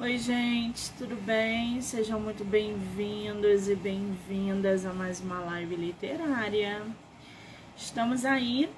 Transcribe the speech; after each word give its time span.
Oi, 0.00 0.16
gente, 0.16 0.92
tudo 0.92 1.16
bem? 1.26 1.80
Sejam 1.80 2.20
muito 2.20 2.44
bem-vindos 2.44 3.68
e 3.68 3.74
bem-vindas 3.74 4.86
a 4.86 4.92
mais 4.92 5.20
uma 5.20 5.40
live 5.40 5.74
literária. 5.74 6.82
Estamos 7.76 8.24
aí 8.24 8.70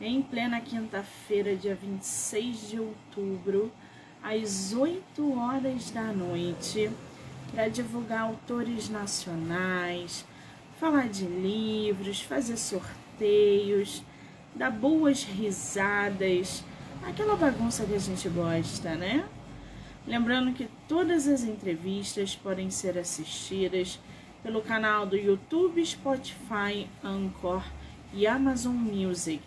em 0.00 0.20
plena 0.20 0.60
quinta-feira, 0.60 1.54
dia 1.54 1.76
26 1.76 2.70
de 2.70 2.80
outubro, 2.80 3.70
às 4.20 4.72
8 4.72 5.38
horas 5.38 5.92
da 5.92 6.12
noite, 6.12 6.90
para 7.52 7.68
divulgar 7.68 8.22
autores 8.22 8.88
nacionais, 8.88 10.24
falar 10.80 11.08
de 11.08 11.24
livros, 11.24 12.20
fazer 12.20 12.56
sorteios, 12.56 14.02
dar 14.56 14.72
boas 14.72 15.22
risadas, 15.22 16.64
aquela 17.06 17.36
bagunça 17.36 17.86
que 17.86 17.94
a 17.94 17.98
gente 18.00 18.28
gosta, 18.28 18.96
né? 18.96 19.24
Lembrando 20.08 20.54
que 20.54 20.66
todas 20.88 21.28
as 21.28 21.44
entrevistas 21.44 22.34
podem 22.34 22.70
ser 22.70 22.96
assistidas 22.96 24.00
pelo 24.42 24.62
canal 24.62 25.04
do 25.04 25.14
YouTube, 25.14 25.84
Spotify, 25.84 26.88
Anchor 27.04 27.62
e 28.14 28.26
Amazon 28.26 28.74
Music 28.74 29.42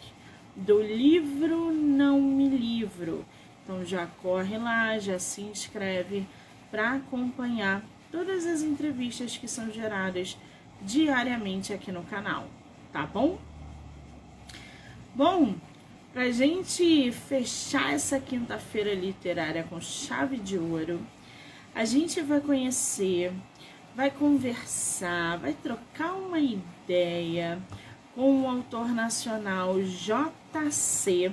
do 0.55 0.79
livro 0.79 1.73
Não 1.73 2.21
Me 2.21 2.47
Livro. 2.47 3.25
Então 3.63 3.83
já 3.83 4.05
corre 4.05 4.55
lá, 4.59 4.99
já 4.99 5.17
se 5.17 5.41
inscreve 5.41 6.27
para 6.69 6.93
acompanhar 6.93 7.83
todas 8.11 8.45
as 8.45 8.61
entrevistas 8.61 9.35
que 9.35 9.47
são 9.47 9.71
geradas 9.71 10.37
diariamente 10.79 11.73
aqui 11.73 11.91
no 11.91 12.03
canal, 12.03 12.47
tá 12.93 13.03
bom? 13.07 13.39
Bom, 15.15 15.55
para 16.13 16.29
gente 16.31 17.11
fechar 17.11 17.93
essa 17.93 18.19
quinta-feira 18.19 18.93
literária 18.93 19.63
com 19.63 19.79
chave 19.79 20.37
de 20.37 20.57
ouro, 20.57 20.99
a 21.73 21.85
gente 21.85 22.21
vai 22.21 22.41
conhecer, 22.41 23.31
vai 23.95 24.11
conversar, 24.11 25.37
vai 25.37 25.53
trocar 25.53 26.13
uma 26.13 26.39
ideia 26.39 27.61
com 28.13 28.41
o 28.41 28.47
autor 28.47 28.89
nacional 28.89 29.81
JC 29.81 31.31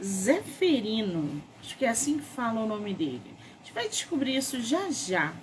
Zeferino. 0.00 1.42
Acho 1.60 1.76
que 1.76 1.84
é 1.84 1.88
assim 1.88 2.18
que 2.18 2.24
fala 2.24 2.60
o 2.60 2.68
nome 2.68 2.94
dele. 2.94 3.34
A 3.54 3.64
gente 3.64 3.74
vai 3.74 3.88
descobrir 3.88 4.36
isso 4.36 4.60
já 4.60 4.88
já. 4.88 5.34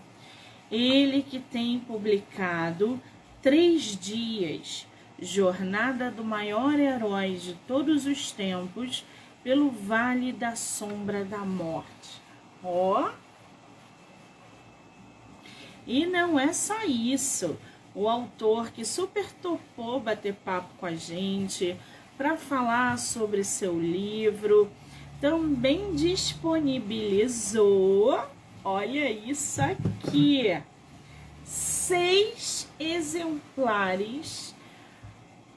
Ele 0.72 1.22
que 1.22 1.40
tem 1.40 1.80
publicado 1.80 3.00
Três 3.42 3.98
Dias 3.98 4.88
jornada 5.20 6.12
do 6.12 6.24
maior 6.24 6.80
herói 6.80 7.36
de 7.36 7.56
todos 7.68 8.06
os 8.06 8.32
tempos 8.32 9.04
pelo 9.44 9.70
vale 9.70 10.32
da 10.32 10.56
sombra 10.56 11.26
da 11.26 11.40
morte. 11.40 12.22
Ó! 12.64 13.10
Oh. 13.10 13.12
E 15.86 16.06
não 16.06 16.40
é 16.40 16.54
só 16.54 16.86
isso. 16.86 17.58
O 17.94 18.08
autor 18.10 18.72
que 18.72 18.86
super 18.86 19.30
topou 19.34 20.00
bater 20.00 20.34
papo 20.34 20.70
com 20.80 20.86
a 20.86 20.96
gente 20.96 21.76
para 22.18 22.38
falar 22.38 22.98
sobre 22.98 23.44
seu 23.44 23.78
livro 23.80 24.72
também 25.20 25.94
disponibilizou, 25.94 28.20
olha 28.64 29.10
isso 29.10 29.62
aqui, 29.62 30.58
seis 31.46 32.70
exemplares 32.78 34.53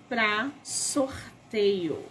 para 0.08 0.50
sorteio. 0.62 2.04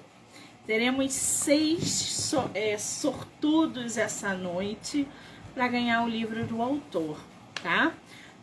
Teremos 0.65 1.13
seis 1.13 1.88
so, 1.89 2.49
é, 2.53 2.77
sortudos 2.77 3.97
essa 3.97 4.33
noite 4.33 5.07
para 5.53 5.67
ganhar 5.67 6.03
o 6.03 6.09
livro 6.09 6.45
do 6.45 6.61
autor, 6.61 7.19
tá? 7.61 7.93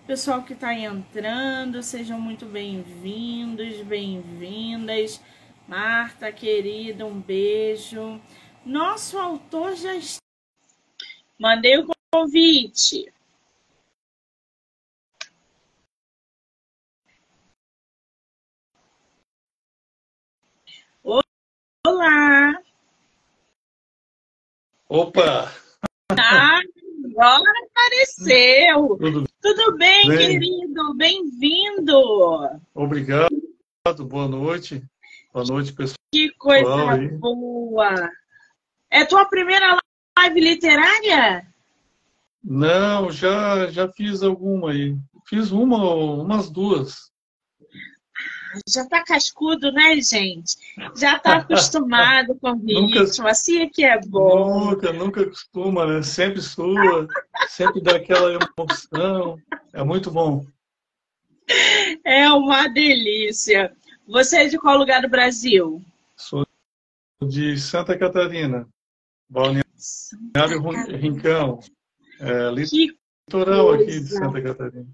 Pessoal 0.07 0.43
que 0.43 0.53
está 0.53 0.75
entrando, 0.75 1.83
sejam 1.83 2.21
muito 2.21 2.47
bem-vindos, 2.47 3.81
bem-vindas. 3.83 5.21
Marta, 5.69 6.33
querida, 6.33 7.07
um 7.07 7.21
beijo. 7.21 8.21
Nosso 8.65 9.19
autor 9.19 9.77
já 9.77 9.95
está. 9.95 10.21
Mandei 11.39 11.79
o 11.79 11.87
convite. 12.13 13.13
Olá! 21.85 22.63
Opa! 24.89 25.53
Ah, 26.17 26.61
agora 27.07 27.53
apareceu! 27.67 28.97
Tudo, 29.01 29.25
Tudo 29.41 29.77
bem, 29.79 30.07
bem, 30.07 30.17
querido? 30.17 30.95
Bem-vindo! 30.95 32.61
Obrigado, 32.73 33.29
boa 34.07 34.29
noite. 34.29 34.85
Boa 35.33 35.45
noite, 35.45 35.73
pessoal. 35.73 35.97
Que 36.13 36.31
coisa 36.39 36.93
aí. 36.93 37.09
boa! 37.09 38.09
É 38.89 39.05
tua 39.05 39.25
primeira 39.25 39.77
live 40.17 40.41
literária? 40.41 41.53
Não, 42.45 43.11
já, 43.11 43.67
já 43.73 43.89
fiz 43.89 44.23
alguma 44.23 44.71
aí. 44.71 44.97
Fiz 45.27 45.51
uma, 45.51 45.95
umas 45.95 46.49
duas 46.49 47.12
já 48.69 48.87
tá 48.87 49.03
cascudo, 49.03 49.73
né, 49.73 49.95
gente? 50.01 50.57
Já 50.97 51.19
tá 51.19 51.37
acostumado 51.37 52.35
com 52.41 52.51
o 52.51 52.59
ritmo, 52.65 53.27
assim 53.27 53.61
é 53.61 53.69
que 53.69 53.85
é 53.85 54.01
bom. 54.01 54.71
Nunca, 54.71 54.93
nunca 54.93 55.23
acostuma, 55.23 55.87
né? 55.87 56.03
Sempre 56.03 56.41
sua, 56.41 57.07
sempre 57.49 57.81
dá 57.81 57.97
aquela 57.97 58.33
emoção. 58.33 59.39
É 59.73 59.83
muito 59.83 60.11
bom. 60.11 60.45
É 62.05 62.31
uma 62.31 62.69
delícia. 62.69 63.73
Você 64.07 64.39
é 64.39 64.49
de 64.49 64.59
qual 64.59 64.77
lugar 64.77 65.03
do 65.03 65.09
Brasil? 65.09 65.83
Sou 66.17 66.47
de 67.23 67.57
Santa 67.59 67.97
Catarina, 67.97 68.69
Balneário 69.29 69.65
Rincão. 70.99 71.61
É, 72.21 72.51
litoral 72.51 73.73
aqui 73.73 74.01
de 74.01 74.09
Santa 74.09 74.41
Catarina. 74.41 74.89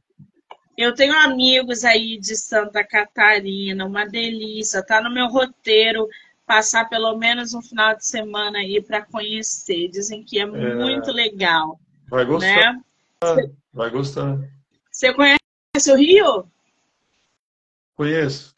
Eu 0.78 0.94
tenho 0.94 1.12
amigos 1.12 1.84
aí 1.84 2.16
de 2.16 2.36
Santa 2.36 2.84
Catarina, 2.84 3.84
uma 3.84 4.06
delícia. 4.06 4.80
Tá 4.80 5.02
no 5.02 5.12
meu 5.12 5.26
roteiro 5.26 6.08
passar 6.46 6.88
pelo 6.88 7.18
menos 7.18 7.52
um 7.52 7.60
final 7.60 7.96
de 7.96 8.06
semana 8.06 8.60
aí 8.60 8.80
para 8.80 9.04
conhecer. 9.04 9.88
Dizem 9.88 10.22
que 10.22 10.38
é, 10.38 10.42
é, 10.42 10.46
muito 10.46 11.10
legal. 11.10 11.80
Vai 12.08 12.24
gostar. 12.24 12.74
Né? 12.74 13.50
Vai 13.72 13.90
gostar. 13.90 14.38
Você 14.88 15.12
conhece 15.12 15.90
o 15.90 15.96
Rio? 15.96 16.48
Conheço. 17.96 18.54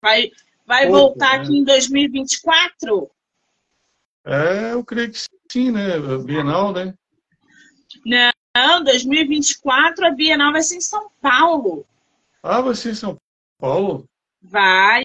Vai, 0.00 0.30
vai 0.64 0.86
Pouco, 0.86 1.00
voltar 1.00 1.38
né? 1.38 1.44
aqui 1.44 1.56
em 1.56 1.64
2024? 1.64 3.10
É, 4.26 4.72
eu 4.72 4.84
creio 4.84 5.10
que 5.10 5.18
sim, 5.50 5.72
né? 5.72 5.98
Bienal, 6.24 6.72
né? 6.72 6.94
Não, 8.06 8.18
não, 8.18 8.33
2024 8.84 10.06
a 10.06 10.10
Bienal 10.10 10.52
vai 10.52 10.62
ser 10.62 10.76
em 10.76 10.80
São 10.80 11.10
Paulo. 11.20 11.84
Ah, 12.42 12.60
vai 12.60 12.74
ser 12.74 12.92
em 12.92 12.94
São 12.94 13.16
Paulo? 13.58 14.04
Vai. 14.42 15.02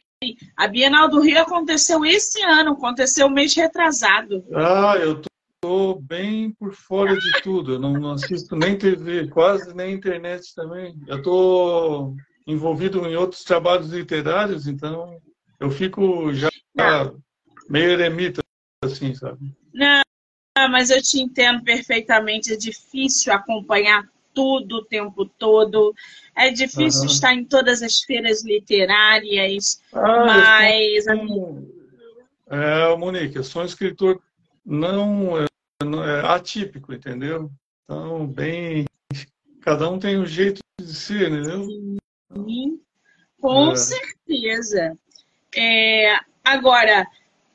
A 0.56 0.68
Bienal 0.68 1.10
do 1.10 1.22
Rio 1.22 1.42
aconteceu 1.42 2.06
esse 2.06 2.42
ano, 2.44 2.74
aconteceu 2.74 3.30
mês 3.30 3.56
retrasado. 3.56 4.46
Ah, 4.54 4.96
eu 4.98 5.22
tô 5.62 5.96
bem 5.96 6.52
por 6.52 6.74
fora 6.74 7.18
de 7.18 7.42
tudo. 7.42 7.74
Eu 7.74 7.80
não 7.80 8.12
assisto 8.12 8.56
nem 8.56 8.78
TV, 8.78 9.28
quase 9.30 9.74
nem 9.74 9.96
internet 9.96 10.54
também. 10.54 10.96
Eu 11.08 11.22
tô 11.22 12.16
envolvido 12.46 13.06
em 13.08 13.16
outros 13.16 13.44
trabalhos 13.44 13.90
literários, 13.90 14.68
então 14.68 15.20
eu 15.60 15.72
fico 15.72 16.34
já 16.34 16.50
não. 16.76 17.20
meio 17.70 17.92
eremita, 17.92 18.42
assim, 18.84 19.14
sabe? 19.16 19.56
Não, 19.74 20.02
ah, 20.66 20.68
mas 20.70 20.90
eu 20.90 21.02
te 21.02 21.20
entendo 21.20 21.64
perfeitamente. 21.64 22.54
É 22.54 22.58
difícil 22.58 23.34
acompanhar 23.34 24.08
tudo 24.34 24.78
o 24.78 24.86
tempo 24.86 25.26
todo. 25.26 25.94
É 26.36 26.50
difícil 26.50 27.02
uhum. 27.02 27.08
estar 27.08 27.34
em 27.34 27.44
todas 27.44 27.82
as 27.82 28.02
feiras 28.02 28.44
literárias, 28.44 29.82
ah, 29.94 30.26
mas. 30.26 31.06
É, 32.52 32.96
Monique, 32.96 33.36
eu 33.36 33.44
sou 33.44 33.62
um 33.62 33.66
escritor 33.66 34.22
não, 34.66 35.38
é, 35.38 35.46
não 35.84 36.04
é 36.04 36.26
atípico, 36.26 36.94
entendeu? 36.94 37.52
Então, 37.84 38.28
bem. 38.28 38.86
Cada 39.62 39.90
um 39.90 40.00
tem 40.00 40.18
um 40.18 40.26
jeito 40.26 40.62
de 40.80 40.96
ser, 40.96 41.30
entendeu? 41.30 41.66
Sim, 41.66 42.80
com 43.40 43.72
é. 43.72 43.76
certeza. 43.76 44.98
É, 45.56 46.18
agora, 46.44 47.06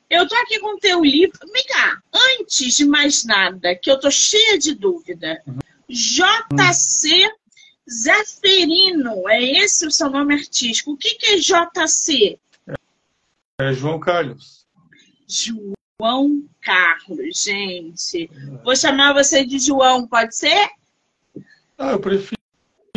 eu 0.09 0.27
tô 0.27 0.35
aqui 0.35 0.59
com 0.59 0.75
o 0.75 0.79
teu 0.79 1.03
livro. 1.03 1.37
Vem 1.51 1.65
cá, 1.65 2.01
antes 2.39 2.75
de 2.75 2.85
mais 2.85 3.23
nada, 3.23 3.75
que 3.75 3.89
eu 3.89 3.99
tô 3.99 4.09
cheia 4.11 4.57
de 4.57 4.75
dúvida. 4.75 5.41
Uhum. 5.47 5.57
JC 5.89 7.31
Zeferino, 7.89 9.29
é 9.29 9.43
esse 9.43 9.85
o 9.85 9.91
seu 9.91 10.09
nome 10.09 10.33
artístico. 10.33 10.93
O 10.93 10.97
que, 10.97 11.15
que 11.15 11.25
é 11.27 11.37
JC? 11.37 12.39
É 13.59 13.73
João 13.73 13.99
Carlos. 13.99 14.65
João 15.27 16.43
Carlos, 16.61 17.43
gente. 17.43 18.29
Vou 18.63 18.75
chamar 18.75 19.13
você 19.13 19.45
de 19.45 19.59
João, 19.59 20.07
pode 20.07 20.35
ser? 20.35 20.69
Ah, 21.77 21.91
eu 21.91 21.99
prefiro 21.99 22.37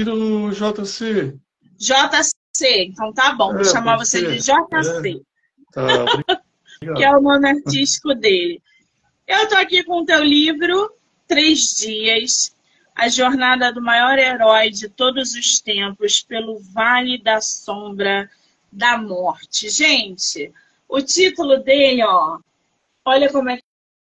JC. 0.01 1.39
JC, 1.77 2.85
então 2.85 3.13
tá 3.13 3.35
bom. 3.35 3.53
Vou 3.53 3.61
é, 3.61 3.65
chamar 3.65 3.99
você 3.99 4.21
ser. 4.21 4.31
de 4.31 4.39
JC. 4.39 5.21
É. 5.21 5.23
Tá, 5.73 6.43
que 6.79 7.05
é 7.05 7.11
o 7.11 7.21
nome 7.21 7.49
artístico 7.49 8.15
dele. 8.15 8.63
Eu 9.27 9.49
tô 9.49 9.57
aqui 9.57 9.83
com 9.85 10.03
o 10.03 10.05
teu 10.05 10.23
livro, 10.23 10.93
Três 11.27 11.77
Dias, 11.77 12.55
a 12.95 13.09
jornada 13.09 13.73
do 13.73 13.83
maior 13.83 14.19
herói 14.19 14.71
de 14.71 14.89
todos 14.89 15.35
os 15.35 15.61
tempos 15.61 16.23
pelo 16.23 16.59
Vale 16.59 17.19
da 17.19 17.41
Sombra 17.41 18.31
da 18.73 18.97
Morte. 18.97 19.69
Gente, 19.69 20.53
o 20.89 21.01
título 21.03 21.59
dele, 21.59 22.03
ó, 22.05 22.39
olha 23.05 23.31
como 23.31 23.51
é 23.51 23.59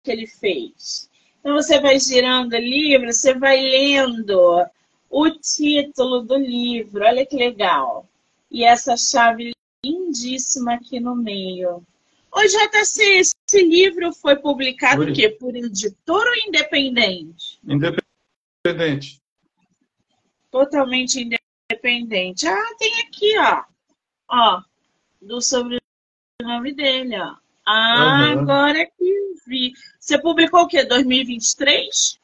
que 0.03 0.11
ele 0.11 0.27
fez. 0.27 1.09
Então 1.39 1.55
você 1.55 1.79
vai 1.79 1.99
girando 1.99 2.53
o 2.53 2.59
livro, 2.59 3.11
você 3.11 3.33
vai 3.33 3.59
lendo 3.59 4.65
o 5.09 5.29
título 5.31 6.21
do 6.21 6.37
livro, 6.37 7.03
olha 7.03 7.25
que 7.25 7.35
legal. 7.35 8.07
E 8.49 8.63
essa 8.63 8.95
chave 8.95 9.51
lindíssima 9.83 10.75
aqui 10.75 10.99
no 10.99 11.15
meio. 11.15 11.83
Ô, 12.33 12.41
JC, 12.43 13.03
esse 13.19 13.35
livro 13.53 14.13
foi 14.13 14.37
publicado 14.37 15.01
Oi. 15.01 15.11
o 15.11 15.13
quê? 15.13 15.29
Por 15.29 15.55
editor 15.55 16.25
ou 16.25 16.47
independente? 16.47 17.59
Independente. 17.63 19.21
Totalmente 20.49 21.19
independente. 21.19 22.47
Ah, 22.47 22.75
tem 22.79 23.01
aqui, 23.01 23.37
ó. 23.37 23.63
Ó, 24.29 24.61
do 25.21 25.41
sobrenome 25.41 26.73
dele, 26.73 27.19
ó. 27.19 27.35
Ah, 27.65 28.33
uhum. 28.33 28.39
agora 28.39 28.85
que 28.85 29.33
vi. 29.45 29.73
Você 29.99 30.19
publicou 30.19 30.61
o 30.61 30.67
quê? 30.67 30.85
2023? 30.85 32.19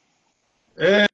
É, 0.76 1.06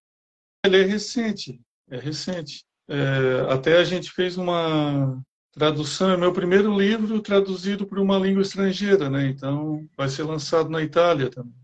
ele 0.65 0.83
é 0.83 0.85
recente. 0.85 1.61
É 1.91 1.99
recente. 1.99 2.65
É, 2.89 3.53
até 3.53 3.79
a 3.79 3.85
gente 3.85 4.11
fez 4.11 4.37
uma 4.37 5.21
tradução, 5.55 6.11
é 6.11 6.17
meu 6.17 6.33
primeiro 6.33 6.77
livro 6.77 7.21
traduzido 7.21 7.87
para 7.87 8.03
uma 8.03 8.19
língua 8.19 8.43
estrangeira, 8.43 9.09
né? 9.09 9.29
Então 9.29 9.89
vai 9.97 10.09
ser 10.09 10.25
lançado 10.25 10.69
na 10.69 10.83
Itália 10.83 11.31
também. 11.31 11.55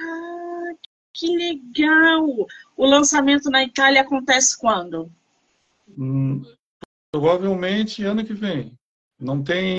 Ah, 0.00 0.72
que 1.12 1.36
legal! 1.36 2.26
O 2.76 2.86
lançamento 2.86 3.50
na 3.50 3.62
Itália 3.62 4.00
acontece 4.00 4.58
quando? 4.58 5.12
Hum, 5.98 6.42
provavelmente 7.12 8.04
ano 8.04 8.24
que 8.24 8.32
vem. 8.32 8.76
Não 9.20 9.42
tem 9.42 9.78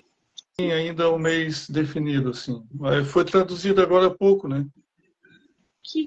ainda 0.59 1.09
o 1.09 1.15
um 1.15 1.19
mês 1.19 1.67
definido, 1.67 2.29
assim. 2.29 2.63
Foi 3.11 3.25
traduzido 3.25 3.81
agora 3.81 4.07
há 4.07 4.11
pouco, 4.11 4.47
né? 4.47 4.65
Que 5.81 6.05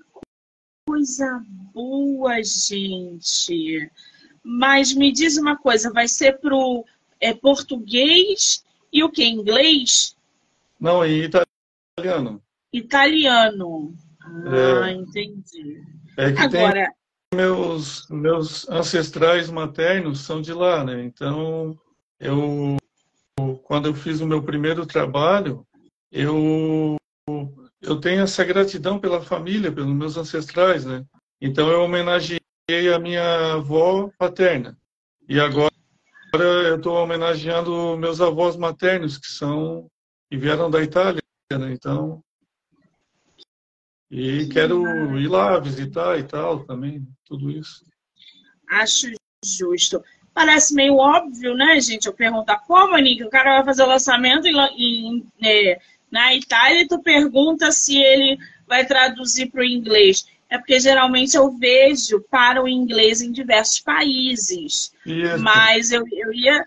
coisa 0.86 1.44
boa, 1.74 2.40
gente! 2.44 3.90
Mas 4.48 4.94
me 4.94 5.10
diz 5.10 5.36
uma 5.36 5.56
coisa, 5.56 5.92
vai 5.92 6.06
ser 6.06 6.38
para 6.38 6.54
o 6.54 6.84
é, 7.20 7.34
português 7.34 8.64
e 8.92 9.02
o 9.02 9.10
que? 9.10 9.24
Inglês? 9.24 10.16
Não, 10.78 11.04
em 11.04 11.24
italiano. 11.24 12.40
Italiano. 12.72 13.92
Ah, 14.22 14.88
é, 14.88 14.92
entendi. 14.92 15.82
É 16.16 16.30
que 16.30 16.40
Agora... 16.40 16.92
tem 17.32 17.40
meus, 17.40 18.08
meus 18.08 18.68
ancestrais 18.68 19.50
maternos 19.50 20.20
são 20.20 20.40
de 20.40 20.52
lá, 20.52 20.84
né? 20.84 21.02
Então, 21.02 21.76
eu 22.20 22.76
quando 23.64 23.86
eu 23.86 23.94
fiz 23.94 24.20
o 24.20 24.26
meu 24.26 24.44
primeiro 24.44 24.86
trabalho, 24.86 25.66
eu 26.12 26.96
eu 27.82 28.00
tenho 28.00 28.22
essa 28.22 28.44
gratidão 28.44 28.98
pela 29.00 29.20
família, 29.20 29.72
pelos 29.72 29.92
meus 29.92 30.16
ancestrais, 30.16 30.84
né? 30.84 31.04
Então 31.40 31.68
eu 31.68 31.82
homenageei 31.82 32.40
a 32.68 32.98
minha 32.98 33.52
avó 33.54 34.10
paterna. 34.18 34.76
E 35.28 35.38
agora 35.38 35.70
eu 36.34 36.76
estou 36.76 36.96
homenageando 36.96 37.96
meus 37.96 38.20
avós 38.20 38.56
maternos, 38.56 39.18
que 39.18 39.28
são 39.28 39.88
que 40.28 40.36
vieram 40.36 40.68
da 40.68 40.82
Itália, 40.82 41.22
né? 41.52 41.72
Então, 41.72 42.20
e 44.10 44.48
quero 44.48 45.16
ir 45.16 45.28
lá 45.28 45.60
visitar 45.60 46.18
e 46.18 46.24
tal 46.24 46.64
também, 46.64 47.06
tudo 47.24 47.52
isso. 47.52 47.84
Acho 48.68 49.12
justo. 49.44 50.02
Parece 50.34 50.74
meio 50.74 50.96
óbvio, 50.96 51.54
né, 51.54 51.80
gente? 51.80 52.06
Eu 52.06 52.12
perguntar 52.12 52.58
como, 52.66 52.96
Nick, 52.98 53.22
o 53.22 53.30
cara 53.30 53.58
vai 53.58 53.64
fazer 53.64 53.84
o 53.84 53.88
lançamento 53.88 54.46
em, 54.48 54.56
em, 54.76 55.26
é, 55.40 55.78
na 56.10 56.34
Itália 56.34 56.82
e 56.82 56.88
tu 56.88 57.00
pergunta 57.00 57.70
se 57.70 57.96
ele 57.96 58.36
vai 58.66 58.84
traduzir 58.84 59.52
para 59.52 59.60
o 59.60 59.64
inglês. 59.64 60.26
É 60.48 60.58
porque 60.58 60.78
geralmente 60.78 61.36
eu 61.36 61.50
vejo 61.50 62.24
para 62.30 62.62
o 62.62 62.68
inglês 62.68 63.20
em 63.20 63.32
diversos 63.32 63.80
países. 63.80 64.92
Isso. 65.04 65.38
Mas 65.38 65.90
eu, 65.90 66.04
eu 66.12 66.32
ia 66.32 66.64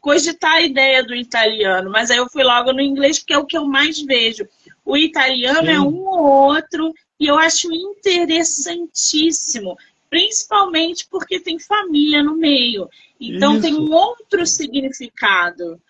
cogitar 0.00 0.54
a 0.54 0.62
ideia 0.62 1.04
do 1.04 1.14
italiano, 1.14 1.90
mas 1.90 2.10
aí 2.10 2.16
eu 2.16 2.28
fui 2.28 2.42
logo 2.42 2.72
no 2.72 2.80
inglês, 2.80 3.18
porque 3.18 3.34
é 3.34 3.38
o 3.38 3.46
que 3.46 3.56
eu 3.56 3.66
mais 3.66 4.00
vejo. 4.02 4.46
O 4.84 4.96
italiano 4.96 5.60
é 5.60 5.72
Sim. 5.72 5.76
é 5.76 5.80
um 5.80 6.04
ou 6.04 6.24
outro, 6.24 6.92
e 7.18 7.26
eu 7.26 7.38
acho 7.38 7.72
interessantíssimo, 7.72 9.76
principalmente 10.10 11.06
porque 11.08 11.38
tem 11.38 11.58
família 11.58 12.22
no 12.22 12.36
meio. 12.36 12.88
Então 13.20 13.52
Isso. 13.52 13.62
tem 13.62 13.74
um 13.74 13.92
outro 13.92 14.44
significado. 14.46 15.80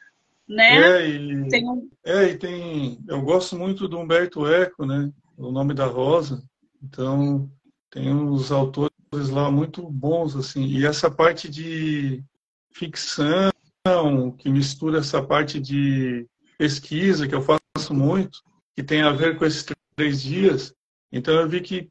Né? 0.47 0.77
É, 0.77 1.09
e, 1.09 1.49
tem 1.49 1.69
um... 1.69 1.89
é, 2.05 2.25
e 2.25 2.37
tem. 2.37 2.99
Eu 3.09 3.23
gosto 3.23 3.57
muito 3.57 3.89
do 3.89 3.99
Humberto 3.99 4.47
Eco, 4.47 4.85
né? 4.85 5.11
O 5.39 5.51
nome 5.51 5.73
da 5.73 5.87
Rosa. 5.87 6.43
Então, 6.83 7.51
tem 7.91 8.13
uns 8.13 8.51
autores 8.51 8.91
lá 9.31 9.51
muito 9.51 9.89
bons, 9.89 10.37
assim. 10.37 10.65
E 10.65 10.85
essa 10.85 11.11
parte 11.11 11.49
de 11.49 12.25
ficção, 12.73 13.53
que 14.39 14.49
mistura 14.49 14.99
essa 14.99 15.23
parte 15.23 15.61
de 15.61 16.27
pesquisa, 16.59 17.29
que 17.29 17.35
eu 17.35 17.43
faço 17.43 17.95
muito, 17.95 18.43
que 18.75 18.83
tem 18.83 19.03
a 19.03 19.13
ver 19.13 19.39
com 19.39 19.45
esses 19.45 19.67
três 19.97 20.23
dias. 20.23 20.75
Então, 21.11 21.35
eu 21.35 21.49
vi 21.49 21.61
que 21.61 21.89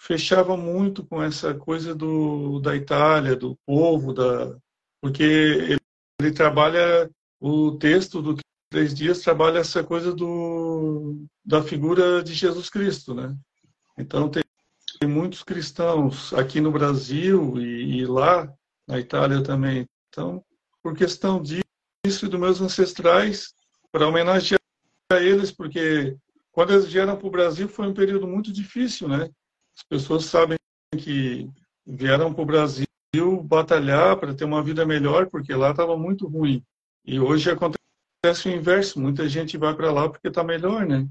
fechava 0.00 0.56
muito 0.56 1.04
com 1.04 1.22
essa 1.22 1.54
coisa 1.54 1.94
do, 1.94 2.60
da 2.60 2.76
Itália, 2.76 3.34
do 3.34 3.56
povo, 3.66 4.12
da, 4.12 4.56
porque 5.00 5.22
ele, 5.22 5.80
ele 6.20 6.32
trabalha 6.32 7.10
o 7.40 7.72
texto 7.72 8.20
do 8.20 8.36
Três 8.70 8.92
Dias 8.92 9.20
trabalha 9.20 9.60
essa 9.60 9.82
coisa 9.82 10.12
do, 10.12 11.24
da 11.44 11.62
figura 11.62 12.22
de 12.22 12.34
Jesus 12.34 12.68
Cristo, 12.68 13.14
né? 13.14 13.34
Então, 13.98 14.28
tem, 14.28 14.42
muitos 15.08 15.42
cristãos 15.42 16.32
aqui 16.32 16.60
no 16.60 16.72
Brasil 16.72 17.60
e, 17.60 17.98
e, 17.98 18.06
lá 18.06 18.52
na 18.86 18.98
Itália 18.98 19.42
também. 19.42 19.86
Então, 20.08 20.44
por 20.82 20.96
questão 20.96 21.42
disso 21.42 22.24
e 22.24 22.28
dos 22.28 22.40
meus 22.40 22.60
ancestrais, 22.60 23.52
para 23.92 24.06
homenagear 24.06 24.60
eles, 25.12 25.50
porque 25.50 26.16
quando 26.52 26.72
eles 26.72 26.86
vieram 26.86 27.16
para 27.16 27.26
o 27.26 27.30
Brasil 27.30 27.68
foi 27.68 27.86
um 27.86 27.94
período 27.94 28.26
muito 28.26 28.52
difícil, 28.52 29.08
né? 29.08 29.30
As 29.76 29.82
pessoas 29.88 30.24
sabem 30.24 30.58
que 30.96 31.48
vieram 31.86 32.32
para 32.32 32.42
o 32.42 32.46
Brasil 32.46 32.86
batalhar 33.42 34.16
para 34.16 34.34
ter 34.34 34.44
uma 34.44 34.62
vida 34.62 34.84
melhor, 34.84 35.28
porque 35.28 35.54
lá 35.54 35.70
estava 35.70 35.96
muito 35.96 36.26
ruim. 36.26 36.62
E 37.04 37.18
hoje 37.18 37.50
acontece 37.50 38.48
o 38.48 38.50
inverso, 38.50 39.00
muita 39.00 39.28
gente 39.28 39.56
vai 39.56 39.74
para 39.74 39.92
lá 39.92 40.08
porque 40.08 40.28
está 40.28 40.44
melhor, 40.44 40.86
né? 40.86 41.08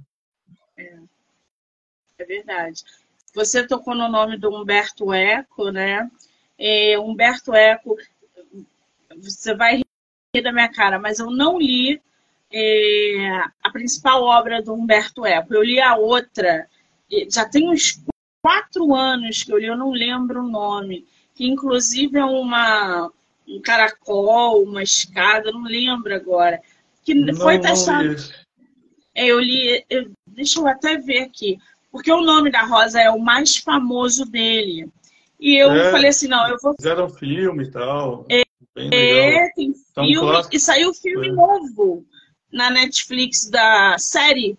É. 2.20 2.26
Verdade. 2.26 2.84
Você 3.34 3.66
tocou 3.68 3.94
no 3.94 4.08
nome 4.10 4.38
do 4.38 4.50
Humberto 4.50 5.14
Eco, 5.14 5.70
né? 5.70 6.10
É, 6.58 6.98
Humberto 6.98 7.54
Eco, 7.54 7.96
você 9.16 9.54
vai 9.56 9.82
rir 10.34 10.42
da 10.42 10.52
minha 10.52 10.70
cara, 10.70 10.98
mas 10.98 11.20
eu 11.20 11.30
não 11.30 11.60
li 11.60 12.02
é, 12.52 13.44
a 13.64 13.70
principal 13.72 14.24
obra 14.24 14.62
do 14.62 14.74
Humberto 14.74 15.26
Eco. 15.26 15.54
Eu 15.54 15.64
li 15.64 15.80
a 15.80 15.96
outra, 15.96 16.68
já 17.30 17.48
tem 17.48 17.70
uns 17.70 18.02
quatro 18.42 18.96
anos 18.96 19.44
que 19.44 19.54
eu 19.54 19.60
li, 19.60 19.68
eu 19.68 19.78
não 19.78 19.92
lembro 19.92 20.42
o 20.42 20.50
nome, 20.50 21.06
que 21.36 21.48
inclusive 21.48 22.18
é 22.18 22.26
uma, 22.26 23.12
um 23.48 23.62
caracol, 23.62 24.64
uma 24.64 24.82
escada, 24.82 25.52
não 25.52 25.64
lembro 25.64 26.16
agora, 26.16 26.60
que 27.04 27.14
não, 27.14 27.36
foi 27.36 27.60
taxado. 27.60 28.16
É, 29.14 29.28
eu 29.28 29.40
li, 29.40 29.86
eu, 29.90 30.12
deixa 30.26 30.60
eu 30.60 30.68
até 30.68 30.98
ver 30.98 31.20
aqui 31.20 31.60
porque 31.92 32.12
o 32.12 32.22
nome 32.22 32.52
da 32.52 32.64
Rosa 32.64 33.00
é 33.00 33.10
o 33.10 33.20
mais 33.20 33.58
famoso 33.58 34.26
dele. 34.26 34.90
E 35.40 35.56
eu 35.56 35.72
é, 35.72 35.92
falei 35.92 36.10
assim, 36.10 36.28
não, 36.28 36.48
eu 36.48 36.58
vou... 36.62 36.74
Fizeram 36.76 37.10
filme 37.10 37.64
e 37.64 37.72
tal. 37.72 38.26
É, 38.30 38.42
é 38.76 39.50
tem 39.52 39.74
então, 39.92 40.06
filme, 40.06 40.48
e 40.52 40.60
saiu 40.60 40.94
filme 40.94 41.30
é. 41.30 41.32
novo 41.32 42.06
na 42.52 42.70
Netflix 42.70 43.50
da 43.50 43.98
série. 43.98 44.58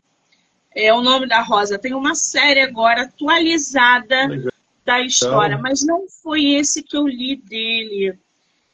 É 0.74 0.92
o 0.92 1.02
nome 1.02 1.26
da 1.26 1.40
Rosa. 1.40 1.78
Tem 1.78 1.94
uma 1.94 2.14
série 2.14 2.60
agora 2.60 3.02
atualizada 3.02 4.26
Legal. 4.26 4.52
da 4.84 5.00
história, 5.00 5.58
mas 5.58 5.84
não 5.84 6.06
foi 6.22 6.52
esse 6.52 6.82
que 6.82 6.96
eu 6.96 7.06
li 7.06 7.36
dele. 7.36 8.16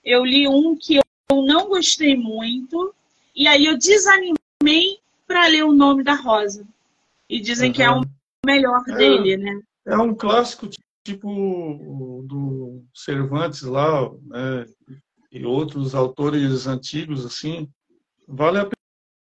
Eu 0.05 0.25
li 0.25 0.47
um 0.47 0.77
que 0.77 0.97
eu 0.97 1.43
não 1.43 1.69
gostei 1.69 2.15
muito, 2.15 2.95
e 3.35 3.49
aí 3.49 3.65
eu 3.65 3.79
desanimei 3.79 4.99
para 5.27 5.47
ler 5.47 5.65
o 5.65 5.73
nome 5.73 6.05
da 6.05 6.15
Rosa. 6.15 6.67
E 7.29 7.41
dizem 7.41 7.71
uhum. 7.71 7.75
que 7.75 7.83
é 7.83 7.91
o 7.91 8.05
melhor 8.45 8.83
é, 8.89 8.95
dele, 8.95 9.37
né? 9.37 9.61
É 9.87 9.97
um 9.97 10.15
clássico 10.15 10.69
tipo 11.05 12.25
do 12.27 12.83
Cervantes 12.95 13.63
lá, 13.63 14.11
né? 14.27 14.67
E 15.31 15.45
outros 15.45 15.95
autores 15.95 16.67
antigos, 16.67 17.27
assim. 17.27 17.69
Vale 18.27 18.61
a 18.61 18.69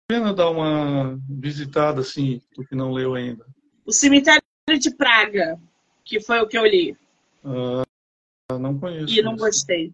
pena 0.08 0.34
dar 0.34 0.50
uma 0.50 1.18
visitada, 1.28 2.00
assim, 2.00 2.40
tu 2.54 2.64
que 2.64 2.74
não 2.74 2.92
leu 2.92 3.14
ainda. 3.14 3.46
O 3.86 3.92
Cemitério 3.92 4.42
de 4.78 4.90
Praga, 4.94 5.58
que 6.04 6.20
foi 6.20 6.40
o 6.40 6.48
que 6.48 6.58
eu 6.58 6.66
li. 6.66 6.96
Uh, 7.44 8.58
não 8.58 8.78
conheço. 8.78 9.12
E 9.14 9.22
não 9.22 9.34
isso. 9.34 9.44
gostei. 9.44 9.92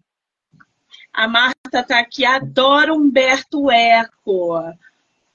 A 1.13 1.27
Marta 1.27 1.83
tá 1.83 1.99
aqui, 1.99 2.25
adora 2.25 2.93
Humberto 2.93 3.71
Eco. 3.71 4.55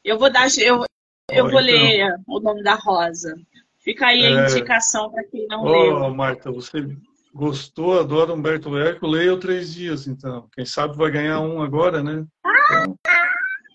Eu 0.04 0.18
vou 0.18 0.30
dar, 0.30 0.46
eu, 0.58 0.84
eu 1.30 1.46
oh, 1.46 1.50
vou 1.50 1.60
então. 1.60 1.76
ler 1.76 2.20
o 2.26 2.40
nome 2.40 2.62
da 2.62 2.74
Rosa. 2.74 3.36
Fica 3.82 4.06
aí 4.06 4.24
a 4.24 4.30
é... 4.30 4.44
indicação 4.48 5.10
para 5.10 5.24
quem 5.24 5.46
não 5.48 5.64
oh, 5.64 5.70
leu. 5.70 6.14
Marta, 6.14 6.52
você 6.52 6.86
gostou, 7.34 7.98
adora 7.98 8.32
Humberto 8.32 8.78
Eco, 8.78 9.06
leia 9.06 9.36
Três 9.36 9.74
Dias, 9.74 10.06
então. 10.06 10.48
Quem 10.54 10.64
sabe 10.64 10.96
vai 10.96 11.10
ganhar 11.10 11.40
um 11.40 11.60
agora, 11.60 12.02
né? 12.02 12.24
Ah, 12.44 12.84
então... 12.84 12.96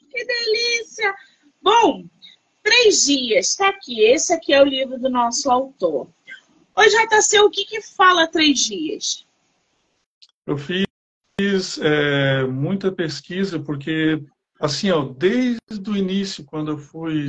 que 0.10 0.26
delícia! 0.26 1.14
Bom, 1.62 2.06
Três 2.64 3.06
Dias, 3.06 3.48
está 3.48 3.68
aqui. 3.68 4.02
Esse 4.02 4.34
aqui 4.34 4.54
é 4.54 4.62
o 4.62 4.66
livro 4.66 4.98
do 4.98 5.10
nosso 5.10 5.52
autor. 5.52 6.08
Oi, 6.76 6.86
JC, 6.88 7.40
o 7.40 7.50
que, 7.50 7.66
que 7.66 7.82
fala 7.82 8.28
Três 8.28 8.60
Dias? 8.60 9.26
Eu 10.46 10.58
fiz 10.58 10.86
é, 11.82 12.46
muita 12.46 12.94
pesquisa, 12.94 13.60
porque, 13.60 14.24
assim, 14.58 14.90
ó, 14.90 15.04
desde 15.04 15.90
o 15.90 15.98
início, 15.98 16.46
quando 16.46 16.72
eu 16.72 16.78
fui 16.78 17.28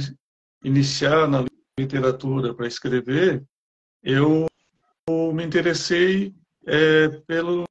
iniciar 0.62 1.26
na 1.26 1.44
literatura 1.78 2.52
para 2.52 2.66
escrever, 2.66 3.44
eu 4.02 4.46
me 5.32 5.44
interessei 5.44 6.34
é, 6.66 7.08
pelo 7.26 7.64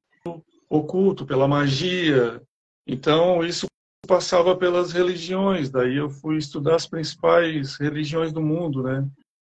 oculto, 0.68 1.26
pela 1.26 1.46
magia. 1.46 2.42
Então, 2.86 3.44
isso 3.44 3.66
passava 4.06 4.56
pelas 4.56 4.92
religiões. 4.92 5.70
Daí 5.70 5.96
eu 5.96 6.08
fui 6.08 6.38
estudar 6.38 6.76
as 6.76 6.86
principais 6.86 7.76
religiões 7.76 8.32
do 8.32 8.40
mundo, 8.40 8.82
né? 8.82 9.06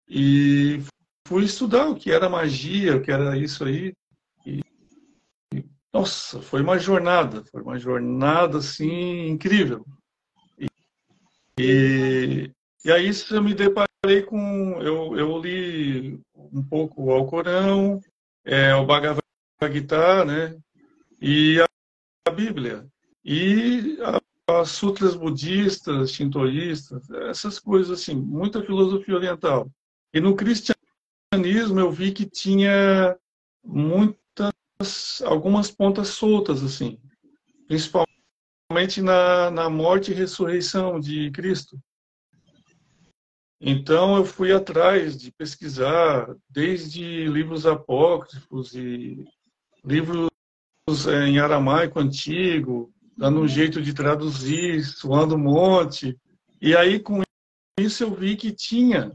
E 0.08 0.80
fui 1.26 1.44
estudar 1.44 1.88
o 1.88 1.94
que 1.94 2.10
era 2.10 2.28
magia, 2.28 2.96
o 2.96 3.02
que 3.02 3.10
era 3.10 3.36
isso 3.36 3.64
aí. 3.64 3.92
E, 4.44 4.62
nossa, 5.92 6.40
foi 6.42 6.62
uma 6.62 6.78
jornada, 6.78 7.44
foi 7.44 7.62
uma 7.62 7.78
jornada 7.78 8.58
assim 8.58 9.28
incrível. 9.28 9.84
E, 10.58 10.66
e, 11.58 12.50
e 12.84 12.92
aí 12.92 13.10
eu 13.30 13.42
me 13.42 13.54
deparei 13.54 13.87
com, 14.26 14.80
eu, 14.80 15.16
eu 15.16 15.38
li 15.38 16.20
um 16.34 16.62
pouco 16.62 17.04
o 17.04 17.10
Alcorão, 17.10 18.00
é, 18.44 18.74
o 18.74 18.86
Bhagavad 18.86 19.22
Gita, 19.72 20.24
né? 20.24 20.56
E 21.20 21.60
a, 21.60 22.30
Bíblia. 22.30 22.86
E 23.24 23.98
as 24.46 24.70
sutras 24.70 25.16
budistas, 25.16 26.12
shintoístas, 26.12 27.10
essas 27.10 27.58
coisas 27.58 28.00
assim, 28.00 28.14
muita 28.14 28.62
filosofia 28.62 29.16
oriental. 29.16 29.70
E 30.14 30.20
no 30.20 30.36
cristianismo 30.36 31.80
eu 31.80 31.90
vi 31.90 32.12
que 32.12 32.24
tinha 32.24 33.18
muitas, 33.64 35.20
algumas 35.24 35.70
pontas 35.70 36.08
soltas 36.08 36.62
assim, 36.62 36.98
principalmente 37.66 39.02
na, 39.02 39.50
na 39.50 39.68
morte 39.68 40.12
e 40.12 40.14
ressurreição 40.14 41.00
de 41.00 41.30
Cristo. 41.32 41.78
Então 43.60 44.16
eu 44.16 44.24
fui 44.24 44.52
atrás 44.52 45.16
de 45.16 45.32
pesquisar 45.32 46.34
desde 46.48 47.26
livros 47.26 47.66
apócrifos 47.66 48.74
e 48.74 49.24
livros 49.84 50.28
é, 51.08 51.26
em 51.26 51.38
aramaico 51.38 51.98
antigo, 51.98 52.92
dando 53.16 53.40
um 53.40 53.48
jeito 53.48 53.82
de 53.82 53.92
traduzir, 53.92 54.84
suando 54.84 55.34
um 55.34 55.38
monte. 55.38 56.16
E 56.62 56.76
aí, 56.76 57.00
com 57.00 57.20
isso, 57.80 58.04
eu 58.04 58.14
vi 58.14 58.36
que 58.36 58.52
tinha, 58.52 59.12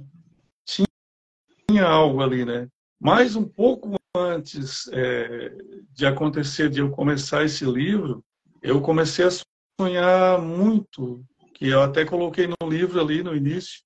tinha 0.66 1.86
algo 1.86 2.22
ali, 2.22 2.44
né? 2.44 2.68
Mas 3.00 3.36
um 3.36 3.46
pouco 3.46 3.96
antes 4.16 4.88
é, 4.92 5.56
de 5.92 6.06
acontecer, 6.06 6.70
de 6.70 6.80
eu 6.80 6.92
começar 6.92 7.44
esse 7.44 7.66
livro, 7.66 8.24
eu 8.62 8.82
comecei 8.82 9.26
a 9.26 9.32
sonhar 9.80 10.42
muito, 10.42 11.24
que 11.54 11.68
eu 11.68 11.82
até 11.82 12.06
coloquei 12.06 12.48
no 12.48 12.70
livro 12.70 13.02
ali 13.02 13.24
no 13.24 13.36
início, 13.36 13.82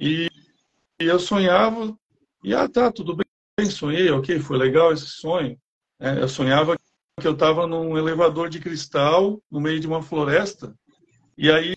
e, 0.00 0.30
e 0.98 1.04
eu 1.04 1.20
sonhava, 1.20 1.94
e 2.42 2.54
ah, 2.54 2.66
tá, 2.66 2.90
tudo 2.90 3.14
bem, 3.14 3.70
sonhei, 3.70 4.10
ok, 4.10 4.40
foi 4.40 4.56
legal 4.56 4.92
esse 4.94 5.06
sonho. 5.06 5.60
É, 6.00 6.22
eu 6.22 6.28
sonhava 6.28 6.74
que 7.20 7.28
eu 7.28 7.34
estava 7.34 7.66
num 7.66 7.98
elevador 7.98 8.48
de 8.48 8.58
cristal 8.58 9.42
no 9.50 9.60
meio 9.60 9.78
de 9.78 9.86
uma 9.86 10.02
floresta 10.02 10.74
e 11.36 11.50
aí 11.50 11.74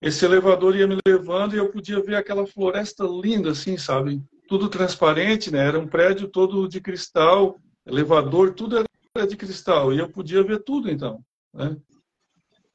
esse 0.00 0.24
elevador 0.24 0.74
ia 0.74 0.86
me 0.86 0.96
levando 1.06 1.54
e 1.54 1.58
eu 1.58 1.70
podia 1.70 2.02
ver 2.02 2.16
aquela 2.16 2.46
floresta 2.46 3.04
linda 3.04 3.50
assim, 3.50 3.76
sabe? 3.76 4.22
Tudo 4.48 4.70
transparente, 4.70 5.50
né? 5.50 5.58
Era 5.58 5.78
um 5.78 5.86
prédio 5.86 6.28
todo 6.28 6.66
de 6.66 6.80
cristal, 6.80 7.60
elevador, 7.86 8.54
tudo 8.54 8.78
era 8.78 9.26
de 9.26 9.36
cristal 9.36 9.92
e 9.92 9.98
eu 9.98 10.08
podia 10.08 10.42
ver 10.42 10.62
tudo 10.62 10.90
então, 10.90 11.22
né? 11.52 11.76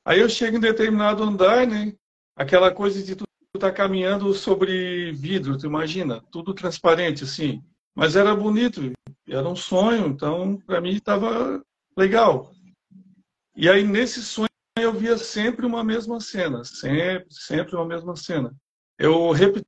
Aí 0.06 0.20
eu 0.20 0.30
chego 0.30 0.58
em 0.58 0.60
determinado 0.60 1.24
andar, 1.24 1.66
né? 1.66 1.96
Aquela 2.36 2.72
coisa 2.72 3.02
de 3.02 3.16
tu 3.16 3.26
estar 3.56 3.72
tá 3.72 3.76
caminhando 3.76 4.34
sobre 4.34 5.12
vidro, 5.14 5.58
tu 5.58 5.66
imagina, 5.66 6.22
tudo 6.32 6.54
transparente 6.54 7.24
assim. 7.24 7.64
Mas 7.96 8.16
era 8.16 8.36
bonito, 8.36 8.92
era 9.28 9.48
um 9.48 9.56
sonho, 9.56 10.08
então 10.08 10.58
para 10.66 10.82
mim 10.82 10.92
estava 10.92 11.64
legal. 11.98 12.52
E 13.56 13.70
aí 13.70 13.84
nesse 13.84 14.22
sonho 14.22 14.50
eu 14.78 14.94
via 14.94 15.18
sempre 15.18 15.66
uma 15.66 15.84
mesma 15.84 16.20
cena, 16.20 16.64
sempre, 16.64 17.28
sempre 17.30 17.76
uma 17.76 17.86
mesma 17.86 18.16
cena. 18.16 18.54
Eu 19.00 19.32
repetia 19.32 19.66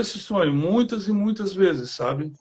esse 0.00 0.18
sonho 0.18 0.52
muitas 0.52 1.08
e 1.08 1.12
muitas 1.12 1.52
vezes, 1.52 1.90
sabe? 1.90 2.32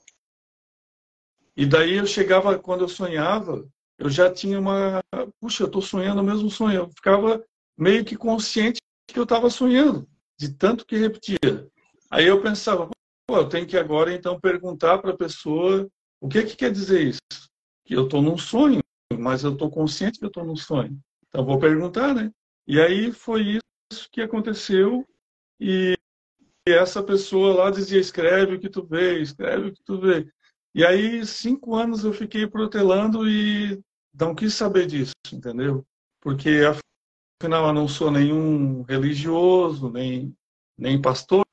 E 1.56 1.66
daí 1.66 1.98
eu 1.98 2.06
chegava, 2.06 2.58
quando 2.58 2.82
eu 2.82 2.90
sonhava, 2.90 3.68
eu 3.98 4.10
já 4.10 4.32
tinha 4.34 4.60
uma. 4.60 5.01
Puxa, 5.40 5.63
eu 5.63 5.68
estou 5.68 5.82
sonhando 5.82 6.22
o 6.22 6.24
mesmo 6.24 6.50
sonho. 6.50 6.75
Eu 6.75 6.90
ficava 6.90 7.44
meio 7.78 8.04
que 8.06 8.16
consciente 8.16 8.80
que 9.08 9.20
eu 9.20 9.24
estava 9.24 9.50
sonhando, 9.50 10.08
de 10.42 10.52
tanto 10.52 10.88
que 10.88 10.98
repetia. 10.98 11.38
Aí 12.10 12.26
eu 12.26 12.42
pensava, 12.42 12.90
pô, 13.28 13.38
eu 13.38 13.48
tenho 13.48 13.68
que 13.68 13.78
agora 13.78 14.12
então 14.12 14.40
perguntar 14.40 14.98
para 14.98 15.12
a 15.12 15.18
pessoa 15.18 15.88
o 16.20 16.28
que, 16.28 16.42
que 16.44 16.56
quer 16.56 16.72
dizer 16.72 17.02
isso? 17.02 17.22
Que 17.86 17.94
eu 17.94 18.06
estou 18.06 18.24
num 18.24 18.40
sonho, 18.40 18.80
mas 19.20 19.44
eu 19.44 19.54
estou 19.54 19.70
consciente 19.70 20.18
que 20.18 20.26
eu 20.26 20.30
estou 20.30 20.44
num 20.44 20.56
sonho. 20.56 21.00
Então 21.28 21.46
vou 21.46 21.60
perguntar, 21.60 22.16
né? 22.16 22.32
E 22.68 22.82
aí 22.82 23.12
foi 23.12 23.60
isso 23.92 24.10
que 24.12 24.20
aconteceu 24.20 25.08
e 25.60 25.96
essa 26.68 27.04
pessoa 27.04 27.54
lá 27.54 27.70
dizia 27.70 28.00
escreve 28.00 28.56
o 28.56 28.60
que 28.60 28.70
tu 28.70 28.84
vê, 28.84 29.22
escreve 29.22 29.68
o 29.68 29.74
que 29.74 29.84
tu 29.84 30.00
vê. 30.00 30.28
E 30.74 30.84
aí 30.84 31.24
cinco 31.24 31.76
anos 31.76 32.04
eu 32.04 32.14
fiquei 32.14 32.48
protelando 32.48 33.30
e 33.30 33.80
não 34.20 34.34
quis 34.34 34.56
saber 34.56 34.88
disso, 34.88 35.14
entendeu? 35.32 35.86
Porque 36.20 36.62
afinal 37.42 37.66
eu 37.68 37.74
não 37.74 37.88
sou 37.88 38.12
nenhum 38.12 38.84
religioso, 38.84 39.90
nem 39.92 40.36
nem 40.78 41.02
pastor, 41.02 41.46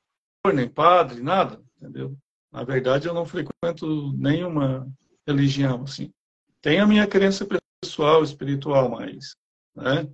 nem 0.53 0.67
padre, 0.67 1.21
nada, 1.21 1.61
entendeu? 1.77 2.15
Na 2.51 2.63
verdade, 2.63 3.07
eu 3.07 3.13
não 3.13 3.25
frequento 3.25 4.11
nenhuma 4.13 4.87
religião, 5.27 5.83
assim. 5.83 6.11
Tenho 6.61 6.83
a 6.83 6.87
minha 6.87 7.07
crença 7.07 7.47
pessoal, 7.83 8.23
espiritual, 8.23 8.89
mas, 8.89 9.35
né? 9.75 10.07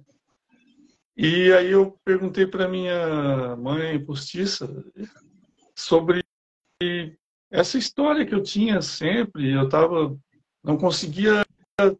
E 1.15 1.51
aí 1.53 1.71
eu 1.71 1.97
perguntei 2.03 2.45
para 2.45 2.67
minha 2.67 3.55
mãe 3.55 4.03
postiça 4.03 4.67
sobre 5.73 6.23
essa 7.49 7.77
história 7.77 8.25
que 8.25 8.35
eu 8.35 8.43
tinha 8.43 8.81
sempre. 8.81 9.53
Eu 9.53 9.69
tava, 9.69 10.17
não 10.61 10.77
conseguia 10.77 11.45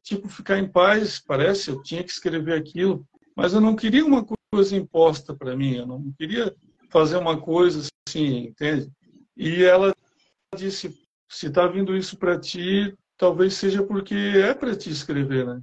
tipo 0.04 0.28
ficar 0.28 0.60
em 0.60 0.68
paz, 0.68 1.20
parece. 1.20 1.70
Eu 1.70 1.82
tinha 1.82 2.04
que 2.04 2.12
escrever 2.12 2.60
aquilo, 2.60 3.08
mas 3.36 3.54
eu 3.54 3.62
não 3.62 3.76
queria 3.76 4.06
uma 4.06 4.26
coisa 4.52 4.76
imposta 4.76 5.36
para 5.36 5.56
mim. 5.56 5.76
Eu 5.76 5.86
não 5.86 6.14
queria 6.18 6.56
fazer 6.90 7.18
uma 7.18 7.40
coisa 7.40 7.88
assim, 8.08 8.48
entende? 8.48 8.90
E 9.36 9.64
ela 9.64 9.94
disse, 10.56 10.96
se 11.30 11.48
está 11.48 11.68
vindo 11.68 11.96
isso 11.96 12.18
para 12.18 12.40
ti, 12.40 12.96
talvez 13.18 13.56
seja 13.56 13.84
porque 13.84 14.16
é 14.16 14.54
para 14.54 14.76
ti 14.76 14.90
escrever, 14.90 15.46
né? 15.46 15.62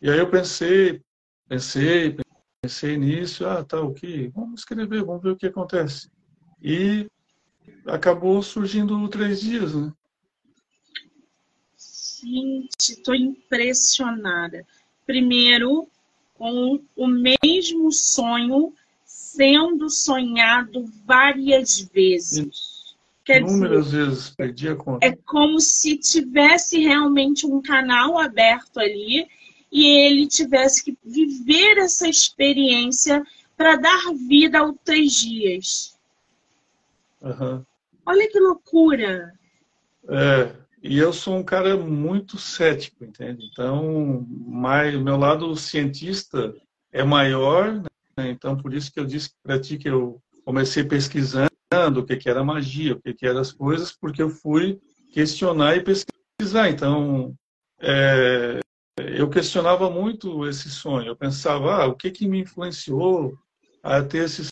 E 0.00 0.08
aí 0.08 0.18
eu 0.18 0.30
pensei, 0.30 1.02
pensei, 1.48 2.16
pensei 2.62 2.96
nisso, 2.96 3.44
ah, 3.46 3.64
tá, 3.64 3.80
o 3.80 3.92
que? 3.92 4.28
Vamos 4.28 4.60
escrever, 4.60 5.04
vamos 5.04 5.22
ver 5.22 5.30
o 5.30 5.36
que 5.36 5.46
acontece. 5.46 6.08
E 6.62 7.10
acabou 7.84 8.40
surgindo 8.42 9.08
três 9.08 9.40
dias, 9.40 9.74
né? 9.74 9.92
Gente, 12.20 12.92
estou 12.92 13.14
impressionada. 13.14 14.64
Primeiro, 15.08 15.88
com 16.34 16.78
o 16.94 17.06
mesmo 17.06 17.90
sonho 17.90 18.74
sendo 19.06 19.88
sonhado 19.88 20.84
várias 21.06 21.80
vezes. 21.80 22.94
Quer 23.24 23.40
Inúmeras 23.40 23.86
dizer, 23.86 24.06
vezes, 24.06 24.30
perdi 24.30 24.68
a 24.68 24.76
conta. 24.76 25.06
É 25.06 25.16
como 25.24 25.60
se 25.60 25.96
tivesse 25.96 26.80
realmente 26.80 27.46
um 27.46 27.62
canal 27.62 28.18
aberto 28.18 28.80
ali 28.80 29.26
e 29.72 29.86
ele 29.86 30.26
tivesse 30.26 30.84
que 30.84 30.98
viver 31.02 31.78
essa 31.78 32.06
experiência 32.06 33.24
para 33.56 33.76
dar 33.76 34.12
vida 34.12 34.58
aos 34.58 34.76
três 34.84 35.14
dias. 35.14 35.98
Uhum. 37.22 37.64
Olha 38.04 38.30
que 38.30 38.38
loucura! 38.38 39.32
É, 40.06 40.52
e 40.82 40.98
eu 40.98 41.12
sou 41.12 41.36
um 41.36 41.42
cara 41.42 41.76
muito 41.76 42.38
cético, 42.38 43.04
entende? 43.04 43.48
Então, 43.50 44.26
mais, 44.30 44.94
o 44.94 45.00
meu 45.00 45.16
lado 45.16 45.54
cientista 45.56 46.54
é 46.92 47.02
maior, 47.02 47.82
né? 48.16 48.30
então 48.30 48.56
por 48.56 48.72
isso 48.72 48.92
que 48.92 49.00
eu 49.00 49.04
disse 49.04 49.30
para 49.42 49.60
ti 49.60 49.76
que 49.76 49.88
eu 49.88 50.20
comecei 50.44 50.84
pesquisando 50.84 51.50
o 51.96 52.04
que, 52.04 52.16
que 52.16 52.30
era 52.30 52.44
magia, 52.44 52.94
o 52.94 53.00
que, 53.00 53.12
que 53.12 53.26
eram 53.26 53.40
as 53.40 53.52
coisas, 53.52 53.92
porque 53.92 54.22
eu 54.22 54.30
fui 54.30 54.80
questionar 55.12 55.76
e 55.76 55.82
pesquisar. 55.82 56.70
Então, 56.70 57.34
é, 57.80 58.60
eu 58.98 59.28
questionava 59.28 59.90
muito 59.90 60.46
esse 60.46 60.70
sonho. 60.70 61.08
Eu 61.08 61.16
pensava, 61.16 61.82
ah, 61.82 61.86
o 61.86 61.94
que, 61.94 62.10
que 62.10 62.26
me 62.26 62.40
influenciou 62.40 63.36
a 63.82 64.02
ter 64.02 64.24
esse 64.24 64.46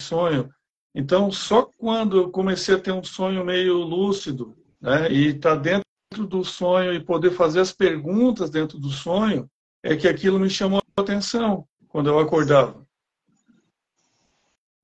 sonho? 0.00 0.48
Então, 0.94 1.30
só 1.30 1.68
quando 1.78 2.16
eu 2.16 2.30
comecei 2.30 2.74
a 2.74 2.80
ter 2.80 2.92
um 2.92 3.02
sonho 3.02 3.44
meio 3.44 3.74
lúcido, 3.78 4.56
né, 4.80 5.10
e 5.10 5.28
estar 5.28 5.56
tá 5.56 5.62
dentro 5.62 6.26
do 6.26 6.44
sonho 6.44 6.92
e 6.92 7.04
poder 7.04 7.30
fazer 7.30 7.60
as 7.60 7.72
perguntas 7.72 8.50
dentro 8.50 8.78
do 8.78 8.90
sonho, 8.90 9.48
é 9.82 9.96
que 9.96 10.08
aquilo 10.08 10.38
me 10.38 10.50
chamou 10.50 10.82
a 10.96 11.00
atenção 11.00 11.66
quando 11.88 12.08
eu 12.08 12.18
acordava. 12.18 12.86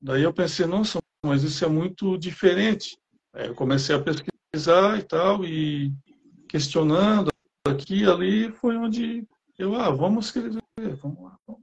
Daí 0.01 0.23
eu 0.23 0.33
pensei, 0.33 0.67
nossa, 0.67 1.01
mas 1.25 1.43
isso 1.43 1.65
é 1.65 1.69
muito 1.69 2.17
diferente. 2.17 2.97
Aí 3.33 3.49
eu 3.49 3.55
comecei 3.55 3.95
a 3.95 4.03
pesquisar 4.03 4.99
e 4.99 5.03
tal, 5.03 5.45
e 5.45 5.93
questionando 6.49 7.31
aqui 7.67 8.03
e 8.03 8.07
ali, 8.07 8.53
foi 8.53 8.77
onde 8.77 9.27
eu, 9.59 9.75
ah, 9.75 9.91
vamos 9.91 10.27
escrever, 10.27 10.63
vamos 11.03 11.23
lá. 11.23 11.39
Vamos. 11.47 11.63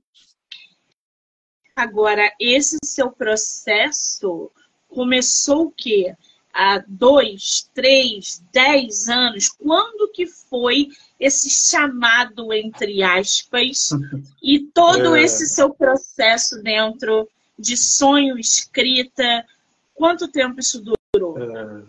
Agora, 1.76 2.32
esse 2.40 2.78
seu 2.84 3.12
processo 3.12 4.52
começou 4.88 5.68
o 5.68 5.72
quê? 5.72 6.16
Há 6.54 6.84
dois, 6.88 7.70
três, 7.74 8.44
dez 8.54 9.10
anos? 9.10 9.50
Quando 9.50 10.12
que 10.12 10.28
foi 10.28 10.90
esse 11.20 11.50
chamado, 11.50 12.54
entre 12.54 13.02
aspas, 13.02 13.90
e 14.42 14.60
todo 14.60 15.16
é... 15.16 15.24
esse 15.24 15.48
seu 15.48 15.74
processo 15.74 16.62
dentro 16.62 17.28
de 17.58 17.76
sonho, 17.76 18.38
escrita? 18.38 19.46
Quanto 19.96 20.28
tempo 20.28 20.60
isso 20.60 20.84
durou? 21.12 21.38
É... 21.40 21.84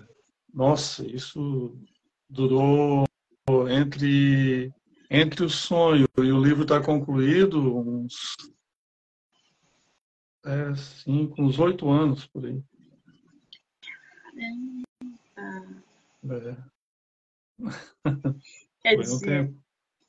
Nossa, 0.53 1.07
isso 1.07 1.77
durou 2.31 3.05
entre 3.69 4.73
entre 5.11 5.45
o 5.45 5.51
sonho 5.51 6.09
e 6.19 6.33
o 6.33 6.43
livro 6.43 6.63
estar 6.63 6.81
tá 6.81 6.87
concluído, 6.87 7.79
uns 7.79 8.35
é, 10.45 10.75
cinco, 10.75 11.43
uns 11.43 11.59
oito 11.59 11.89
anos 11.91 12.27
por 12.27 12.45
aí. 12.45 12.63
É. 14.37 14.51
Quer 18.83 18.97
dizer, 18.97 19.43
um 19.43 19.55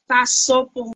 passou 0.08 0.68
por 0.68 0.92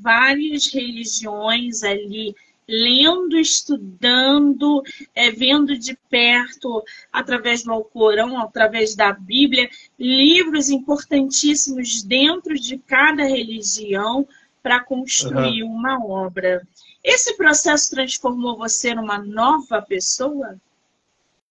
várias 0.00 0.66
religiões 0.66 1.82
ali, 1.82 2.34
lendo, 2.66 3.36
estudando, 3.36 4.82
é, 5.14 5.30
vendo 5.30 5.76
de 5.76 5.94
perto, 6.08 6.82
através 7.12 7.64
do 7.64 7.72
Alcorão, 7.72 8.40
através 8.40 8.94
da 8.94 9.12
Bíblia, 9.12 9.68
livros 9.98 10.70
importantíssimos 10.70 12.02
dentro 12.02 12.54
de 12.54 12.78
cada 12.78 13.24
religião 13.24 14.26
para 14.62 14.82
construir 14.82 15.64
uhum. 15.64 15.72
uma 15.72 16.02
obra. 16.04 16.66
Esse 17.02 17.36
processo 17.36 17.90
transformou 17.90 18.56
você 18.56 18.94
numa 18.94 19.18
nova 19.18 19.82
pessoa? 19.82 20.56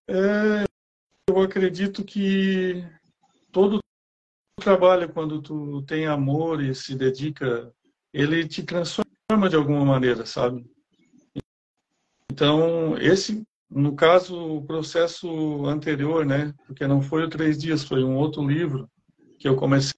É, 0.08 0.64
eu 1.28 1.40
acredito 1.40 2.04
que 2.04 2.84
todo 3.50 3.78
trabalho, 4.60 5.12
quando 5.12 5.40
tu 5.40 5.82
tem 5.82 6.06
amor 6.06 6.62
e 6.62 6.74
se 6.74 6.94
dedica, 6.94 7.72
ele 8.12 8.46
te 8.46 8.62
transforma 8.62 9.48
de 9.48 9.56
alguma 9.56 9.84
maneira, 9.84 10.26
sabe? 10.26 10.64
Então, 12.30 12.96
esse, 12.98 13.42
no 13.70 13.94
caso, 13.94 14.56
o 14.56 14.64
processo 14.64 15.66
anterior, 15.66 16.24
né? 16.24 16.54
Porque 16.66 16.86
não 16.86 17.02
foi 17.02 17.24
o 17.24 17.28
Três 17.28 17.58
Dias, 17.58 17.84
foi 17.84 18.02
um 18.02 18.16
outro 18.16 18.46
livro 18.46 18.88
que 19.38 19.48
eu 19.48 19.56
comecei 19.56 19.92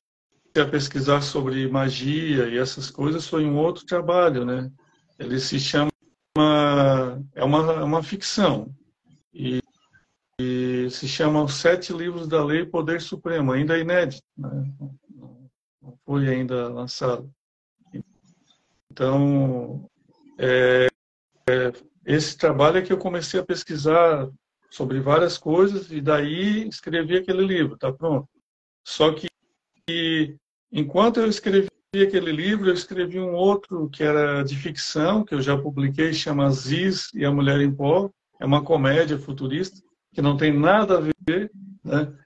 a 0.56 0.66
pesquisar 0.66 1.20
sobre 1.20 1.68
magia 1.68 2.48
e 2.48 2.58
essas 2.58 2.90
coisas, 2.90 3.26
foi 3.28 3.44
um 3.44 3.56
outro 3.56 3.84
trabalho, 3.84 4.44
né? 4.44 4.70
Ele 5.18 5.38
se 5.38 5.58
chama 5.58 5.90
é 7.34 7.44
uma, 7.44 7.72
é 7.72 7.84
uma 7.84 8.02
ficção 8.02 8.74
e, 9.32 9.60
e, 10.40 10.88
se 10.90 11.06
chama 11.06 11.42
Os 11.42 11.54
Sete 11.54 11.92
Livros 11.92 12.26
da 12.26 12.44
Lei 12.44 12.66
Poder 12.66 13.00
Supremo, 13.00 13.52
ainda 13.52 13.78
inédito, 13.78 14.22
né? 14.36 14.72
não, 15.10 15.98
foi 16.04 16.28
ainda 16.28 16.68
lançado. 16.68 17.30
Então, 18.90 19.88
é, 20.38 20.88
é, 21.48 21.72
esse 22.06 22.36
trabalho 22.36 22.78
é 22.78 22.82
que 22.82 22.92
eu 22.92 22.98
comecei 22.98 23.40
a 23.40 23.44
pesquisar 23.44 24.28
sobre 24.70 25.00
várias 25.00 25.38
coisas 25.38 25.90
e 25.90 26.00
daí 26.00 26.68
escrevi 26.68 27.16
aquele 27.16 27.46
livro, 27.46 27.78
tá 27.78 27.92
pronto. 27.92 28.28
Só 28.84 29.12
que 29.12 30.36
enquanto 30.72 31.20
eu 31.20 31.28
escrevi 31.28 31.68
aquele 31.94 32.32
livro, 32.32 32.68
eu 32.68 32.74
escrevi 32.74 33.20
um 33.20 33.34
outro 33.34 33.88
que 33.88 34.02
era 34.02 34.42
de 34.42 34.56
ficção, 34.56 35.24
que 35.24 35.34
eu 35.34 35.40
já 35.40 35.56
publiquei, 35.56 36.12
chama 36.12 36.50
Ziz 36.50 37.12
e 37.14 37.24
a 37.24 37.30
Mulher 37.30 37.60
em 37.60 37.72
Pó. 37.72 38.10
É 38.40 38.44
uma 38.44 38.64
comédia 38.64 39.16
futurista, 39.16 39.80
que 40.14 40.22
não 40.22 40.36
tem 40.36 40.56
nada 40.56 40.98
a 40.98 41.00
ver, 41.00 41.50
né? 41.82 42.16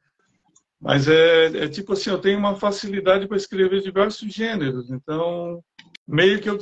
Mas 0.80 1.08
é, 1.08 1.64
é 1.64 1.68
tipo 1.68 1.94
assim, 1.94 2.10
eu 2.10 2.20
tenho 2.20 2.38
uma 2.38 2.54
facilidade 2.54 3.26
para 3.26 3.36
escrever 3.36 3.82
diversos 3.82 4.32
gêneros, 4.32 4.90
então 4.90 5.64
meio 6.06 6.40
que 6.40 6.48
eu 6.48 6.58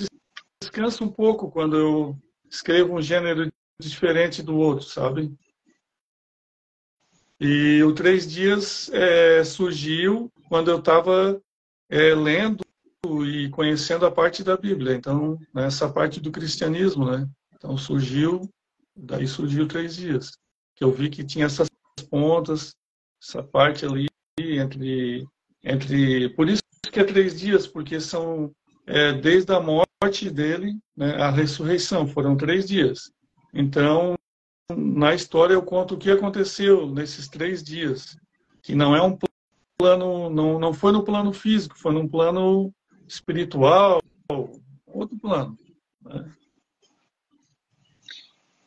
descanso 0.62 1.04
um 1.04 1.10
pouco 1.10 1.50
quando 1.50 1.76
eu 1.76 2.18
escrevo 2.50 2.94
um 2.94 3.02
gênero 3.02 3.52
diferente 3.78 4.42
do 4.42 4.56
outro, 4.56 4.86
sabe? 4.86 5.34
E 7.38 7.82
o 7.82 7.92
Três 7.92 8.26
Dias 8.26 8.88
é, 8.90 9.44
surgiu 9.44 10.32
quando 10.48 10.70
eu 10.70 10.78
estava 10.78 11.38
é, 11.90 12.14
lendo 12.14 12.64
e 13.26 13.50
conhecendo 13.50 14.06
a 14.06 14.10
parte 14.10 14.42
da 14.42 14.56
Bíblia. 14.56 14.94
Então, 14.94 15.38
nessa 15.52 15.88
parte 15.92 16.18
do 16.18 16.32
cristianismo, 16.32 17.10
né? 17.10 17.28
Então 17.54 17.76
surgiu, 17.76 18.48
daí 18.96 19.26
surgiu 19.26 19.68
três 19.68 19.96
dias, 19.96 20.32
que 20.76 20.84
eu 20.84 20.92
vi 20.92 21.08
que 21.08 21.24
tinha 21.24 21.46
essas 21.46 21.68
pontas, 22.10 22.74
essa 23.20 23.42
parte 23.42 23.84
ali 23.84 24.06
entre, 24.38 25.26
entre, 25.64 26.28
por 26.30 26.48
isso 26.48 26.62
que 26.92 27.00
é 27.00 27.04
três 27.04 27.40
dias, 27.40 27.66
porque 27.66 27.98
são 27.98 28.52
é, 28.86 29.12
desde 29.12 29.52
a 29.52 29.60
morte 29.60 30.30
dele, 30.30 30.78
né, 30.96 31.14
a 31.16 31.30
ressurreição, 31.30 32.06
foram 32.06 32.36
três 32.36 32.66
dias. 32.66 33.10
Então, 33.52 34.14
na 34.70 35.14
história 35.14 35.54
eu 35.54 35.62
conto 35.62 35.94
o 35.94 35.98
que 35.98 36.10
aconteceu 36.10 36.86
nesses 36.86 37.28
três 37.28 37.62
dias, 37.62 38.16
que 38.62 38.74
não 38.74 38.94
é 38.94 39.02
um 39.02 39.18
plano, 39.78 40.30
não, 40.30 40.58
não 40.58 40.72
foi 40.72 40.92
no 40.92 41.04
plano 41.04 41.32
físico, 41.32 41.78
foi 41.78 41.92
num 41.92 42.08
plano 42.08 42.72
espiritual, 43.06 44.02
outro 44.86 45.18
plano. 45.18 45.56
Né? 46.02 46.30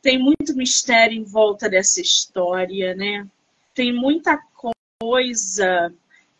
Tem 0.02 0.18
muito 0.18 0.56
mistério 0.56 1.18
em 1.18 1.24
volta 1.24 1.70
dessa 1.70 2.02
história, 2.02 2.96
né? 2.96 3.28
Tem 3.74 3.94
muita 3.94 4.38
coisa 5.00 5.94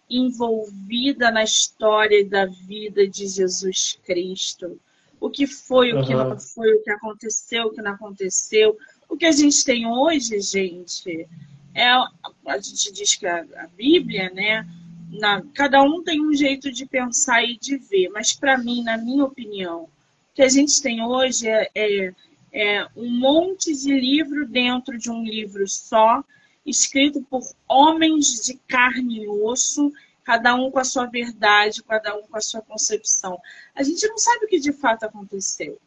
envolvida 0.10 1.30
na 1.30 1.44
história 1.44 2.26
da 2.26 2.46
vida 2.46 3.08
de 3.08 3.28
Jesus 3.28 4.00
Cristo. 4.04 4.80
O 5.20 5.30
que 5.30 5.46
foi, 5.46 5.94
o 5.94 6.04
que 6.04 6.16
uhum. 6.16 6.30
não 6.30 6.40
foi, 6.40 6.74
o 6.74 6.84
que 6.84 6.90
aconteceu, 6.90 7.68
o 7.68 7.72
que 7.72 7.82
não 7.82 7.92
aconteceu. 7.92 8.78
O 9.08 9.18
que 9.18 9.26
a 9.26 9.32
gente 9.32 9.64
tem 9.64 9.86
hoje, 9.86 10.40
gente, 10.40 11.28
é 11.76 11.88
a 11.88 12.58
gente 12.58 12.92
diz 12.92 13.16
que 13.16 13.28
a, 13.28 13.46
a 13.58 13.68
Bíblia, 13.68 14.30
né? 14.32 14.66
na, 15.10 15.42
cada 15.54 15.82
um 15.82 16.04
tem 16.04 16.22
um 16.22 16.34
jeito 16.34 16.72
de 16.72 16.86
pensar 16.86 17.44
e 17.44 17.58
de 17.58 17.78
ver, 17.78 18.10
mas 18.10 18.34
para 18.34 18.58
mim, 18.58 18.84
na 18.84 18.98
minha 18.98 19.26
opinião, 19.26 19.84
o 19.84 19.90
que 20.36 20.42
a 20.42 20.50
gente 20.50 20.82
tem 20.82 21.04
hoje 21.04 21.48
é, 21.48 21.70
é, 21.74 22.14
é 22.52 22.88
um 22.96 23.10
monte 23.10 23.76
de 23.76 23.94
livro 23.94 24.48
dentro 24.48 24.98
de 24.98 25.10
um 25.10 25.24
livro 25.24 25.68
só, 25.68 26.24
escrito 26.66 27.22
por 27.30 27.42
homens 27.68 28.46
de 28.46 28.56
carne 28.68 29.24
e 29.24 29.28
osso, 29.28 29.92
cada 30.24 30.54
um 30.56 30.70
com 30.70 30.80
a 30.80 30.84
sua 30.84 31.06
verdade, 31.06 31.84
cada 31.84 32.16
um 32.16 32.22
com 32.24 32.38
a 32.38 32.42
sua 32.42 32.62
concepção. 32.62 33.40
A 33.76 33.84
gente 33.84 34.08
não 34.08 34.18
sabe 34.18 34.46
o 34.46 34.48
que 34.48 34.60
de 34.60 34.72
fato 34.72 35.04
aconteceu. 35.04 35.80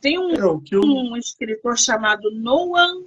Tem 0.00 0.18
um, 0.18 0.30
é, 0.30 0.40
eu... 0.72 0.80
um 0.82 1.16
escritor 1.16 1.78
chamado 1.78 2.30
Noah, 2.30 3.02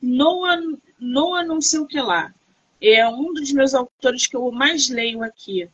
Noah, 0.00 0.60
Noah 0.98 1.44
não 1.44 1.60
sei 1.60 1.80
o 1.80 1.86
que 1.86 2.00
lá. 2.00 2.34
É 2.80 3.06
um 3.08 3.32
dos 3.32 3.52
meus 3.52 3.74
autores 3.74 4.26
que 4.26 4.36
eu 4.36 4.50
mais 4.50 4.88
leio 4.88 5.22
aqui. 5.22 5.68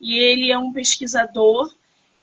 E 0.00 0.18
ele 0.18 0.50
é 0.50 0.58
um 0.58 0.72
pesquisador 0.72 1.72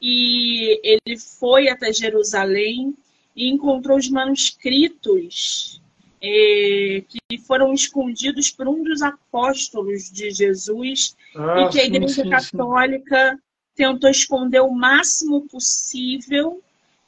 e 0.02 0.80
ele 0.84 1.18
foi 1.18 1.70
até 1.70 1.92
Jerusalém 1.92 2.96
e 3.36 3.50
encontrou 3.50 3.98
os 3.98 4.10
manuscritos 4.10 5.82
é, 6.22 7.04
que 7.08 7.38
foram 7.40 7.74
escondidos 7.74 8.50
por 8.50 8.68
um 8.68 8.84
dos 8.84 9.02
apóstolos 9.02 10.10
de 10.12 10.32
Jesus 10.32 11.16
ah, 11.36 11.62
e 11.62 11.70
que 11.70 11.80
a 11.80 11.86
Igreja 11.86 12.24
sim, 12.24 12.30
Católica 12.30 13.34
sim. 13.34 13.42
tentou 13.76 14.10
esconder 14.10 14.62
o 14.62 14.72
máximo 14.72 15.48
possível 15.48 16.64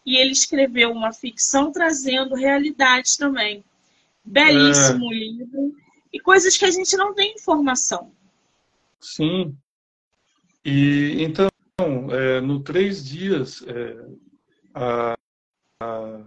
e 0.05 0.17
ele 0.17 0.31
escreveu 0.31 0.91
uma 0.91 1.11
ficção 1.11 1.71
trazendo 1.71 2.35
realidades 2.35 3.17
também. 3.17 3.63
Belíssimo 4.23 5.11
é. 5.11 5.15
livro 5.15 5.75
e 6.13 6.19
coisas 6.19 6.57
que 6.57 6.65
a 6.65 6.71
gente 6.71 6.95
não 6.97 7.13
tem 7.13 7.33
informação. 7.33 8.11
Sim. 8.99 9.55
E 10.63 11.23
então, 11.23 11.49
é, 12.11 12.41
no 12.41 12.61
três 12.61 13.03
dias, 13.05 13.63
é, 13.67 14.05
a, 14.73 15.17
a, 15.81 16.21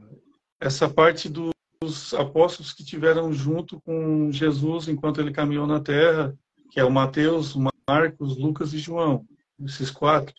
essa 0.60 0.88
parte 0.88 1.28
dos 1.28 2.14
apóstolos 2.14 2.72
que 2.72 2.84
tiveram 2.84 3.32
junto 3.32 3.80
com 3.80 4.30
Jesus 4.30 4.88
enquanto 4.88 5.20
ele 5.20 5.32
caminhou 5.32 5.66
na 5.66 5.80
terra, 5.80 6.36
que 6.70 6.78
é 6.78 6.84
o 6.84 6.90
Mateus, 6.90 7.56
Marcos, 7.88 8.36
Lucas 8.36 8.72
e 8.72 8.78
João, 8.78 9.24
esses 9.64 9.90
quatro, 9.90 10.34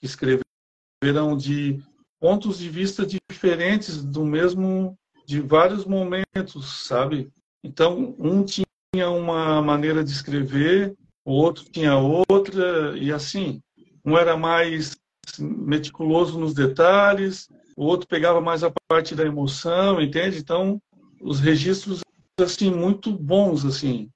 que 0.00 0.06
escreveram 0.06 1.36
de 1.36 1.82
pontos 2.18 2.58
de 2.58 2.68
vista 2.68 3.06
diferentes 3.06 4.02
do 4.02 4.24
mesmo, 4.24 4.98
de 5.26 5.40
vários 5.40 5.84
momentos, 5.84 6.86
sabe? 6.86 7.30
Então, 7.62 8.14
um 8.18 8.44
tinha 8.44 9.08
uma 9.08 9.62
maneira 9.62 10.02
de 10.02 10.10
escrever, 10.10 10.94
o 11.24 11.32
outro 11.32 11.64
tinha 11.64 11.96
outra, 11.96 12.96
e 12.98 13.12
assim. 13.12 13.62
Um 14.04 14.16
era 14.16 14.36
mais 14.36 14.96
meticuloso 15.38 16.38
nos 16.38 16.54
detalhes, 16.54 17.48
o 17.80 17.84
outro 17.84 18.06
pegava 18.06 18.42
mais 18.42 18.62
a 18.62 18.70
parte 18.86 19.14
da 19.14 19.24
emoção, 19.24 20.02
entende? 20.02 20.36
Então, 20.36 20.78
os 21.18 21.40
registros 21.40 22.02
assim 22.38 22.70
muito 22.70 23.10
bons 23.10 23.64
assim. 23.64 24.10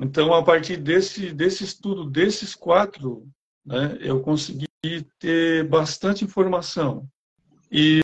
Então, 0.00 0.32
a 0.32 0.44
partir 0.44 0.76
desse 0.76 1.32
desse 1.32 1.64
estudo 1.64 2.08
desses 2.08 2.54
quatro, 2.54 3.26
né, 3.66 3.98
eu 4.00 4.20
consegui 4.20 4.68
ter 5.18 5.66
bastante 5.68 6.24
informação. 6.24 7.04
E 7.68 8.00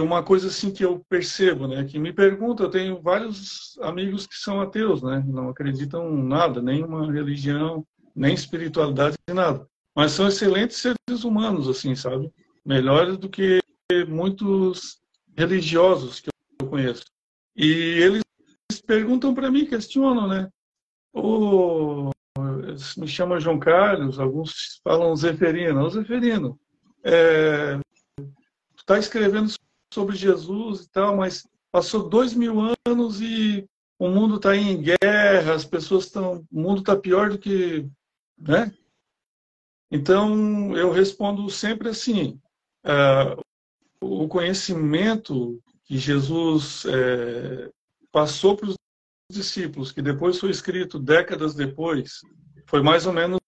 uma 0.00 0.24
coisa 0.24 0.48
assim 0.48 0.72
que 0.72 0.84
eu 0.84 0.98
percebo, 1.08 1.68
né, 1.68 1.84
que 1.84 2.00
me 2.00 2.12
pergunta, 2.12 2.64
eu 2.64 2.70
tenho 2.70 3.00
vários 3.00 3.78
amigos 3.82 4.26
que 4.26 4.34
são 4.34 4.60
ateus, 4.60 5.00
né, 5.00 5.22
não 5.28 5.48
acreditam 5.48 6.12
nada, 6.12 6.60
nenhuma 6.60 7.12
religião, 7.12 7.86
nem 8.16 8.34
espiritualidade, 8.34 9.14
nada. 9.32 9.64
Mas 9.94 10.10
são 10.10 10.26
excelentes 10.26 10.78
seres 10.78 11.22
humanos, 11.22 11.68
assim, 11.68 11.94
sabe? 11.94 12.28
Melhores 12.64 13.16
do 13.16 13.28
que 13.28 13.60
muitos 14.08 15.00
religiosos 15.36 16.20
que 16.20 16.30
eu 16.60 16.68
conheço. 16.68 17.04
E 17.56 17.66
eles 17.66 18.22
perguntam 18.86 19.34
para 19.34 19.50
mim, 19.50 19.66
questionam, 19.66 20.28
né? 20.28 20.48
O, 21.12 22.10
me 22.96 23.06
chama 23.06 23.40
João 23.40 23.58
Carlos, 23.58 24.18
alguns 24.18 24.80
falam 24.82 25.14
Zeferino. 25.16 25.84
Ô 25.84 25.90
Zeferino, 25.90 26.58
é, 27.04 27.78
está 28.76 28.98
escrevendo 28.98 29.52
sobre 29.92 30.16
Jesus 30.16 30.82
e 30.82 30.90
tal, 30.90 31.16
mas 31.16 31.46
passou 31.70 32.08
dois 32.08 32.32
mil 32.32 32.54
anos 32.86 33.20
e 33.20 33.68
o 33.98 34.08
mundo 34.08 34.36
está 34.36 34.56
em 34.56 34.80
guerra, 34.82 35.54
as 35.54 35.64
pessoas 35.64 36.04
estão. 36.04 36.46
O 36.50 36.60
mundo 36.60 36.80
está 36.80 36.96
pior 36.96 37.30
do 37.30 37.38
que 37.38 37.86
né? 38.42 38.72
Então, 39.90 40.76
eu 40.76 40.90
respondo 40.90 41.48
sempre 41.48 41.88
assim: 41.88 42.40
uh, 42.84 43.40
o 44.00 44.28
conhecimento 44.28 45.60
que 45.84 45.98
Jesus 45.98 46.84
é, 46.86 47.70
passou 48.10 48.56
para 48.56 48.68
os 48.68 48.76
discípulos, 49.30 49.92
que 49.92 50.02
depois 50.02 50.38
foi 50.38 50.50
escrito 50.50 50.98
décadas 50.98 51.54
depois, 51.54 52.20
foi 52.66 52.82
mais 52.82 53.06
ou 53.06 53.12
menos 53.12 53.38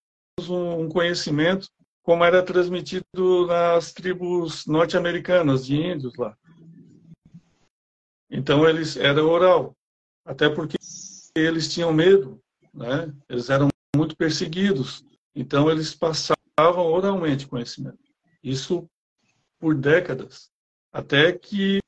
um 0.48 0.88
conhecimento 0.88 1.68
como 2.02 2.24
era 2.24 2.42
transmitido 2.42 3.46
nas 3.46 3.92
tribos 3.92 4.66
norte-americanas 4.66 5.64
de 5.64 5.76
índios 5.76 6.14
lá. 6.16 6.36
Então 8.30 8.68
eles 8.68 8.96
era 8.96 9.24
oral, 9.24 9.74
até 10.24 10.48
porque 10.48 10.76
eles 11.34 11.72
tinham 11.72 11.92
medo, 11.92 12.40
né? 12.72 13.12
Eles 13.28 13.50
eram 13.50 13.68
muito 13.96 14.16
perseguidos. 14.16 15.04
Então, 15.34 15.70
eles 15.70 15.94
passavam 15.94 16.36
oralmente 16.86 17.46
conhecimento. 17.46 17.98
Isso 18.42 18.88
por 19.64 19.74
décadas. 19.74 20.50
Até 20.92 21.32
que 21.32 21.80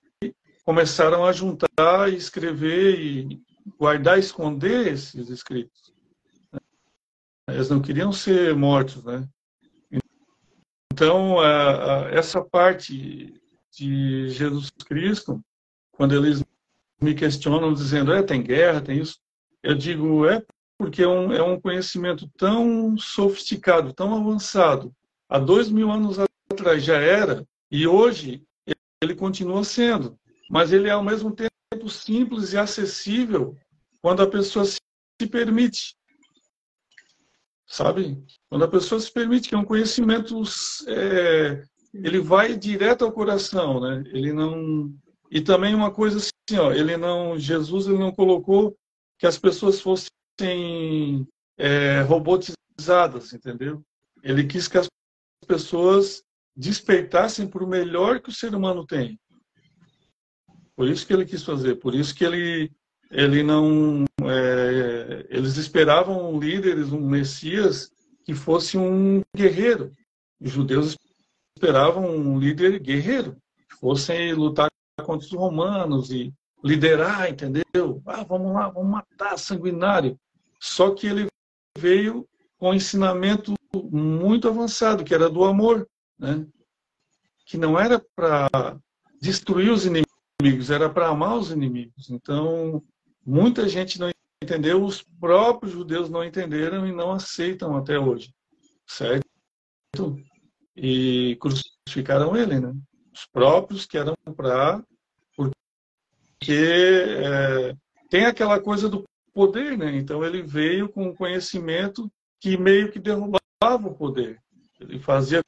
começaram 0.64 1.26
a 1.26 1.32
juntar 1.32 2.10
escrever 2.10 2.98
e 2.98 3.42
guardar 3.78 4.18
esconder 4.18 4.94
esses 4.94 5.28
escritos. 5.28 5.92
Eles 7.46 7.68
não 7.68 7.82
queriam 7.82 8.10
ser 8.12 8.56
mortos, 8.56 9.04
né? 9.04 9.28
Então, 10.90 11.36
essa 12.10 12.42
parte 12.42 13.38
de 13.70 14.30
Jesus 14.30 14.70
Cristo, 14.70 15.44
quando 15.92 16.14
eles 16.14 16.42
me 16.98 17.14
questionam 17.14 17.74
dizendo, 17.74 18.10
é, 18.10 18.22
tem 18.22 18.42
guerra, 18.42 18.80
tem 18.80 19.00
isso, 19.02 19.18
eu 19.62 19.74
digo, 19.74 20.26
é 20.26 20.42
porque 20.78 21.02
é 21.02 21.08
um, 21.08 21.30
é 21.30 21.42
um 21.42 21.60
conhecimento 21.60 22.26
tão 22.38 22.96
sofisticado, 22.96 23.92
tão 23.92 24.14
avançado. 24.14 24.94
Há 25.28 25.38
dois 25.38 25.68
mil 25.68 25.90
anos 25.90 26.16
atrás 26.50 26.82
já 26.82 26.96
era, 26.96 27.46
e 27.70 27.86
hoje 27.86 28.44
ele 29.02 29.14
continua 29.14 29.64
sendo. 29.64 30.18
Mas 30.50 30.72
ele 30.72 30.88
é 30.88 30.92
ao 30.92 31.02
mesmo 31.02 31.34
tempo 31.34 31.88
simples 31.88 32.52
e 32.52 32.58
acessível 32.58 33.56
quando 34.00 34.22
a 34.22 34.30
pessoa 34.30 34.64
se 34.64 34.78
permite. 35.30 35.96
Sabe? 37.66 38.22
Quando 38.48 38.64
a 38.64 38.68
pessoa 38.68 39.00
se 39.00 39.12
permite, 39.12 39.48
que 39.48 39.54
é 39.54 39.58
um 39.58 39.64
conhecimento, 39.64 40.40
é, 40.86 41.64
ele 41.92 42.20
vai 42.20 42.56
direto 42.56 43.04
ao 43.04 43.12
coração, 43.12 43.80
né? 43.80 44.04
Ele 44.12 44.32
não. 44.32 44.94
E 45.30 45.40
também 45.40 45.74
uma 45.74 45.90
coisa 45.90 46.18
assim, 46.18 46.58
ó, 46.58 46.72
ele 46.72 46.96
não. 46.96 47.36
Jesus 47.36 47.88
ele 47.88 47.98
não 47.98 48.12
colocou 48.12 48.76
que 49.18 49.26
as 49.26 49.36
pessoas 49.36 49.80
fossem 49.80 51.26
é, 51.58 52.02
robotizadas, 52.02 53.32
entendeu? 53.32 53.82
Ele 54.22 54.44
quis 54.44 54.68
que 54.68 54.78
as 54.78 54.86
pessoas 55.46 56.22
despertassem 56.56 57.46
para 57.46 57.62
o 57.62 57.68
melhor 57.68 58.20
que 58.20 58.30
o 58.30 58.34
ser 58.34 58.54
humano 58.54 58.86
tem. 58.86 59.18
Por 60.74 60.88
isso 60.88 61.06
que 61.06 61.12
ele 61.12 61.24
quis 61.24 61.42
fazer, 61.42 61.76
por 61.76 61.94
isso 61.94 62.14
que 62.14 62.24
ele 62.24 62.70
ele 63.10 63.42
não 63.42 64.04
é, 64.22 65.26
eles 65.30 65.56
esperavam 65.56 66.38
líderes, 66.38 66.92
um 66.92 67.00
messias 67.00 67.90
que 68.24 68.34
fosse 68.34 68.76
um 68.76 69.22
guerreiro. 69.34 69.92
Os 70.40 70.50
judeus 70.50 70.96
esperavam 71.56 72.10
um 72.10 72.38
líder 72.38 72.80
guerreiro, 72.80 73.36
que 73.68 73.76
fosse 73.76 74.32
lutar 74.32 74.68
contra 75.04 75.26
os 75.26 75.32
romanos 75.32 76.10
e 76.10 76.32
liderar, 76.64 77.30
entendeu? 77.30 78.02
Ah, 78.04 78.24
vamos 78.24 78.52
lá, 78.52 78.68
vamos 78.68 78.90
matar 78.90 79.38
sanguinário. 79.38 80.18
Só 80.60 80.90
que 80.90 81.06
ele 81.06 81.26
veio 81.78 82.26
com 82.58 82.70
um 82.70 82.74
ensinamento 82.74 83.54
muito 83.90 84.48
avançado, 84.48 85.04
que 85.04 85.14
era 85.14 85.28
do 85.28 85.44
amor, 85.44 85.86
né? 86.18 86.46
que 87.46 87.56
não 87.56 87.78
era 87.78 88.04
para 88.14 88.48
destruir 89.22 89.70
os 89.70 89.86
inimigos, 89.86 90.70
era 90.70 90.90
para 90.90 91.08
amar 91.08 91.38
os 91.38 91.50
inimigos. 91.50 92.10
Então, 92.10 92.82
muita 93.24 93.68
gente 93.68 93.98
não 94.00 94.10
entendeu, 94.42 94.84
os 94.84 95.00
próprios 95.00 95.72
judeus 95.72 96.10
não 96.10 96.24
entenderam 96.24 96.86
e 96.86 96.92
não 96.92 97.12
aceitam 97.12 97.76
até 97.76 97.98
hoje, 97.98 98.34
certo? 98.86 99.24
E 100.76 101.38
crucificaram 101.40 102.36
ele, 102.36 102.60
né? 102.60 102.74
Os 103.14 103.24
próprios 103.26 103.86
que 103.86 103.96
eram 103.96 104.14
para 104.36 104.82
porque 105.34 106.52
é, 106.52 107.74
tem 108.10 108.26
aquela 108.26 108.60
coisa 108.60 108.88
do 108.88 109.04
poder, 109.32 109.78
né? 109.78 109.96
Então 109.96 110.24
ele 110.24 110.42
veio 110.42 110.88
com 110.88 111.08
um 111.08 111.14
conhecimento 111.14 112.10
que 112.40 112.56
meio 112.56 112.90
que 112.92 112.98
derrubava 112.98 113.40
o 113.60 113.94
poder. 113.94 114.38
Ele 114.78 114.98
fazia 114.98 115.42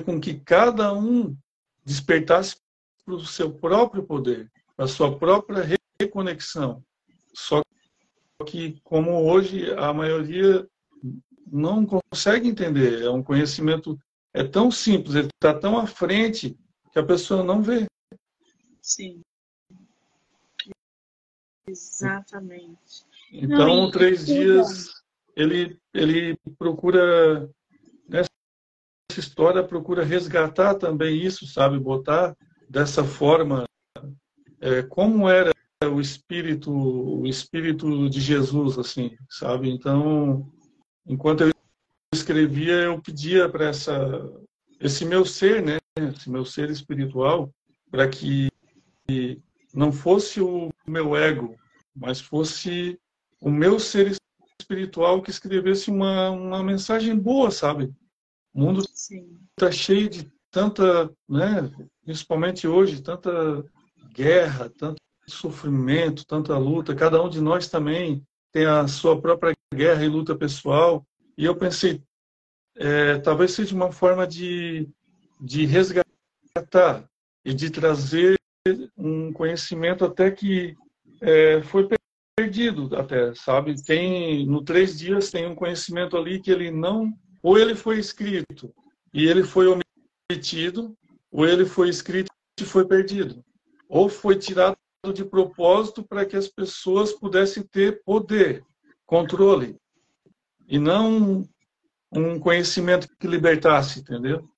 com 0.00 0.20
que 0.20 0.34
cada 0.34 0.92
um 0.92 1.36
despertasse 1.84 2.56
para 3.04 3.14
o 3.14 3.24
seu 3.24 3.52
próprio 3.52 4.02
poder, 4.02 4.50
para 4.76 4.84
a 4.84 4.88
sua 4.88 5.18
própria 5.18 5.64
reconexão. 6.00 6.82
Só 7.34 7.62
que, 8.46 8.80
como 8.82 9.30
hoje 9.30 9.72
a 9.72 9.92
maioria 9.92 10.66
não 11.46 11.84
consegue 11.84 12.48
entender, 12.48 13.02
é 13.02 13.10
um 13.10 13.22
conhecimento 13.22 13.98
é 14.32 14.44
tão 14.44 14.70
simples, 14.70 15.16
ele 15.16 15.28
está 15.34 15.52
tão 15.52 15.76
à 15.76 15.86
frente 15.86 16.56
que 16.92 16.98
a 16.98 17.04
pessoa 17.04 17.42
não 17.42 17.62
vê. 17.62 17.86
Sim. 18.80 19.20
Exatamente. 21.66 23.04
Então, 23.32 23.58
não, 23.58 23.90
três 23.90 24.26
dias, 24.26 24.90
ele, 25.36 25.78
ele 25.94 26.36
procura, 26.58 27.48
história, 29.18 29.64
procura 29.64 30.04
resgatar 30.04 30.74
também 30.74 31.20
isso, 31.20 31.46
sabe? 31.46 31.78
Botar 31.78 32.36
dessa 32.68 33.02
forma 33.02 33.64
é, 34.60 34.82
como 34.82 35.28
era 35.28 35.52
o 35.86 36.00
espírito, 36.00 36.70
o 36.70 37.26
espírito 37.26 38.08
de 38.08 38.20
Jesus, 38.20 38.78
assim, 38.78 39.16
sabe? 39.28 39.70
Então, 39.70 40.52
enquanto 41.06 41.42
eu 41.42 41.50
escrevia, 42.14 42.74
eu 42.74 43.00
pedia 43.00 43.48
para 43.48 43.66
essa 43.66 43.98
esse 44.78 45.04
meu 45.04 45.26
ser, 45.26 45.62
né, 45.62 45.78
esse 45.98 46.30
meu 46.30 46.44
ser 46.44 46.70
espiritual, 46.70 47.52
para 47.90 48.08
que 48.08 48.48
não 49.74 49.92
fosse 49.92 50.40
o 50.40 50.70
meu 50.86 51.14
ego, 51.14 51.54
mas 51.94 52.20
fosse 52.20 52.98
o 53.40 53.50
meu 53.50 53.78
ser 53.78 54.16
espiritual 54.58 55.20
que 55.20 55.30
escrevesse 55.30 55.90
uma, 55.90 56.30
uma 56.30 56.62
mensagem 56.62 57.16
boa, 57.16 57.50
sabe? 57.50 57.92
O 58.52 58.60
mundo 58.60 58.82
está 58.82 59.70
cheio 59.70 60.08
de 60.08 60.30
tanta, 60.50 61.10
né, 61.28 61.70
principalmente 62.04 62.66
hoje, 62.66 63.02
tanta 63.02 63.64
guerra, 64.12 64.68
tanto 64.70 65.00
sofrimento, 65.28 66.26
tanta 66.26 66.58
luta. 66.58 66.94
Cada 66.94 67.22
um 67.22 67.28
de 67.28 67.40
nós 67.40 67.68
também 67.68 68.26
tem 68.52 68.66
a 68.66 68.88
sua 68.88 69.20
própria 69.20 69.54
guerra 69.72 70.04
e 70.04 70.08
luta 70.08 70.34
pessoal. 70.34 71.06
E 71.38 71.44
eu 71.44 71.54
pensei, 71.56 72.02
é, 72.76 73.18
talvez 73.18 73.52
seja 73.52 73.74
uma 73.74 73.92
forma 73.92 74.26
de, 74.26 74.88
de 75.40 75.64
resgatar 75.66 77.08
e 77.44 77.54
de 77.54 77.70
trazer 77.70 78.38
um 78.96 79.32
conhecimento 79.32 80.04
até 80.04 80.30
que 80.30 80.76
é, 81.20 81.62
foi 81.62 81.88
perdido 82.36 82.94
até, 82.96 83.34
sabe? 83.34 83.80
Tem 83.82 84.46
no 84.46 84.62
três 84.62 84.98
dias 84.98 85.30
tem 85.30 85.46
um 85.46 85.54
conhecimento 85.54 86.16
ali 86.16 86.40
que 86.40 86.50
ele 86.50 86.70
não 86.70 87.12
ou 87.42 87.58
ele 87.58 87.74
foi 87.74 87.98
escrito 87.98 88.74
e 89.12 89.26
ele 89.26 89.42
foi 89.42 89.66
omitido, 89.66 90.96
ou 91.30 91.46
ele 91.46 91.64
foi 91.64 91.88
escrito 91.88 92.30
e 92.60 92.64
foi 92.64 92.86
perdido, 92.86 93.44
ou 93.88 94.08
foi 94.08 94.36
tirado 94.36 94.76
de 95.14 95.24
propósito 95.24 96.02
para 96.02 96.26
que 96.26 96.36
as 96.36 96.46
pessoas 96.46 97.12
pudessem 97.12 97.62
ter 97.62 98.02
poder, 98.04 98.62
controle, 99.06 99.76
e 100.68 100.78
não 100.78 101.48
um 102.12 102.38
conhecimento 102.38 103.08
que 103.18 103.26
libertasse, 103.26 104.00
entendeu? 104.00 104.48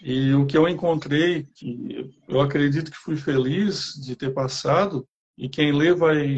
E 0.00 0.32
o 0.34 0.46
que 0.46 0.56
eu 0.56 0.68
encontrei, 0.68 1.44
que 1.54 2.12
eu 2.28 2.40
acredito 2.40 2.90
que 2.90 2.96
fui 2.96 3.16
feliz 3.16 3.94
de 3.94 4.16
ter 4.16 4.32
passado, 4.32 5.06
e 5.36 5.48
quem 5.48 5.72
lê 5.72 5.92
vai, 5.94 6.36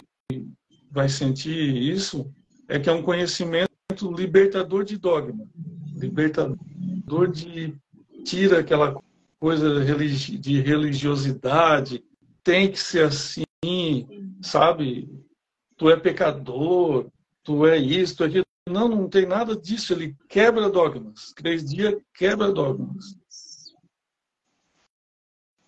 vai 0.90 1.08
sentir 1.08 1.76
isso, 1.76 2.32
é 2.68 2.78
que 2.78 2.88
é 2.88 2.92
um 2.92 3.02
conhecimento 3.02 3.65
libertador 4.02 4.84
de 4.84 4.96
dogma, 4.96 5.46
libertador 5.94 7.28
de 7.30 7.74
tira 8.24 8.60
aquela 8.60 9.00
coisa 9.38 9.84
de 9.84 10.60
religiosidade, 10.60 12.04
tem 12.42 12.70
que 12.70 12.78
ser 12.78 13.04
assim, 13.04 13.44
sabe? 14.42 15.08
Tu 15.76 15.90
é 15.90 15.96
pecador, 15.96 17.10
tu 17.42 17.66
é 17.66 17.76
isso, 17.76 18.16
tu 18.16 18.24
é 18.24 18.26
aquilo. 18.26 18.46
Não, 18.68 18.88
não 18.88 19.08
tem 19.08 19.26
nada 19.26 19.54
disso. 19.54 19.92
Ele 19.92 20.16
quebra 20.28 20.68
dogmas. 20.68 21.32
Três 21.36 21.64
dias 21.64 21.94
quebra 22.12 22.52
dogmas. 22.52 23.16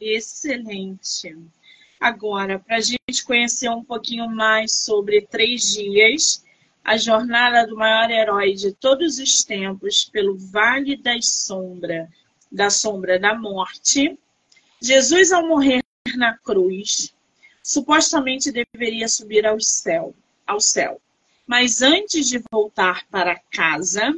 Excelente. 0.00 1.36
Agora, 2.00 2.58
para 2.58 2.76
a 2.76 2.80
gente 2.80 3.24
conhecer 3.24 3.68
um 3.68 3.84
pouquinho 3.84 4.28
mais 4.28 4.72
sobre 4.72 5.22
três 5.22 5.72
dias, 5.74 6.44
a 6.84 6.96
jornada 6.96 7.66
do 7.66 7.76
maior 7.76 8.10
herói 8.10 8.54
de 8.54 8.72
todos 8.72 9.18
os 9.18 9.44
tempos 9.44 10.04
pelo 10.04 10.36
Vale 10.36 10.96
das 10.96 11.28
Sombras, 11.28 12.08
da 12.50 12.70
Sombra 12.70 13.18
da 13.18 13.34
Morte, 13.34 14.18
Jesus, 14.80 15.32
ao 15.32 15.46
morrer 15.46 15.82
na 16.16 16.36
cruz, 16.38 17.14
supostamente 17.62 18.50
deveria 18.50 19.08
subir 19.08 19.46
ao 19.46 19.60
céu, 19.60 20.14
ao 20.46 20.60
céu. 20.60 21.00
Mas 21.46 21.82
antes 21.82 22.28
de 22.28 22.42
voltar 22.50 23.06
para 23.10 23.40
casa, 23.50 24.14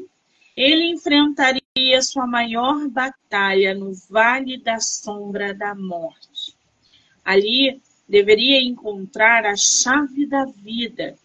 ele 0.56 0.86
enfrentaria 0.90 2.02
sua 2.02 2.26
maior 2.26 2.88
batalha 2.88 3.74
no 3.74 3.92
Vale 4.08 4.58
da 4.58 4.78
Sombra 4.80 5.54
da 5.54 5.74
Morte. 5.74 6.56
Ali 7.24 7.80
deveria 8.08 8.60
encontrar 8.60 9.46
a 9.46 9.56
chave 9.56 10.26
da 10.26 10.44
vida, 10.44 11.16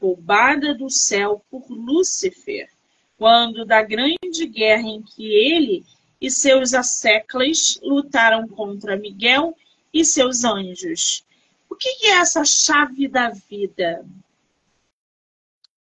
roubada 0.00 0.74
do 0.74 0.88
céu 0.88 1.44
por 1.50 1.64
Lúcifer, 1.68 2.68
quando 3.16 3.64
da 3.64 3.82
grande 3.82 4.46
guerra 4.46 4.88
em 4.88 5.02
que 5.02 5.26
ele 5.26 5.84
e 6.20 6.30
seus 6.30 6.74
asseclas 6.74 7.78
lutaram 7.82 8.48
contra 8.48 8.96
Miguel 8.96 9.54
e 9.92 10.04
seus 10.04 10.44
anjos. 10.44 11.24
O 11.68 11.74
que 11.74 12.06
é 12.06 12.16
essa 12.16 12.44
chave 12.44 13.08
da 13.08 13.30
vida? 13.30 14.04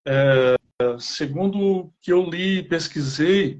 É, 0.07 0.55
segundo 0.99 1.59
o 1.59 1.93
que 2.01 2.11
eu 2.11 2.23
li 2.23 2.59
e 2.59 2.63
pesquisei, 2.63 3.59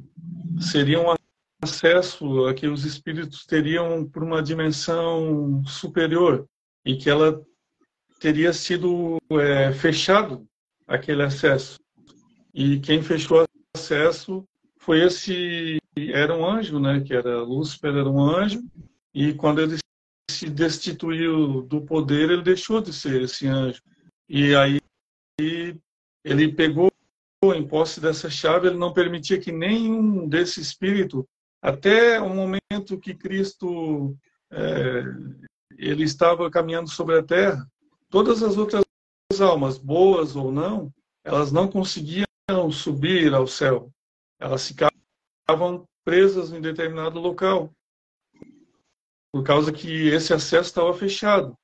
seria 0.60 1.00
um 1.00 1.16
acesso 1.62 2.46
a 2.46 2.54
que 2.54 2.68
os 2.68 2.86
espíritos 2.86 3.46
teriam 3.46 4.06
por 4.08 4.24
uma 4.24 4.42
dimensão 4.42 5.64
superior 5.66 6.48
e 6.86 6.96
que 6.96 7.10
ela 7.10 7.44
teria 8.20 8.54
sido 8.54 9.18
é, 9.32 9.72
fechado 9.74 10.48
aquele 10.88 11.24
acesso. 11.24 11.80
E 12.54 12.80
quem 12.80 13.02
fechou 13.02 13.44
o 13.44 13.48
acesso 13.76 14.48
foi 14.78 15.04
esse 15.04 15.78
era 15.98 16.36
um 16.36 16.46
anjo, 16.46 16.80
né? 16.80 17.02
Que 17.02 17.14
era 17.14 17.42
Lúcifer, 17.42 17.96
era 17.96 18.10
um 18.10 18.20
anjo. 18.20 18.64
E 19.14 19.34
quando 19.34 19.62
ele 19.62 19.78
se 20.30 20.50
destituiu 20.50 21.62
do 21.64 21.82
poder, 21.82 22.30
ele 22.30 22.42
deixou 22.42 22.82
de 22.82 22.94
ser 22.94 23.22
esse 23.22 23.48
anjo. 23.48 23.82
E 24.28 24.56
aí 24.56 24.80
ele 26.24 26.54
pegou 26.54 26.92
em 27.44 27.68
posse 27.68 28.00
dessa 28.00 28.30
chave, 28.30 28.68
ele 28.68 28.78
não 28.78 28.94
permitia 28.94 29.40
que 29.40 29.52
nenhum 29.52 30.28
desse 30.28 30.60
espírito, 30.60 31.28
até 31.62 32.20
o 32.20 32.30
momento 32.30 33.00
que 33.00 33.14
Cristo 33.14 34.18
é, 34.52 35.04
ele 35.78 36.04
estava 36.04 36.50
caminhando 36.50 36.90
sobre 36.90 37.18
a 37.18 37.24
terra, 37.24 37.66
todas 38.16 38.42
as 38.42 38.56
outras 38.56 38.86
almas, 39.42 39.78
boas 39.78 40.38
ou 40.38 40.50
não, 40.50 40.90
elas 41.22 41.52
não 41.52 41.68
conseguiam 41.68 42.26
subir 42.72 43.34
ao 43.34 43.46
céu. 43.46 43.92
Elas 44.40 44.66
ficavam 44.66 45.86
presas 46.06 46.54
em 46.54 46.62
determinado 46.62 47.20
local 47.20 47.70
por 49.34 49.44
causa 49.44 49.70
que 49.70 50.08
esse 50.08 50.34
acesso 50.34 50.70
estava 50.70 50.94
fechado. 50.94 51.58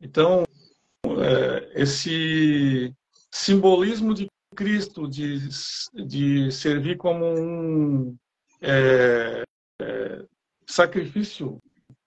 Então, 0.00 0.42
é, 1.06 1.80
esse 1.80 2.92
simbolismo 3.30 4.12
de 4.12 4.26
Cristo, 4.56 5.06
de, 5.06 5.38
de 6.04 6.50
servir 6.50 6.96
como 6.96 7.24
um 7.24 8.16
é, 8.60 9.44
é, 9.80 10.24
sacrifício 10.66 11.60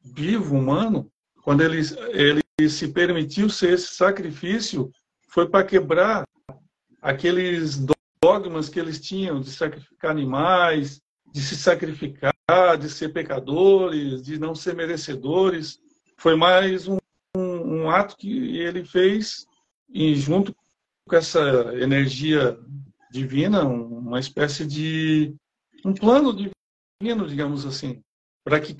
vivo, 0.04 0.58
humano, 0.58 1.10
quando 1.42 1.62
ele, 1.62 1.80
ele 2.12 2.45
se 2.70 2.88
permitiu 2.88 3.50
ser 3.50 3.74
esse 3.74 3.88
sacrifício, 3.96 4.90
foi 5.28 5.48
para 5.50 5.66
quebrar 5.66 6.26
aqueles 7.02 7.86
dogmas 8.24 8.70
que 8.70 8.80
eles 8.80 9.00
tinham 9.02 9.42
de 9.42 9.52
sacrificar 9.52 10.12
animais, 10.12 11.02
de 11.34 11.42
se 11.42 11.56
sacrificar, 11.58 12.34
de 12.80 12.90
ser 12.90 13.10
pecadores, 13.10 14.24
de 14.24 14.40
não 14.40 14.56
ser 14.56 14.74
merecedores. 14.74 15.80
Foi 16.18 16.36
mais 16.36 16.88
um, 16.88 16.98
um, 17.36 17.82
um 17.82 17.90
ato 17.90 18.16
que 18.16 18.58
ele 18.58 18.86
fez 18.86 19.46
e 19.90 20.16
junto 20.16 20.56
com 21.08 21.16
essa 21.16 21.74
energia 21.76 22.58
divina, 23.12 23.64
uma 23.64 24.20
espécie 24.20 24.66
de 24.66 25.36
um 25.84 25.94
plano 25.94 26.34
divino, 26.34 27.28
digamos 27.28 27.66
assim, 27.66 28.02
para 28.44 28.60
que 28.60 28.74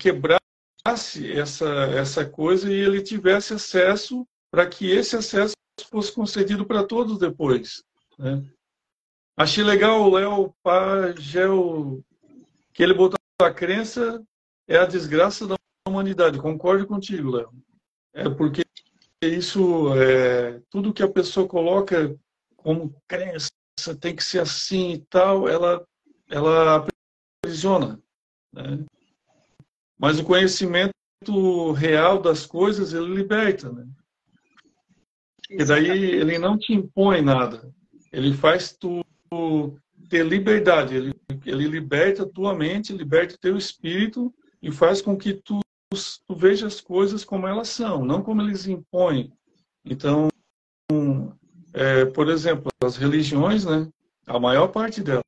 quebrasse 0.86 1.32
essa 1.32 1.68
essa 1.98 2.24
coisa 2.24 2.72
e 2.72 2.74
ele 2.74 3.02
tivesse 3.02 3.54
acesso 3.54 4.26
para 4.50 4.66
que 4.66 4.90
esse 4.90 5.16
acesso 5.16 5.54
fosse 5.90 6.12
concedido 6.12 6.64
para 6.64 6.84
todos 6.84 7.18
depois. 7.18 7.82
Né? 8.18 8.44
Achei 9.36 9.64
legal 9.64 10.00
o 10.02 10.14
Léo 10.14 10.54
Pagel 10.62 12.02
que 12.72 12.82
ele 12.82 12.94
botou 12.94 13.18
a 13.42 13.52
crença 13.52 14.22
é 14.68 14.78
a 14.78 14.86
desgraça 14.86 15.46
da 15.46 15.56
humanidade. 15.86 16.38
Concordo 16.38 16.86
contigo, 16.86 17.30
Léo. 17.30 17.50
É 18.14 18.28
porque 18.28 18.62
isso 19.22 19.92
é 19.94 20.60
tudo 20.70 20.92
que 20.92 21.02
a 21.02 21.10
pessoa 21.10 21.46
coloca 21.46 22.16
como 22.56 22.94
crença 23.06 23.50
tem 24.00 24.16
que 24.16 24.24
ser 24.24 24.40
assim 24.40 24.92
e 24.92 24.98
tal, 24.98 25.48
ela 25.48 25.86
ela 26.28 26.86
aprisiona, 27.44 28.00
né? 28.52 28.84
Mas 29.98 30.18
o 30.18 30.24
conhecimento 30.24 30.92
real 31.72 32.20
das 32.20 32.44
coisas 32.44 32.92
ele 32.92 33.14
liberta, 33.14 33.72
né? 33.72 33.86
E 35.48 35.64
daí 35.64 35.88
ele 35.88 36.38
não 36.38 36.58
te 36.58 36.72
impõe 36.72 37.22
nada. 37.22 37.72
Ele 38.12 38.34
faz 38.34 38.76
tu 38.76 39.04
ter 40.08 40.24
liberdade. 40.24 40.94
Ele, 40.94 41.14
ele 41.44 41.68
liberta 41.68 42.24
a 42.24 42.28
tua 42.28 42.54
mente, 42.54 42.92
liberta 42.92 43.38
teu 43.40 43.56
espírito 43.56 44.34
e 44.60 44.70
faz 44.72 45.00
com 45.00 45.16
que 45.16 45.34
tu, 45.34 45.60
tu 46.26 46.34
veja 46.34 46.66
as 46.66 46.80
coisas 46.80 47.24
como 47.24 47.46
elas 47.46 47.68
são, 47.68 48.04
não 48.04 48.22
como 48.22 48.42
eles 48.42 48.66
impõem. 48.66 49.32
Então, 49.84 50.28
é, 51.72 52.04
por 52.06 52.28
exemplo, 52.28 52.70
as 52.82 52.96
religiões, 52.96 53.64
né? 53.64 53.88
A 54.26 54.40
maior 54.40 54.68
parte 54.68 55.00
delas, 55.00 55.22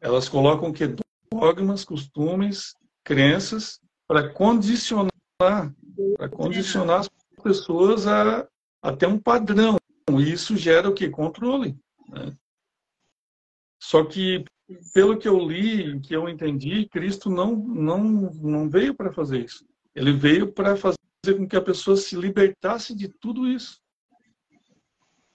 elas 0.00 0.28
colocam 0.28 0.72
que 0.72 0.96
dogmas, 1.32 1.84
costumes, 1.84 2.74
crenças 3.04 3.80
para 4.06 4.28
condicionar, 4.32 5.10
para 5.38 6.28
condicionar 6.28 7.00
as 7.00 7.10
pessoas 7.42 8.06
a, 8.06 8.48
a 8.82 8.96
ter 8.96 9.06
um 9.06 9.18
padrão. 9.18 9.76
E 10.10 10.32
isso 10.32 10.56
gera 10.56 10.88
o 10.88 10.94
que? 10.94 11.08
Controle. 11.08 11.76
Né? 12.08 12.36
Só 13.82 14.04
que, 14.04 14.44
pelo 14.94 15.18
que 15.18 15.28
eu 15.28 15.38
li, 15.38 16.00
que 16.00 16.14
eu 16.14 16.28
entendi, 16.28 16.88
Cristo 16.88 17.28
não, 17.28 17.56
não, 17.56 18.00
não 18.34 18.70
veio 18.70 18.94
para 18.94 19.12
fazer 19.12 19.44
isso. 19.44 19.66
Ele 19.94 20.12
veio 20.12 20.52
para 20.52 20.76
fazer 20.76 20.96
com 21.36 21.48
que 21.48 21.56
a 21.56 21.62
pessoa 21.62 21.96
se 21.96 22.14
libertasse 22.16 22.94
de 22.94 23.08
tudo 23.08 23.48
isso. 23.48 23.80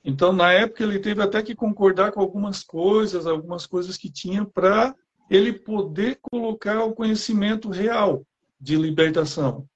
Então, 0.03 0.33
na 0.33 0.51
época, 0.51 0.83
ele 0.83 0.99
teve 0.99 1.21
até 1.21 1.43
que 1.43 1.53
concordar 1.53 2.11
com 2.11 2.21
algumas 2.21 2.63
coisas, 2.63 3.27
algumas 3.27 3.67
coisas 3.67 3.97
que 3.97 4.11
tinha, 4.11 4.43
para 4.43 4.95
ele 5.29 5.53
poder 5.53 6.17
colocar 6.21 6.83
o 6.83 6.93
conhecimento 6.93 7.69
real 7.69 8.25
de 8.61 8.75
libertação. 8.75 9.67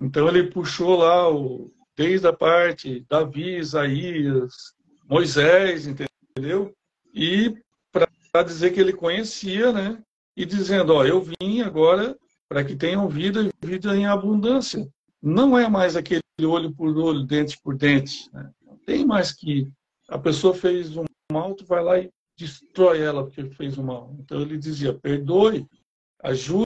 Então, 0.00 0.28
ele 0.28 0.50
puxou 0.50 0.96
lá, 0.96 1.30
o, 1.30 1.70
desde 1.96 2.26
a 2.26 2.32
parte 2.32 3.04
Davi, 3.08 3.58
Isaías, 3.58 4.74
Moisés, 5.08 5.86
entendeu? 5.86 6.74
E 7.14 7.54
para 7.92 8.42
dizer 8.42 8.72
que 8.72 8.80
ele 8.80 8.92
conhecia, 8.92 9.72
né? 9.72 10.02
E 10.36 10.44
dizendo, 10.44 10.94
ó, 10.94 11.04
eu 11.04 11.22
vim 11.22 11.62
agora 11.62 12.16
para 12.48 12.64
que 12.64 12.76
tenham 12.76 13.08
vida 13.08 13.42
e 13.42 13.66
vida 13.66 13.96
em 13.96 14.06
abundância. 14.06 14.86
Não 15.22 15.58
é 15.58 15.68
mais 15.68 15.96
aquele 15.96 16.20
olho 16.42 16.72
por 16.72 16.96
olho, 16.96 17.24
dente 17.24 17.58
por 17.62 17.74
dente. 17.74 18.30
Né? 18.32 18.50
Não 18.66 18.76
tem 18.78 19.04
mais 19.04 19.32
que 19.32 19.70
a 20.08 20.18
pessoa 20.18 20.54
fez 20.54 20.96
um 20.96 21.04
mal, 21.32 21.54
tu 21.54 21.64
vai 21.64 21.82
lá 21.82 21.98
e 21.98 22.10
destrói 22.38 23.00
ela 23.00 23.24
porque 23.24 23.48
fez 23.50 23.78
o 23.78 23.80
um 23.80 23.86
mal. 23.86 24.14
Então 24.20 24.40
ele 24.42 24.58
dizia, 24.58 24.92
perdoe, 24.92 25.66
ajude, 26.22 26.65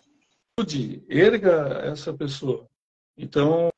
erga 1.08 1.80
essa 1.84 2.12
pessoa. 2.12 2.66
Então 3.16 3.70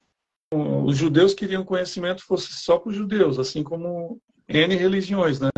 os 0.84 0.96
judeus 0.96 1.34
queriam 1.34 1.64
conhecimento 1.64 2.24
fosse 2.24 2.52
só 2.52 2.78
para 2.78 2.90
os 2.90 2.96
judeus, 2.96 3.38
assim 3.38 3.62
como 3.62 4.20
N 4.48 4.74
religiões, 4.74 5.40
né? 5.40 5.50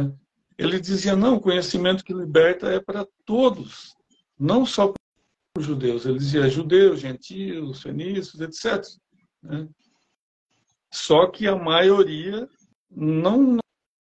Ele 0.57 0.79
dizia, 0.79 1.17
não, 1.17 1.41
conhecimento 1.41 2.05
que 2.05 2.13
liberta 2.13 2.69
é 2.69 2.81
para 2.81 3.07
todos, 3.25 3.95
não 4.39 4.65
só 4.65 4.89
para 4.89 5.59
os 5.59 5.67
judeus. 5.67 6.07
Ele 6.07 6.19
dizia 6.19 6.49
judeus, 6.49 7.01
gentios, 7.01 7.83
fenícios, 7.83 8.41
etc. 8.41 8.85
Né? 9.43 9.69
Só 10.93 11.27
que 11.27 11.49
a 11.49 11.57
maioria 11.57 12.49
não, 12.89 13.59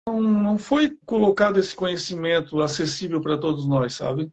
não, 0.07 0.21
não 0.21 0.57
foi 0.59 0.95
colocado 1.07 1.59
esse 1.59 1.75
conhecimento 1.75 2.61
acessível 2.61 3.19
para 3.19 3.37
todos 3.37 3.65
nós, 3.65 3.95
sabe? 3.95 4.31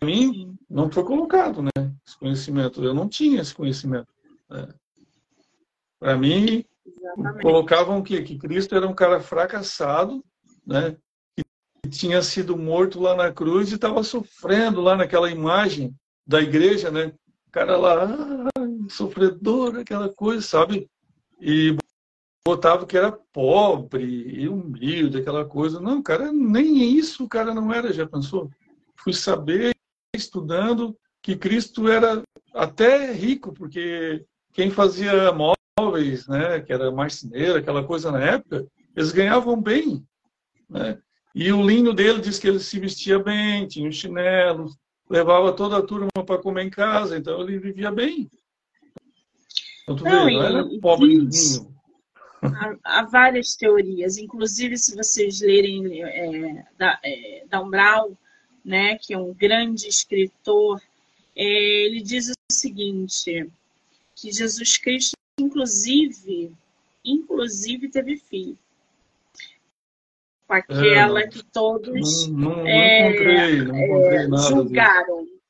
Para 0.00 0.08
mim, 0.08 0.56
não 0.68 0.90
foi 0.90 1.04
colocado, 1.04 1.62
né? 1.62 1.70
Esse 2.06 2.18
conhecimento. 2.18 2.82
Eu 2.82 2.94
não 2.94 3.06
tinha 3.06 3.42
esse 3.42 3.54
conhecimento. 3.54 4.08
Né? 4.48 4.66
Para 6.00 6.16
mim, 6.16 6.64
Exatamente. 6.86 7.42
colocavam 7.42 8.02
que, 8.02 8.22
que 8.22 8.38
Cristo 8.38 8.74
era 8.74 8.88
um 8.88 8.94
cara 8.94 9.20
fracassado, 9.20 10.24
né? 10.66 10.96
Que 11.36 11.90
tinha 11.90 12.22
sido 12.22 12.56
morto 12.56 12.98
lá 12.98 13.14
na 13.14 13.30
cruz 13.30 13.70
e 13.70 13.74
estava 13.74 14.02
sofrendo 14.02 14.80
lá 14.80 14.96
naquela 14.96 15.30
imagem 15.30 15.94
da 16.26 16.40
igreja, 16.40 16.90
né? 16.90 17.12
O 17.48 17.50
cara 17.50 17.76
lá, 17.76 18.04
ah, 18.04 18.88
sofredor, 18.88 19.76
aquela 19.76 20.08
coisa, 20.08 20.40
sabe? 20.40 20.88
E 21.38 21.76
botava 22.46 22.86
que 22.86 22.96
era 22.96 23.12
pobre 23.12 24.02
e 24.02 24.48
humilde, 24.48 25.18
aquela 25.18 25.44
coisa. 25.44 25.78
Não, 25.78 26.02
cara, 26.02 26.32
nem 26.32 26.96
isso 26.96 27.24
o 27.24 27.28
cara 27.28 27.52
não 27.52 27.72
era, 27.72 27.92
já 27.92 28.06
pensou? 28.06 28.50
Fui 28.96 29.12
saber, 29.12 29.74
estudando, 30.20 30.96
que 31.22 31.36
Cristo 31.36 31.88
era 31.88 32.22
até 32.54 33.12
rico, 33.12 33.52
porque 33.52 34.24
quem 34.52 34.70
fazia 34.70 35.32
móveis, 35.32 36.26
né, 36.26 36.60
que 36.60 36.72
era 36.72 36.90
marceneiro, 36.90 37.58
aquela 37.58 37.84
coisa 37.84 38.10
na 38.10 38.20
época, 38.20 38.66
eles 38.96 39.12
ganhavam 39.12 39.60
bem. 39.60 40.04
Né? 40.68 40.98
E 41.34 41.52
o 41.52 41.66
linho 41.66 41.92
dele 41.92 42.20
diz 42.20 42.38
que 42.38 42.48
ele 42.48 42.60
se 42.60 42.78
vestia 42.78 43.18
bem, 43.18 43.66
tinha 43.66 43.88
um 43.88 43.92
chinelo, 43.92 44.70
levava 45.08 45.52
toda 45.52 45.78
a 45.78 45.82
turma 45.82 46.08
para 46.26 46.40
comer 46.40 46.64
em 46.64 46.70
casa, 46.70 47.16
então 47.16 47.40
ele 47.40 47.58
vivia 47.58 47.90
bem. 47.90 48.28
Então, 49.82 49.96
tu 49.96 50.04
não, 50.04 50.24
vê, 50.24 50.32
não 50.32 50.42
era 50.42 50.64
pobrezinho. 50.80 51.74
Há, 52.42 52.76
há, 52.84 53.04
várias 53.04 53.54
teorias, 53.54 54.16
inclusive 54.16 54.76
se 54.76 54.96
vocês 54.96 55.40
lerem 55.40 56.02
é, 56.02 56.64
da, 56.78 56.98
é, 57.04 57.44
Dan 57.48 57.68
Brown, 57.68 58.16
né, 58.64 58.96
que 58.98 59.14
é 59.14 59.18
um 59.18 59.32
grande 59.32 59.88
escritor, 59.88 60.80
é, 61.36 61.44
ele 61.44 62.02
diz 62.02 62.28
o 62.28 62.34
seguinte, 62.50 63.48
que 64.14 64.32
Jesus 64.32 64.76
Cristo, 64.76 65.16
inclusive, 65.38 66.52
inclusive 67.04 67.88
teve 67.88 68.16
filho 68.16 68.58
com 70.50 70.54
aquela 70.54 71.20
é, 71.20 71.28
que 71.28 71.44
todos 71.44 72.26
não, 72.26 72.56
não, 72.56 72.66
é, 72.66 73.08
encontrei, 73.08 73.62
não 73.62 73.78
encontrei 73.78 74.18
é, 74.18 74.48
julgaram, 74.48 75.22
disso. 75.22 75.40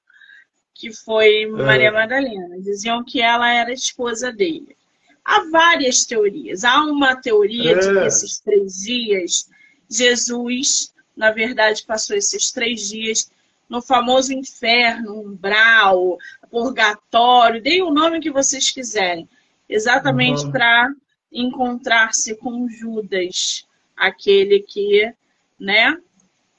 que 0.74 0.92
foi 0.92 1.46
Maria. 1.46 1.90
Madalena. 1.90 2.60
Diziam 2.60 3.02
que 3.02 3.22
ela 3.22 3.50
era 3.50 3.72
esposa 3.72 4.30
dele. 4.30 4.76
Há 5.24 5.48
várias 5.50 6.04
teorias. 6.04 6.64
Há 6.64 6.84
uma 6.84 7.16
teoria 7.16 7.78
de 7.78 7.94
que 7.94 8.06
esses 8.06 8.40
três 8.40 8.80
dias, 8.80 9.48
Jesus, 9.88 10.92
na 11.16 11.30
verdade, 11.30 11.84
passou 11.84 12.16
esses 12.16 12.50
três 12.50 12.88
dias 12.88 13.30
no 13.68 13.80
famoso 13.80 14.32
inferno, 14.32 15.20
umbral, 15.20 16.18
purgatório, 16.50 17.62
deem 17.62 17.82
o 17.82 17.92
nome 17.92 18.20
que 18.20 18.30
vocês 18.30 18.70
quiserem, 18.70 19.28
exatamente 19.68 20.44
uhum. 20.44 20.50
para 20.50 20.92
encontrar-se 21.32 22.34
com 22.34 22.68
Judas 22.68 23.64
aquele 23.96 24.60
que, 24.60 25.12
né, 25.58 25.96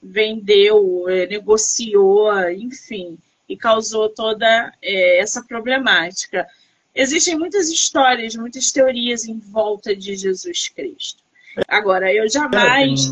vendeu, 0.02 1.10
é, 1.10 1.28
negociou, 1.28 2.32
enfim, 2.52 3.18
e 3.50 3.58
causou 3.58 4.08
toda 4.08 4.74
é, 4.82 5.20
essa 5.20 5.44
problemática. 5.44 6.48
Existem 6.96 7.38
muitas 7.38 7.70
histórias, 7.70 8.36
muitas 8.36 8.72
teorias 8.72 9.26
em 9.26 9.40
volta 9.40 9.96
de 9.96 10.16
Jesus 10.16 10.70
Cristo. 10.70 11.22
Agora, 11.68 12.14
eu 12.14 12.30
jamais. 12.30 13.12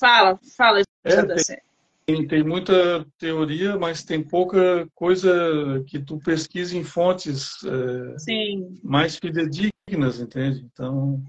Fala, 0.00 0.40
fala, 0.56 0.80
é, 1.04 1.22
tem, 2.06 2.26
tem, 2.26 2.42
muita 2.42 3.06
teoria, 3.18 3.78
mas 3.78 4.02
tem 4.02 4.22
pouca 4.22 4.88
coisa 4.94 5.30
que 5.86 5.98
tu 6.00 6.18
pesquisa 6.18 6.74
em 6.74 6.82
fontes 6.82 7.62
é, 7.64 8.16
mais 8.82 9.16
fidedignas, 9.16 10.18
entende? 10.18 10.66
Então. 10.72 11.22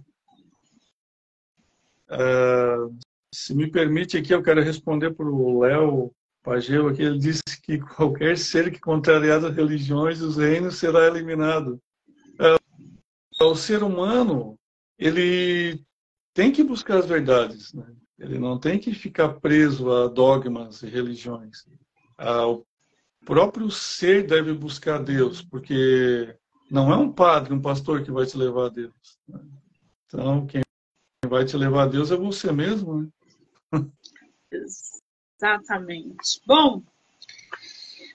Uh, 2.10 2.97
se 3.34 3.53
me 3.53 3.69
permite 3.69 4.17
aqui, 4.17 4.34
eu 4.34 4.41
quero 4.41 4.63
responder 4.63 5.13
para 5.13 5.25
o 5.25 5.60
Léo 5.60 6.12
Pageu, 6.41 6.88
aqui 6.88 7.03
ele 7.03 7.19
disse 7.19 7.43
que 7.62 7.77
qualquer 7.77 8.38
ser 8.38 8.71
que 8.71 8.79
contrariar 8.79 9.43
as 9.43 9.54
religiões, 9.54 10.21
os 10.21 10.37
reinos, 10.37 10.77
será 10.77 11.08
eliminado. 11.08 11.81
Uh, 12.39 13.43
o 13.46 13.56
ser 13.56 13.83
humano, 13.83 14.58
ele 14.98 15.83
tem 16.33 16.52
que 16.54 16.63
buscar 16.63 17.00
as 17.00 17.06
verdades, 17.06 17.73
né? 17.73 17.85
Ele 18.22 18.38
não 18.38 18.60
tem 18.60 18.78
que 18.78 18.94
ficar 18.94 19.30
preso 19.30 19.92
a 19.92 20.08
dogmas 20.08 20.84
e 20.84 20.88
religiões. 20.88 21.65
Uh, 22.19 22.52
o 22.54 22.65
próprio 23.26 23.69
ser 23.72 24.28
deve 24.28 24.54
buscar 24.54 25.00
Deus, 25.00 25.42
porque 25.42 26.36
não 26.69 26.92
é 26.92 26.96
um 26.96 27.12
padre, 27.12 27.52
um 27.52 27.62
pastor 27.62 28.04
que 28.04 28.12
vai 28.12 28.26
te 28.28 28.38
levar 28.38 28.67
a 28.67 28.69
Deus. 28.69 28.94
Então, 30.06 30.46
quem 30.46 30.62
vai 31.28 31.44
te 31.46 31.58
levar 31.58 31.84
a 31.84 31.88
Deus 31.88 32.12
é 32.12 32.15
você 32.15 32.52
mesmo, 32.52 33.02
né? 33.02 33.86
Exatamente. 34.52 36.42
Bom, 36.46 36.84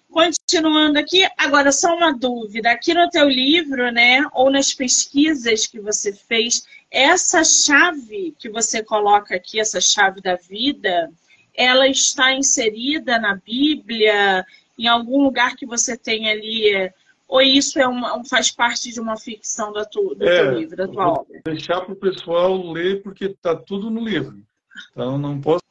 continuando 0.09 1.01
aqui, 1.01 1.27
agora 1.37 1.73
só 1.73 1.97
uma 1.97 2.13
dúvida. 2.13 2.71
Aqui 2.71 2.95
no 2.95 3.11
teu 3.11 3.29
livro, 3.29 3.91
né, 3.91 4.23
ou 4.33 4.51
nas 4.51 4.73
pesquisas 4.73 5.67
que 5.67 5.81
você 5.81 6.13
fez, 6.13 6.65
essa 6.91 7.45
chave 7.45 8.35
que 8.39 8.49
você 8.49 8.83
coloca 8.83 9.35
aqui, 9.35 9.61
essa 9.61 9.81
chave 9.81 10.21
da 10.21 10.37
vida, 10.37 11.11
ela 11.55 11.89
está 11.89 12.33
inserida 12.35 13.19
na 13.19 13.35
Bíblia? 13.35 14.45
em 14.79 14.87
algum 14.87 15.23
lugar 15.23 15.57
que 15.57 15.67
você 15.67 15.97
tem 15.97 16.29
ali, 16.29 16.93
ou 17.27 17.41
isso 17.41 17.79
é 17.79 17.87
uma, 17.87 18.23
faz 18.25 18.51
parte 18.51 18.93
de 18.93 19.01
uma 19.01 19.17
ficção 19.17 19.73
do, 19.73 19.85
tu, 19.87 20.15
do 20.15 20.29
é, 20.29 20.43
teu 20.43 20.59
livro, 20.59 20.77
da 20.77 20.87
tua 20.87 21.09
obra? 21.09 21.41
Deixar 21.45 21.81
para 21.81 21.93
o 21.93 21.97
pessoal 21.97 22.73
ler, 22.73 23.03
porque 23.03 23.27
está 23.27 23.57
tudo 23.57 23.91
no 23.91 24.01
livro. 24.01 24.39
Então 24.93 25.19
não 25.19 25.41
posso 25.41 25.65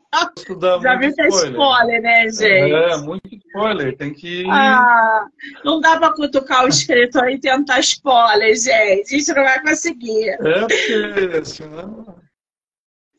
dar 0.58 0.80
Já 0.82 0.95
viu 0.95 1.14
que 1.14 1.22
é 1.22 1.28
spoiler, 1.28 2.01
né, 2.01 2.30
gente? 2.30 2.74
É, 2.74 2.97
muito 2.97 3.28
spoiler. 3.34 3.97
Tem 3.97 4.14
que. 4.14 4.45
Ah, 4.49 5.28
não 5.64 5.80
dá 5.80 5.97
para 5.97 6.14
cutucar 6.14 6.66
o 6.66 6.70
escritor 6.70 7.30
e 7.30 7.39
tentar 7.39 7.80
spoiler, 7.80 8.56
gente. 8.56 9.14
A 9.14 9.18
gente 9.18 9.34
não 9.34 9.43
vai 9.43 9.62
conseguir. 9.62 10.30
É, 10.30 10.38
porque 10.62 11.45
senão. 11.45 12.16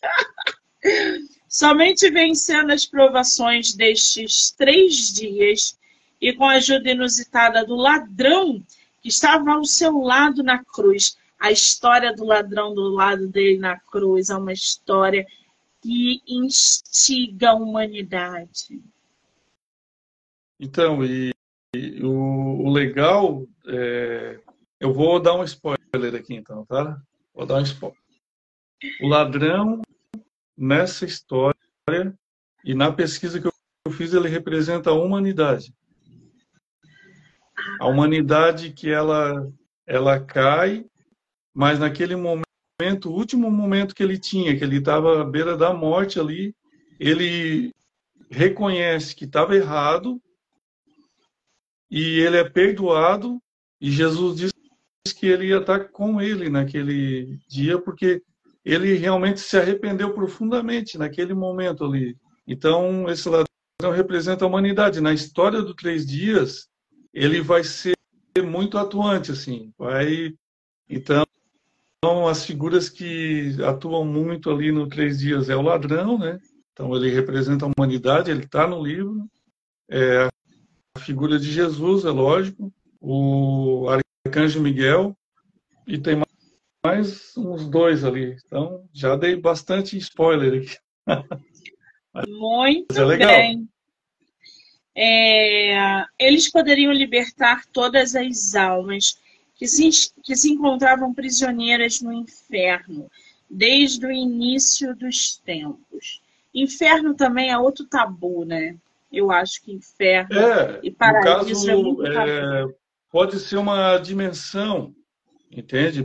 Somente 1.49 2.11
vencendo 2.11 2.71
as 2.71 2.85
provações 2.85 3.73
destes 3.73 4.51
três 4.51 5.13
dias 5.13 5.79
e 6.21 6.33
com 6.33 6.45
a 6.45 6.55
ajuda 6.55 6.91
inusitada 6.91 7.65
do 7.65 7.75
ladrão 7.75 8.63
que 9.01 9.09
estava 9.09 9.53
ao 9.53 9.65
seu 9.65 9.99
lado 9.99 10.43
na 10.43 10.63
cruz. 10.63 11.17
A 11.39 11.51
história 11.51 12.15
do 12.15 12.25
ladrão 12.25 12.75
do 12.75 12.89
lado 12.89 13.29
dele 13.29 13.59
na 13.59 13.79
cruz 13.79 14.31
é 14.31 14.37
uma 14.37 14.53
história 14.53 15.27
que 15.83 16.23
instiga 16.27 17.51
a 17.51 17.55
humanidade. 17.55 18.83
Então, 20.59 21.05
e, 21.05 21.33
e 21.75 22.03
o, 22.03 22.65
o, 22.65 22.71
legal, 22.71 23.47
é, 23.67 24.41
eu 24.81 24.93
vou 24.93 25.21
dar 25.21 25.35
um 25.35 25.45
spoiler 25.45 26.15
aqui 26.15 26.35
então, 26.35 26.65
tá? 26.65 27.01
Vou 27.35 27.47
dar 27.47 27.57
um 27.57 27.63
spoiler. 27.63 27.99
O 29.03 29.09
ladrão, 29.09 29.83
nessa 30.57 31.05
história, 31.05 31.57
e 32.65 32.75
na 32.75 32.93
pesquisa 32.93 33.41
que 33.41 33.47
eu 33.47 33.93
fiz, 33.93 34.13
ele 34.13 34.29
representa 34.29 34.91
a 34.91 34.95
humanidade. 34.95 35.75
A 37.79 37.87
humanidade 37.87 38.73
que 38.73 38.91
ela, 38.91 39.51
ela 39.87 40.19
cai, 40.19 40.85
mas 41.55 41.79
naquele 41.79 42.17
momento 42.17 42.46
momento, 42.81 43.11
o 43.11 43.15
último 43.15 43.51
momento 43.51 43.95
que 43.95 44.03
ele 44.03 44.19
tinha, 44.19 44.57
que 44.57 44.63
ele 44.63 44.79
estava 44.79 45.23
à 45.23 45.25
beira 45.25 45.57
da 45.57 45.73
morte 45.73 46.21
ali, 46.21 46.55
ele 47.01 47.73
reconhece 48.31 49.15
que 49.15 49.25
estava 49.25 49.57
errado 49.57 50.21
e 51.91 52.21
ele 52.21 52.37
é 52.37 52.45
perdoado 52.45 53.41
e 53.81 53.91
Jesus 53.91 54.37
diz 54.37 54.53
que 55.15 55.27
ele 55.27 55.47
ia 55.47 55.59
estar 55.59 55.89
com 55.89 56.21
ele 56.21 56.51
naquele 56.51 57.39
dia 57.49 57.81
porque 57.81 58.23
ele 58.65 58.95
realmente 58.95 59.41
se 59.41 59.57
arrependeu 59.57 60.13
profundamente 60.13 60.99
naquele 60.99 61.33
momento 61.33 61.85
ali. 61.85 62.17
Então, 62.47 63.09
esse 63.09 63.29
ladrão 63.29 63.47
representa 63.95 64.45
a 64.45 64.49
humanidade. 64.49 65.01
Na 65.01 65.15
história 65.15 65.63
do 65.63 65.75
Três 65.75 66.05
Dias, 66.05 66.69
ele 67.15 67.41
vai 67.41 67.63
ser 67.63 67.95
muito 68.45 68.77
atuante, 68.77 69.31
assim. 69.31 69.73
Vai, 69.79 70.35
então, 70.89 71.25
então, 71.99 72.29
as 72.29 72.45
figuras 72.45 72.89
que 72.89 73.57
atuam 73.65 74.05
muito 74.05 74.51
ali 74.51 74.71
no 74.71 74.89
Três 74.89 75.19
Dias 75.19 75.49
é 75.49 75.57
o 75.57 75.63
ladrão, 75.63 76.19
né? 76.19 76.39
Então, 76.73 76.95
ele 76.95 77.11
representa 77.11 77.65
a 77.65 77.71
humanidade, 77.77 78.31
ele 78.31 78.45
está 78.45 78.67
no 78.67 78.85
livro. 78.85 79.27
É 79.91 80.29
a 80.97 81.01
figura 81.01 81.39
de 81.39 81.51
Jesus, 81.51 82.05
é 82.05 82.11
lógico. 82.11 82.73
O 83.01 83.87
Arcanjo 84.27 84.61
Miguel. 84.61 85.17
E 85.87 85.99
tem 85.99 86.21
mais 86.85 87.37
uns 87.37 87.69
dois 87.69 88.05
ali. 88.05 88.37
Então, 88.45 88.87
já 88.93 89.17
dei 89.17 89.37
bastante 89.37 89.97
spoiler 89.97 90.63
aqui. 90.63 90.77
Muito 92.29 93.01
é 93.01 93.17
bem. 93.17 93.69
É, 94.95 96.05
eles 96.19 96.51
poderiam 96.51 96.93
libertar 96.93 97.65
todas 97.73 98.15
as 98.15 98.55
almas 98.55 99.19
que 99.57 99.67
se, 99.67 100.13
que 100.23 100.37
se 100.37 100.53
encontravam 100.53 101.15
prisioneiras 101.15 102.01
no 102.01 102.13
inferno, 102.13 103.11
desde 103.49 104.07
o 104.07 104.13
início 104.13 104.95
dos 104.95 105.39
tempos. 105.39 106.21
Inferno 106.55 107.15
também 107.15 107.51
é 107.51 107.59
outro 107.59 107.87
tabu, 107.87 108.45
né? 108.45 108.77
Eu 109.13 109.31
acho 109.31 109.63
que 109.63 109.73
inferno 109.73 110.39
é, 110.39 110.81
e 110.83 110.91
paraíso 110.91 111.25
caso, 111.25 111.71
é 111.71 111.77
muito 111.77 112.03
tabu. 112.03 112.31
É, 112.31 112.75
pode 113.11 113.39
ser 113.41 113.57
uma 113.57 113.99
dimensão, 113.99 114.95
entende? 115.51 116.05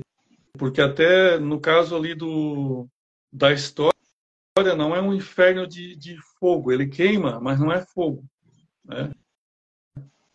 Porque 0.54 0.82
até 0.82 1.40
no 1.40 1.60
caso 1.60 1.96
ali 1.96 2.14
do, 2.14 2.88
da 3.32 3.52
história, 3.52 3.92
não 4.78 4.96
é 4.96 5.02
um 5.02 5.14
inferno 5.14 5.66
de, 5.66 5.96
de 5.96 6.18
fogo. 6.40 6.72
Ele 6.72 6.88
queima, 6.88 7.40
mas 7.40 7.60
não 7.60 7.72
é 7.72 7.82
fogo. 7.82 8.24
Né? 8.86 9.12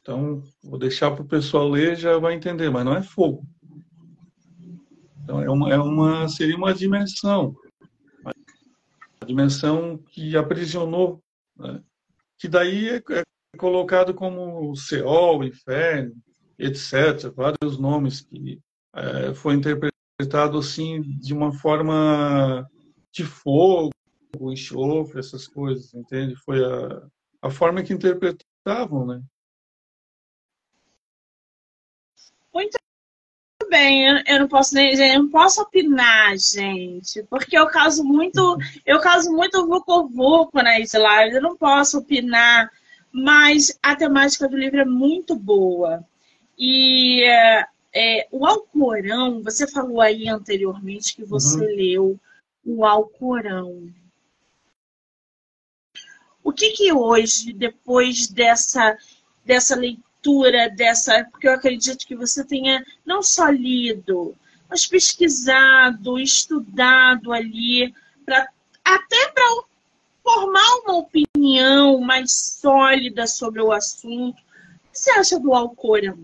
Então, 0.07 0.41
vou 0.63 0.79
deixar 0.79 1.11
para 1.11 1.23
o 1.25 1.27
pessoal 1.27 1.69
ler, 1.69 1.97
já 1.97 2.17
vai 2.17 2.35
entender, 2.35 2.71
mas 2.71 2.85
não 2.85 2.95
é 2.95 3.03
fogo. 3.03 3.45
Então, 5.25 5.43
é 5.43 5.51
uma, 5.51 5.73
é 5.73 5.77
uma, 5.77 6.29
seria 6.29 6.57
uma 6.57 6.73
dimensão. 6.73 7.57
Uma 8.23 8.33
dimensão 9.27 9.99
que 10.13 10.37
aprisionou, 10.37 11.21
né? 11.59 11.83
que 12.39 12.47
daí 12.47 12.89
é, 12.89 13.03
é 13.11 13.23
colocado 13.59 14.15
como 14.15 14.77
Seol, 14.77 15.43
Inferno, 15.43 16.15
etc. 16.57 17.29
Vários 17.35 17.77
nomes 17.77 18.21
que 18.21 18.61
é, 18.95 19.35
foi 19.35 19.55
interpretado 19.55 20.57
assim 20.57 21.03
de 21.03 21.35
uma 21.35 21.53
forma 21.53 22.65
de 23.11 23.25
fogo, 23.25 23.91
enxofre, 24.53 25.19
essas 25.19 25.49
coisas, 25.49 25.93
entende? 25.95 26.37
Foi 26.37 26.65
a, 26.65 27.03
a 27.43 27.51
forma 27.51 27.83
que 27.83 27.93
interpretavam, 27.93 29.05
né? 29.05 29.21
Muito 32.57 32.79
bem, 33.69 34.23
eu 34.27 34.41
não 34.41 34.49
posso 34.49 34.75
nem, 34.75 34.95
eu 34.99 35.23
não 35.25 35.29
posso 35.29 35.61
opinar, 35.61 36.35
gente, 36.39 37.23
porque 37.25 37.59
eu 37.59 37.67
caso 37.67 38.03
muito, 38.03 38.57
eu 38.87 38.99
caso 38.99 39.31
muito 39.31 39.67
vucu 39.67 40.09
vucu 40.09 40.63
nas 40.63 40.95
lives, 40.95 41.35
eu 41.35 41.43
não 41.43 41.55
posso 41.55 41.99
opinar, 41.99 42.73
mas 43.13 43.79
a 43.83 43.95
temática 43.95 44.49
do 44.49 44.57
livro 44.57 44.81
é 44.81 44.87
muito 44.87 45.37
boa. 45.37 46.03
E 46.59 47.25
é, 47.95 48.27
o 48.31 48.47
Alcorão, 48.47 49.43
você 49.43 49.71
falou 49.71 50.01
aí 50.01 50.27
anteriormente 50.27 51.15
que 51.15 51.27
você 51.27 51.59
uhum. 51.59 51.77
leu 51.77 52.21
o 52.65 52.87
Alcorão. 52.87 53.93
O 56.43 56.55
que 56.55 56.71
que 56.71 56.91
hoje, 56.91 57.53
depois 57.53 58.29
dessa, 58.29 58.97
dessa 59.45 59.77
leitura, 59.77 60.06
leitura 60.27 60.69
dessa, 60.71 61.25
porque 61.31 61.47
eu 61.47 61.53
acredito 61.53 62.07
que 62.07 62.17
você 62.17 62.45
tenha 62.45 62.85
não 63.05 63.23
só 63.23 63.49
lido, 63.49 64.35
mas 64.69 64.87
pesquisado, 64.87 66.19
estudado 66.19 67.33
ali, 67.33 67.95
pra, 68.25 68.49
até 68.85 69.29
para 69.33 69.63
formar 70.23 70.81
uma 70.85 70.99
opinião 70.99 72.01
mais 72.01 72.59
sólida 72.61 73.27
sobre 73.27 73.63
o 73.63 73.73
assunto. 73.73 74.39
O 74.39 74.93
que 74.93 74.99
você 74.99 75.11
acha 75.13 75.39
do 75.39 75.55
Alcorão? 75.55 76.19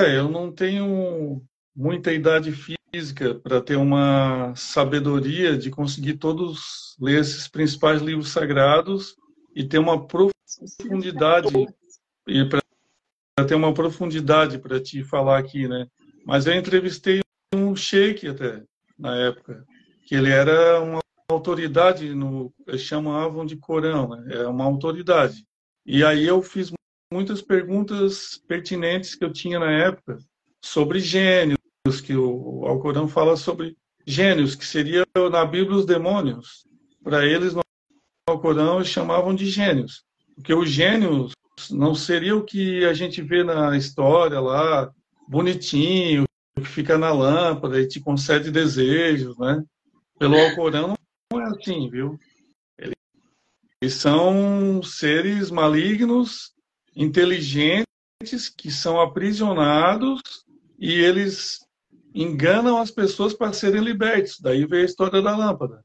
É, 0.00 0.18
eu 0.18 0.28
não 0.28 0.50
tenho 0.50 1.42
muita 1.76 2.12
idade 2.12 2.52
física 2.52 3.34
para 3.34 3.60
ter 3.60 3.76
uma 3.76 4.54
sabedoria 4.56 5.56
de 5.56 5.70
conseguir 5.70 6.14
todos 6.14 6.96
ler 6.98 7.20
esses 7.20 7.46
principais 7.46 8.00
livros 8.00 8.30
sagrados 8.30 9.16
e 9.54 9.62
ter 9.62 9.78
uma 9.78 10.06
profundidade 10.06 11.52
e 12.26 12.44
para 12.44 12.62
ter 13.46 13.54
uma 13.54 13.74
profundidade 13.74 14.58
para 14.58 14.80
te 14.80 15.02
falar 15.04 15.38
aqui, 15.38 15.68
né? 15.68 15.86
Mas 16.24 16.46
eu 16.46 16.54
entrevistei 16.54 17.20
um 17.54 17.76
sheik 17.76 18.26
até 18.28 18.62
na 18.98 19.14
época, 19.16 19.64
que 20.06 20.14
ele 20.14 20.30
era 20.30 20.80
uma 20.80 21.00
autoridade 21.28 22.14
no 22.14 22.52
chamavam 22.78 23.44
de 23.44 23.56
Corão, 23.56 24.08
né? 24.08 24.36
é 24.36 24.46
uma 24.46 24.64
autoridade. 24.64 25.44
E 25.84 26.04
aí 26.04 26.24
eu 26.24 26.42
fiz 26.42 26.72
muitas 27.12 27.42
perguntas 27.42 28.40
pertinentes 28.48 29.14
que 29.14 29.24
eu 29.24 29.32
tinha 29.32 29.58
na 29.58 29.70
época 29.70 30.18
sobre 30.64 31.00
gênios, 31.00 31.58
que 32.02 32.16
o 32.16 32.64
Alcorão 32.66 33.06
fala 33.06 33.36
sobre 33.36 33.76
gênios, 34.06 34.54
que 34.54 34.64
seria 34.64 35.04
na 35.30 35.44
Bíblia 35.44 35.76
os 35.76 35.86
demônios. 35.86 36.66
Para 37.02 37.24
eles 37.26 37.54
no 37.54 37.62
Alcorão 38.28 38.76
eles 38.76 38.88
chamavam 38.88 39.34
de 39.34 39.46
gênios, 39.46 40.04
porque 40.34 40.54
os 40.54 40.68
gênios 40.70 41.32
não 41.70 41.94
seria 41.94 42.36
o 42.36 42.44
que 42.44 42.84
a 42.84 42.92
gente 42.92 43.22
vê 43.22 43.42
na 43.44 43.76
história 43.76 44.40
lá, 44.40 44.92
bonitinho, 45.28 46.24
que 46.56 46.64
fica 46.64 46.98
na 46.98 47.12
lâmpada 47.12 47.80
e 47.80 47.88
te 47.88 48.00
concede 48.00 48.50
desejos, 48.50 49.36
né? 49.38 49.62
Pelo 50.18 50.36
Alcorão 50.36 50.94
não 51.32 51.40
é 51.40 51.44
assim, 51.44 51.88
viu? 51.90 52.18
Eles 53.80 53.94
são 53.94 54.82
seres 54.82 55.50
malignos, 55.50 56.52
inteligentes, 56.96 57.84
que 58.56 58.70
são 58.70 59.00
aprisionados 59.00 60.20
e 60.78 60.92
eles 60.92 61.60
enganam 62.14 62.78
as 62.78 62.90
pessoas 62.90 63.34
para 63.34 63.52
serem 63.52 63.82
libertos. 63.82 64.38
Daí 64.40 64.64
veio 64.64 64.82
a 64.82 64.86
história 64.86 65.20
da 65.20 65.36
lâmpada. 65.36 65.84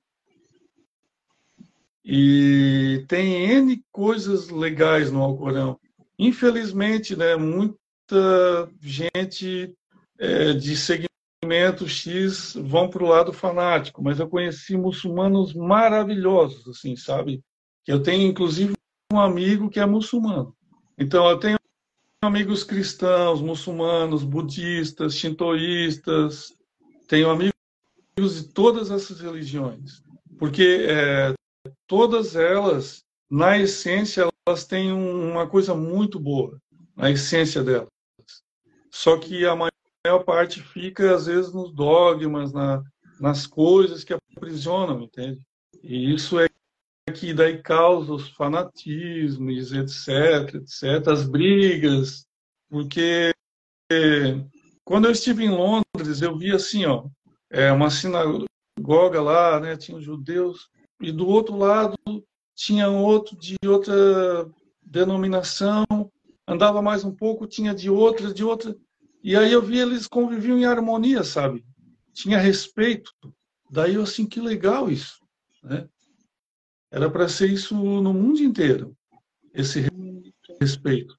E 2.04 3.06
tem 3.08 3.52
N 3.52 3.84
coisas 3.92 4.50
legais 4.50 5.12
no 5.12 5.22
Alcorão. 5.22 5.80
infelizmente, 6.18 7.16
né, 7.16 7.36
muita 7.36 8.70
gente 8.82 9.74
é, 10.18 10.54
de 10.54 10.76
segmento 10.76 11.88
X 11.88 12.54
vão 12.56 12.90
para 12.90 13.04
o 13.04 13.08
lado 13.08 13.32
fanático, 13.32 14.04
mas 14.04 14.20
eu 14.20 14.28
conheci 14.28 14.76
muçulmanos 14.76 15.54
maravilhosos, 15.54 16.68
assim, 16.68 16.96
sabe? 16.96 17.42
Eu 17.88 18.04
tenho, 18.04 18.28
inclusive, 18.28 18.74
um 19.12 19.20
amigo 19.20 19.70
que 19.70 19.80
é 19.80 19.86
muçulmano. 19.86 20.54
Então, 20.98 21.28
eu 21.30 21.40
tenho 21.40 21.58
amigos 22.22 22.64
cristãos, 22.64 23.42
muçulmanos, 23.42 24.24
budistas, 24.24 25.16
shintoístas, 25.16 26.54
tenho 27.08 27.30
amigos 27.30 27.54
de 28.18 28.44
todas 28.54 28.92
essas 28.92 29.22
religiões, 29.22 30.04
porque 30.38 30.86
é, 30.88 31.34
todas 31.88 32.36
elas, 32.36 33.04
na 33.30 33.58
essência, 33.58 34.28
elas 34.48 34.66
têm 34.66 34.92
uma 34.92 35.48
coisa 35.48 35.74
muito 35.76 36.20
boa, 36.20 36.60
na 36.96 37.12
essência 37.12 37.64
delas. 37.64 37.90
Só 38.92 39.18
que 39.18 39.46
a 39.46 39.56
maior 39.56 40.24
parte 40.26 40.62
fica, 40.62 41.16
às 41.16 41.28
vezes, 41.28 41.54
nos 41.54 41.74
dogmas, 41.74 42.52
na, 42.52 42.82
nas 43.20 43.46
coisas 43.46 44.04
que 44.04 44.14
aprisionam, 44.14 45.02
entende? 45.02 45.42
E 45.84 46.14
isso 46.14 46.40
é 46.40 46.48
que 47.14 47.34
daí 47.34 47.62
causa 47.62 48.14
os 48.14 48.30
fanatismos, 48.30 49.74
etc, 49.74 50.56
etc, 50.56 51.08
as 51.08 51.28
brigas, 51.28 52.26
porque 52.70 53.34
quando 54.84 55.06
eu 55.06 55.12
estive 55.12 55.46
em 55.46 55.50
Londres, 55.50 56.22
eu 56.22 56.38
vi 56.38 56.52
assim, 56.52 56.86
ó, 56.86 57.08
é 57.50 57.72
uma 57.72 57.90
sinagoga 57.90 59.22
lá, 59.22 59.60
né, 59.60 59.76
tinha 59.76 59.98
os 59.98 60.04
judeus, 60.04 60.70
e 61.00 61.12
do 61.12 61.28
outro 61.28 61.56
lado 61.56 61.98
tinha 62.56 62.90
outro 62.90 63.38
de 63.38 63.56
outra 63.66 64.50
denominação, 64.82 65.86
andava 66.48 66.82
mais 66.82 67.04
um 67.04 67.12
pouco, 67.16 67.48
tinha 67.48 67.74
de 67.74 67.90
outra, 67.90 68.34
de 68.34 68.44
outra, 68.44 68.76
e 69.24 69.36
aí 69.36 69.52
eu 69.52 69.62
vi 69.62 69.80
eles 69.80 70.08
conviviam 70.08 70.58
em 70.58 70.66
harmonia, 70.66 71.24
sabe? 71.24 71.66
Tinha 72.14 72.38
respeito. 72.38 73.14
Daí 73.70 73.96
eu 73.96 74.04
assim, 74.04 74.26
que 74.26 74.42
legal 74.42 74.90
isso, 74.90 75.24
né? 75.64 75.88
Era 76.92 77.10
para 77.10 77.30
ser 77.30 77.52
isso 77.52 77.76
no 77.76 78.14
mundo 78.14 78.40
inteiro, 78.40 78.98
esse 79.54 79.86
respeito. 80.60 81.18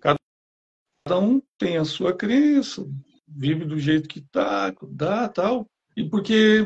Cada 0.00 1.18
um 1.18 1.42
tem 1.58 1.76
a 1.76 1.84
sua 1.84 2.12
crença, 2.14 2.86
vive 3.28 3.64
do 3.64 3.78
jeito 3.78 4.08
que 4.08 4.20
tá, 4.20 4.72
dá, 4.90 5.28
tal. 5.28 5.66
E 5.96 6.08
porque 6.08 6.62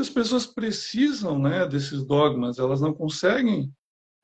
muitas 0.00 0.10
pessoas 0.10 0.46
precisam, 0.46 1.38
né, 1.38 1.66
desses 1.66 2.02
dogmas, 2.02 2.58
elas 2.58 2.80
não 2.80 2.94
conseguem 2.94 3.70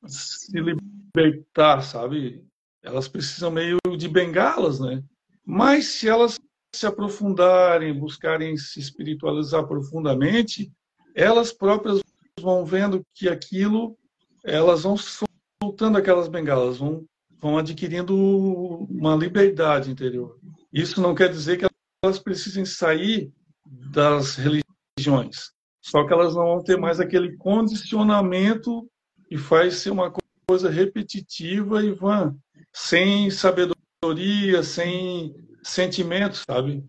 se 0.07 0.51
libertar, 0.59 1.81
sabe? 1.81 2.43
Elas 2.81 3.07
precisam 3.07 3.51
meio 3.51 3.77
de 3.95 4.07
bengalas, 4.07 4.79
né? 4.79 5.03
Mas 5.45 5.85
se 5.85 6.09
elas 6.09 6.39
se 6.73 6.87
aprofundarem, 6.87 7.97
buscarem 7.97 8.57
se 8.57 8.79
espiritualizar 8.79 9.67
profundamente, 9.67 10.71
elas 11.13 11.51
próprias 11.53 12.01
vão 12.39 12.65
vendo 12.65 13.05
que 13.13 13.29
aquilo, 13.29 13.95
elas 14.43 14.81
vão 14.81 14.95
soltando 14.97 15.97
aquelas 15.97 16.27
bengalas, 16.27 16.77
vão, 16.77 17.05
vão 17.39 17.57
adquirindo 17.57 18.15
uma 18.15 19.15
liberdade 19.15 19.91
interior. 19.91 20.39
Isso 20.73 21.01
não 21.01 21.13
quer 21.13 21.29
dizer 21.29 21.57
que 21.57 21.67
elas 22.03 22.19
precisem 22.19 22.65
sair 22.65 23.31
das 23.65 24.35
religiões, 24.35 25.51
só 25.89 26.05
que 26.05 26.13
elas 26.13 26.35
não 26.35 26.45
vão 26.45 26.63
ter 26.63 26.77
mais 26.77 26.99
aquele 26.99 27.35
condicionamento 27.37 28.89
que 29.27 29.37
faz 29.37 29.75
ser 29.75 29.91
uma 29.91 30.13
coisa 30.47 30.69
repetitiva 30.69 31.83
e 31.83 31.91
vã, 31.91 32.35
sem 32.73 33.29
sabedoria, 33.29 34.63
sem 34.63 35.35
sentimento, 35.63 36.37
sabe? 36.47 36.83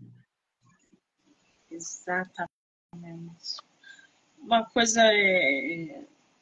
Exatamente 1.70 2.48
uma 4.48 4.64
coisa 4.64 5.02
é, 5.04 6.00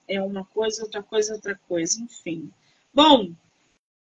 é 0.08 0.22
uma 0.22 0.44
coisa, 0.44 0.84
outra 0.84 1.02
coisa, 1.02 1.34
outra 1.34 1.58
coisa, 1.68 2.00
enfim. 2.00 2.50
Bom, 2.94 3.32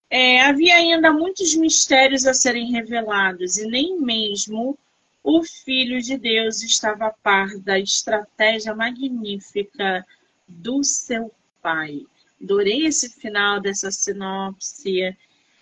é, 0.10 0.42
havia 0.42 0.76
ainda 0.76 1.12
muitos 1.12 1.56
mistérios 1.56 2.28
a 2.28 2.34
serem 2.34 2.72
revelados 2.72 3.58
e 3.58 3.68
nem 3.68 4.00
mesmo 4.00 4.78
o 5.24 5.44
Filho 5.44 6.02
de 6.02 6.18
Deus 6.18 6.62
estava 6.64 7.08
a 7.08 7.12
par 7.12 7.58
da 7.60 7.80
estratégia 7.80 8.74
magnífica 8.74 10.06
do 10.48 10.84
seu 10.84 11.34
Pai. 11.62 12.06
Adorei 12.42 12.86
esse 12.86 13.10
final 13.10 13.60
dessa 13.60 13.92
sinopse. 13.92 15.16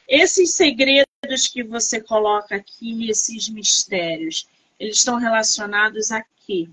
Esses 0.08 0.54
segredos 0.54 1.48
que 1.52 1.64
você 1.64 2.00
coloca 2.02 2.56
aqui, 2.56 3.10
esses 3.10 3.50
mistérios, 3.50 4.48
eles 4.80 4.98
estão 4.98 5.18
relacionados 5.18 6.12
a 6.12 6.24
quê? 6.46 6.70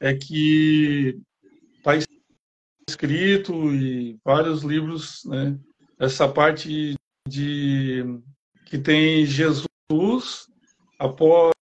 é 0.00 0.14
que 0.14 1.20
está 1.76 1.92
escrito 2.88 3.74
e 3.74 4.18
vários 4.24 4.62
livros, 4.62 5.24
né, 5.24 5.58
essa 5.98 6.28
parte 6.28 6.94
de 7.28 8.04
que 8.66 8.78
tem 8.78 9.26
Jesus 9.26 9.67
após 10.98 11.54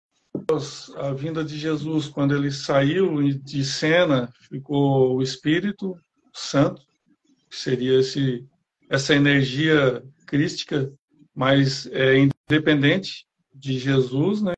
a 0.98 1.12
vinda 1.12 1.44
de 1.44 1.58
Jesus, 1.58 2.08
quando 2.08 2.36
ele 2.36 2.52
saiu 2.52 3.22
de 3.40 3.64
cena, 3.64 4.32
ficou 4.50 5.18
o 5.18 5.22
Espírito 5.22 5.96
Santo, 6.34 6.82
que 7.50 7.56
seria 7.56 8.00
esse 8.00 8.46
essa 8.88 9.16
energia 9.16 10.04
crística, 10.28 10.92
mas 11.34 11.88
é 11.88 12.18
independente 12.18 13.26
de 13.54 13.80
Jesus, 13.80 14.42
né? 14.42 14.54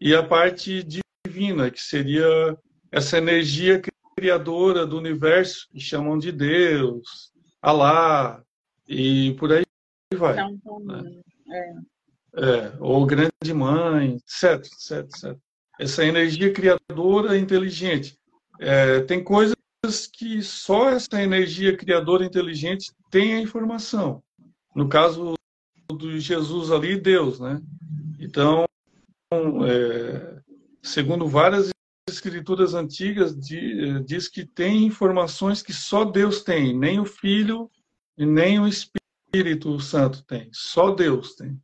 E 0.00 0.14
a 0.14 0.22
parte 0.22 0.84
divina, 1.26 1.70
que 1.70 1.80
seria 1.80 2.56
essa 2.92 3.18
energia 3.18 3.82
criadora 4.16 4.86
do 4.86 4.96
universo, 4.96 5.66
que 5.70 5.80
chamam 5.80 6.16
de 6.16 6.30
Deus, 6.30 7.32
Alá, 7.60 8.42
e 8.88 9.34
por 9.34 9.52
aí 9.52 9.64
vai. 10.14 10.36
Então, 10.40 10.80
né? 10.80 11.02
é. 11.50 11.74
É, 12.34 12.72
ou 12.80 13.04
grande 13.04 13.52
mãe, 13.54 14.16
etc, 14.16 14.66
etc, 14.66 15.04
etc. 15.04 15.38
Essa 15.78 16.04
energia 16.04 16.52
criadora 16.52 17.36
inteligente. 17.36 18.18
É, 18.58 19.00
tem 19.00 19.22
coisas 19.22 19.56
que 20.12 20.42
só 20.42 20.90
essa 20.90 21.20
energia 21.20 21.76
criadora 21.76 22.24
inteligente 22.24 22.92
tem 23.10 23.34
a 23.34 23.40
informação. 23.40 24.22
No 24.74 24.88
caso 24.88 25.34
do 25.90 26.18
Jesus 26.18 26.70
ali, 26.70 26.98
Deus, 26.98 27.40
né? 27.40 27.60
Então, 28.18 28.64
é, 29.66 30.40
segundo 30.82 31.26
várias 31.26 31.70
escrituras 32.08 32.74
antigas 32.74 33.36
diz 34.04 34.28
que 34.28 34.44
tem 34.44 34.84
informações 34.84 35.62
que 35.62 35.72
só 35.72 36.04
Deus 36.04 36.42
tem, 36.42 36.76
nem 36.76 37.00
o 37.00 37.04
Filho 37.04 37.70
e 38.16 38.26
nem 38.26 38.60
o 38.60 38.68
Espírito 38.68 39.78
Santo 39.80 40.24
tem, 40.24 40.48
só 40.52 40.90
Deus 40.94 41.34
tem. 41.34 41.58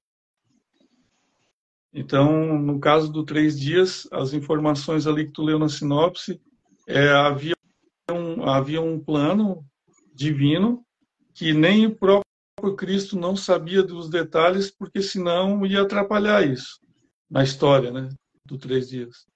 Então, 1.92 2.58
no 2.58 2.78
caso 2.78 3.10
do 3.10 3.24
três 3.24 3.58
dias, 3.58 4.06
as 4.12 4.32
informações 4.32 5.06
ali 5.06 5.26
que 5.26 5.32
tu 5.32 5.42
leu 5.42 5.58
na 5.58 5.68
sinopse, 5.68 6.40
é, 6.86 7.08
havia, 7.10 7.54
um, 8.10 8.48
havia 8.48 8.80
um 8.80 9.02
plano 9.02 9.64
divino 10.14 10.84
que 11.34 11.52
nem 11.52 11.86
o 11.86 11.94
próprio 11.94 12.76
Cristo 12.76 13.18
não 13.18 13.36
sabia 13.36 13.82
dos 13.82 14.10
detalhes, 14.10 14.70
porque 14.70 15.00
senão 15.00 15.64
ia 15.64 15.82
atrapalhar 15.82 16.46
isso 16.46 16.80
na 17.30 17.44
história, 17.44 17.92
né, 17.92 18.08
do 18.44 18.58
três 18.58 18.88
dias. 18.88 19.26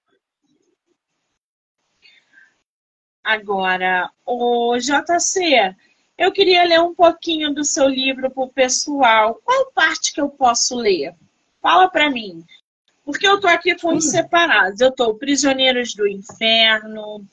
Agora, 3.23 4.11
o 4.25 4.77
JC, 4.77 5.73
eu 6.17 6.31
queria 6.33 6.65
ler 6.65 6.81
um 6.81 6.93
pouquinho 6.93 7.53
do 7.53 7.63
seu 7.63 7.87
livro 7.87 8.29
para 8.29 8.43
o 8.43 8.51
pessoal. 8.51 9.39
Qual 9.45 9.71
parte 9.71 10.13
que 10.13 10.19
eu 10.19 10.29
posso 10.29 10.75
ler? 10.75 11.15
Fala 11.63 11.89
para 11.89 12.09
mim. 12.09 12.43
Porque 13.05 13.25
eu 13.25 13.35
estou 13.35 13.49
aqui 13.49 13.73
com 13.79 13.95
os 13.95 14.11
separados. 14.11 14.81
Eu 14.81 14.89
estou 14.89 15.15
Prisioneiros 15.15 15.93
do 15.95 16.05
Inferno, 16.05 17.25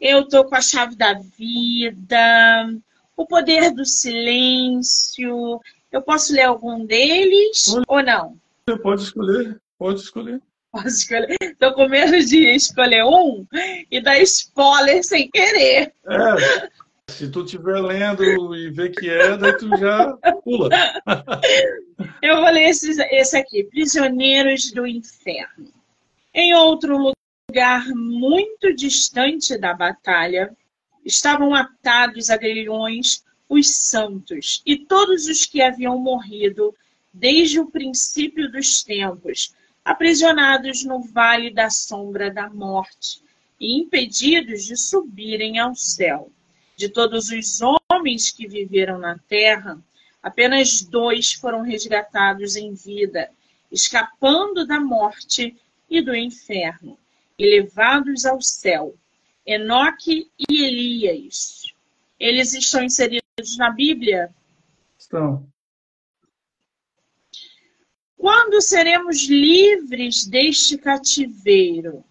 eu 0.00 0.22
estou 0.22 0.44
com 0.44 0.56
a 0.56 0.60
Chave 0.60 0.96
da 0.96 1.14
Vida, 1.14 2.68
O 3.16 3.24
Poder 3.24 3.70
do 3.70 3.84
Silêncio. 3.84 5.60
Eu 5.90 6.02
posso 6.02 6.32
ler 6.32 6.42
algum 6.42 6.84
deles 6.84 7.66
pode, 7.66 7.84
ou 7.88 8.02
não? 8.02 8.36
Você 8.66 8.78
pode 8.78 9.02
escolher, 9.02 9.60
pode 9.78 10.00
escolher. 10.00 10.42
Posso 10.70 10.88
escolher? 10.88 11.36
Tô 11.58 11.72
com 11.72 11.88
medo 11.88 12.18
de 12.24 12.54
escolher 12.54 13.04
um 13.04 13.46
e 13.90 14.00
dar 14.00 14.20
spoiler 14.20 15.02
sem 15.02 15.30
querer. 15.30 15.94
É, 16.06 16.70
se 17.08 17.28
tu 17.30 17.44
estiver 17.44 17.80
lendo 17.80 18.54
e 18.54 18.70
ver 18.70 18.90
que 18.90 19.08
é, 19.08 19.36
daí 19.36 19.56
tu 19.56 19.68
já 19.76 20.12
pula. 20.44 20.68
Eu 22.22 22.36
vou 22.36 22.50
ler 22.50 22.68
esse, 22.68 22.90
esse 23.10 23.36
aqui, 23.36 23.64
Prisioneiros 23.64 24.70
do 24.72 24.86
Inferno. 24.86 25.72
Em 26.32 26.54
outro 26.54 27.12
lugar 27.50 27.86
muito 27.88 28.74
distante 28.74 29.56
da 29.56 29.74
batalha, 29.74 30.54
estavam 31.04 31.54
atados 31.54 32.30
a 32.30 32.36
grilhões 32.36 33.24
os 33.48 33.74
santos 33.74 34.62
e 34.66 34.76
todos 34.76 35.26
os 35.26 35.46
que 35.46 35.62
haviam 35.62 35.98
morrido 35.98 36.74
desde 37.12 37.58
o 37.58 37.70
princípio 37.70 38.52
dos 38.52 38.82
tempos, 38.82 39.54
aprisionados 39.82 40.84
no 40.84 41.02
vale 41.02 41.50
da 41.50 41.70
sombra 41.70 42.30
da 42.30 42.50
morte 42.50 43.22
e 43.58 43.80
impedidos 43.80 44.64
de 44.64 44.76
subirem 44.76 45.58
ao 45.58 45.74
céu. 45.74 46.30
De 46.78 46.88
todos 46.88 47.28
os 47.30 47.58
homens 47.60 48.30
que 48.30 48.46
viveram 48.46 48.98
na 48.98 49.18
terra, 49.18 49.76
apenas 50.22 50.80
dois 50.80 51.32
foram 51.32 51.62
resgatados 51.62 52.54
em 52.54 52.72
vida, 52.72 53.32
escapando 53.68 54.64
da 54.64 54.78
morte 54.78 55.56
e 55.90 56.00
do 56.00 56.14
inferno, 56.14 56.96
e 57.36 57.44
levados 57.50 58.24
ao 58.24 58.40
céu. 58.40 58.94
Enoque 59.44 60.30
e 60.38 60.62
Elias. 60.64 61.64
Eles 62.16 62.54
estão 62.54 62.84
inseridos 62.84 63.56
na 63.58 63.70
Bíblia? 63.70 64.32
Estão. 64.96 65.44
Quando 68.16 68.62
seremos 68.62 69.26
livres 69.26 70.24
deste 70.24 70.78
cativeiro? 70.78 72.04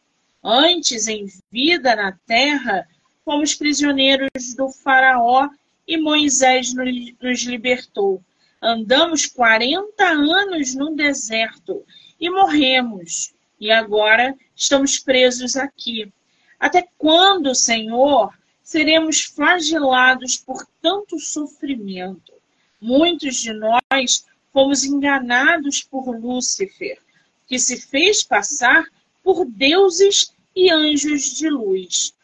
Antes, 0.44 1.08
em 1.08 1.26
vida 1.50 1.96
na 1.96 2.12
terra, 2.12 2.86
fomos 3.28 3.54
prisioneiros 3.54 4.56
do 4.56 4.70
Faraó 4.70 5.50
e 5.86 5.98
Moisés 5.98 6.74
nos 6.74 7.44
libertou. 7.44 8.24
Andamos 8.62 9.26
40 9.26 10.02
anos 10.02 10.74
no 10.74 10.96
deserto 10.96 11.84
e 12.18 12.30
morremos. 12.30 13.34
E 13.60 13.70
agora 13.70 14.34
estamos 14.56 14.98
presos 14.98 15.58
aqui. 15.58 16.10
Até 16.58 16.88
quando, 16.98 17.54
Senhor, 17.54 18.34
seremos 18.64 19.26
flagelados 19.26 20.38
por 20.38 20.66
tanto 20.82 21.20
sofrimento? 21.20 22.32
Muitos 22.80 23.42
de 23.42 23.52
nós 23.52 24.26
fomos 24.54 24.86
enganados 24.86 25.84
por 25.84 26.18
Lúcifer, 26.18 26.98
que 27.46 27.60
se 27.60 27.76
fez 27.76 28.24
passar 28.24 28.86
por 29.22 29.44
deuses 29.44 30.34
e 30.56 30.72
anjos 30.72 31.36
de 31.36 31.50
luz. 31.50 32.16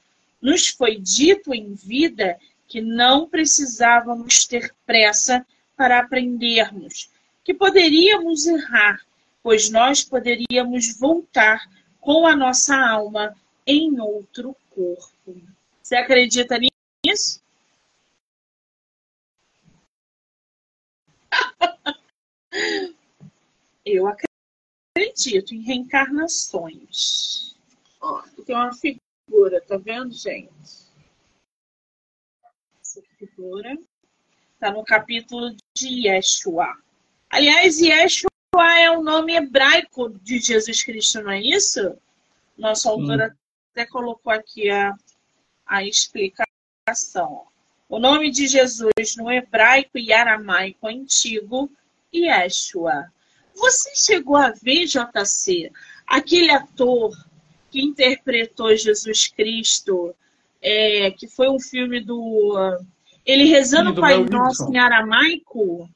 Nos 0.43 0.67
foi 0.67 0.99
dito 0.99 1.53
em 1.53 1.73
vida 1.73 2.37
que 2.67 2.81
não 2.81 3.29
precisávamos 3.29 4.45
ter 4.45 4.75
pressa 4.85 5.47
para 5.77 5.99
aprendermos, 5.99 7.09
que 7.45 7.53
poderíamos 7.53 8.45
errar, 8.45 8.99
pois 9.41 9.69
nós 9.69 10.03
poderíamos 10.03 10.99
voltar 10.99 11.65
com 12.01 12.27
a 12.27 12.35
nossa 12.35 12.75
alma 12.75 13.33
em 13.65 13.97
outro 14.01 14.53
corpo. 14.69 15.41
Você 15.81 15.95
acredita 15.95 16.59
nisso? 17.05 17.41
Eu 23.85 24.07
acredito 24.07 25.55
em 25.55 25.61
reencarnações. 25.61 27.55
Ó, 28.01 28.21
tem 28.45 28.55
uma 28.57 28.73
figura, 28.73 29.02
tá 29.67 29.77
vendo, 29.77 30.11
gente? 30.11 30.51
Essa 32.81 33.01
figura 33.17 33.75
está 34.53 34.71
no 34.71 34.83
capítulo 34.83 35.55
de 35.75 36.07
Yeshua. 36.07 36.77
Aliás, 37.29 37.79
Yeshua 37.79 38.29
é 38.79 38.91
o 38.91 39.01
nome 39.01 39.35
hebraico 39.35 40.09
de 40.09 40.39
Jesus 40.39 40.83
Cristo, 40.83 41.23
não 41.23 41.31
é 41.31 41.41
isso? 41.41 41.97
Nossa 42.57 42.89
autora 42.89 43.29
hum. 43.33 43.37
até 43.71 43.85
colocou 43.85 44.31
aqui 44.31 44.69
a, 44.69 44.93
a 45.65 45.83
explicação. 45.83 47.47
O 47.89 47.99
nome 47.99 48.29
de 48.29 48.47
Jesus 48.47 49.15
no 49.17 49.31
hebraico 49.31 49.97
e 49.97 50.13
aramaico 50.13 50.87
antigo, 50.87 51.71
Yeshua. 52.13 53.11
Você 53.55 53.95
chegou 53.95 54.35
a 54.35 54.51
ver, 54.51 54.85
JC, 54.85 55.71
aquele 56.07 56.51
ator 56.51 57.15
que 57.73 57.81
interpretou 57.81 58.77
Jesus 58.77 59.27
Cristo, 59.27 60.13
é, 60.61 61.09
que 61.09 61.27
foi 61.27 61.49
um 61.49 61.59
filme 61.59 61.99
do. 61.99 62.55
Ele 63.25 63.45
rezando 63.45 63.89
o 63.89 63.95
Pai 63.95 64.23
Nosso 64.23 64.71
em 64.71 64.77
aramaico? 64.77 65.89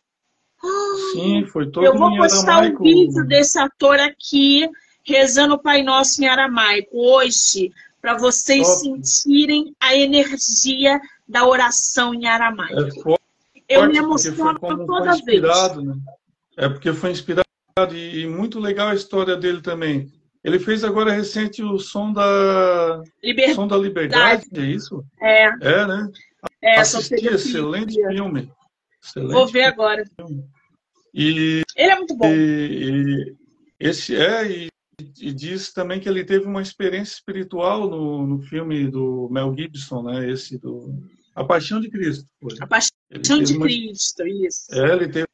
Sim, 1.14 1.46
foi 1.46 1.70
todo 1.70 1.86
Eu 1.86 1.96
vou 1.96 2.18
postar 2.18 2.64
o 2.64 2.74
um 2.74 2.82
vídeo 2.82 3.24
desse 3.28 3.60
ator 3.60 4.00
aqui, 4.00 4.68
rezando 5.04 5.54
o 5.54 5.60
Pai 5.60 5.84
Nosso 5.84 6.24
em 6.24 6.28
aramaico, 6.28 6.98
hoje, 6.98 7.72
para 8.02 8.18
vocês 8.18 8.68
Top. 8.68 8.80
sentirem 8.80 9.76
a 9.80 9.96
energia 9.96 11.00
da 11.28 11.46
oração 11.46 12.12
em 12.12 12.26
aramaico. 12.26 12.80
É 12.80 12.92
forte, 12.92 13.24
Eu 13.70 13.88
me 13.88 13.98
emociono 13.98 14.60
toda 14.60 15.16
vez. 15.18 15.44
Né? 15.44 15.96
É 16.58 16.68
porque 16.68 16.92
foi 16.92 17.12
inspirado 17.12 17.46
e 17.94 18.26
muito 18.26 18.60
legal 18.60 18.88
a 18.88 18.96
história 18.96 19.38
dele 19.38 19.62
também. 19.62 20.12
Ele 20.48 20.60
fez 20.60 20.82
agora 20.86 21.12
recente 21.12 21.62
o 21.62 21.78
som 21.78 22.14
da 22.14 23.04
Liber... 23.22 23.54
som 23.54 23.68
da 23.68 23.76
liberdade, 23.76 24.46
é 24.56 24.62
isso? 24.62 25.04
É. 25.20 25.44
É, 25.44 25.86
né? 25.86 26.10
É, 26.62 26.80
Assisti, 26.80 27.28
excelente 27.28 27.96
filme. 27.96 28.50
Excelente 29.04 29.34
Vou 29.34 29.46
ver 29.46 29.64
agora. 29.64 30.10
E, 31.14 31.64
ele 31.76 31.92
é 31.92 31.96
muito 31.98 32.16
bom. 32.16 32.32
E, 32.32 33.26
e 33.28 33.36
esse 33.78 34.16
é 34.16 34.50
e, 34.50 34.70
e, 35.20 35.34
diz 35.34 35.74
também 35.74 36.00
que 36.00 36.08
ele 36.08 36.24
teve 36.24 36.46
uma 36.46 36.62
experiência 36.62 37.16
espiritual 37.16 37.90
no, 37.90 38.26
no 38.26 38.42
filme 38.44 38.90
do 38.90 39.28
Mel 39.30 39.54
Gibson, 39.54 40.02
né? 40.04 40.32
Esse 40.32 40.58
do 40.58 40.98
A 41.36 41.44
Paixão 41.44 41.82
de 41.82 41.90
Cristo. 41.90 42.26
Foi. 42.40 42.56
A 42.62 42.68
Paixão 42.68 43.44
de 43.44 43.54
uma, 43.54 43.66
Cristo, 43.66 44.26
isso. 44.26 44.74
É, 44.74 44.94
ele 44.94 45.10
teve 45.10 45.28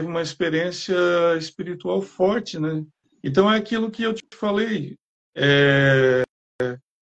uma 0.00 0.22
experiência 0.22 0.96
espiritual 1.36 2.00
forte, 2.00 2.58
né? 2.58 2.82
Então 3.26 3.52
é 3.52 3.56
aquilo 3.58 3.90
que 3.90 4.04
eu 4.04 4.14
te 4.14 4.22
falei. 4.36 4.96
É, 5.34 6.22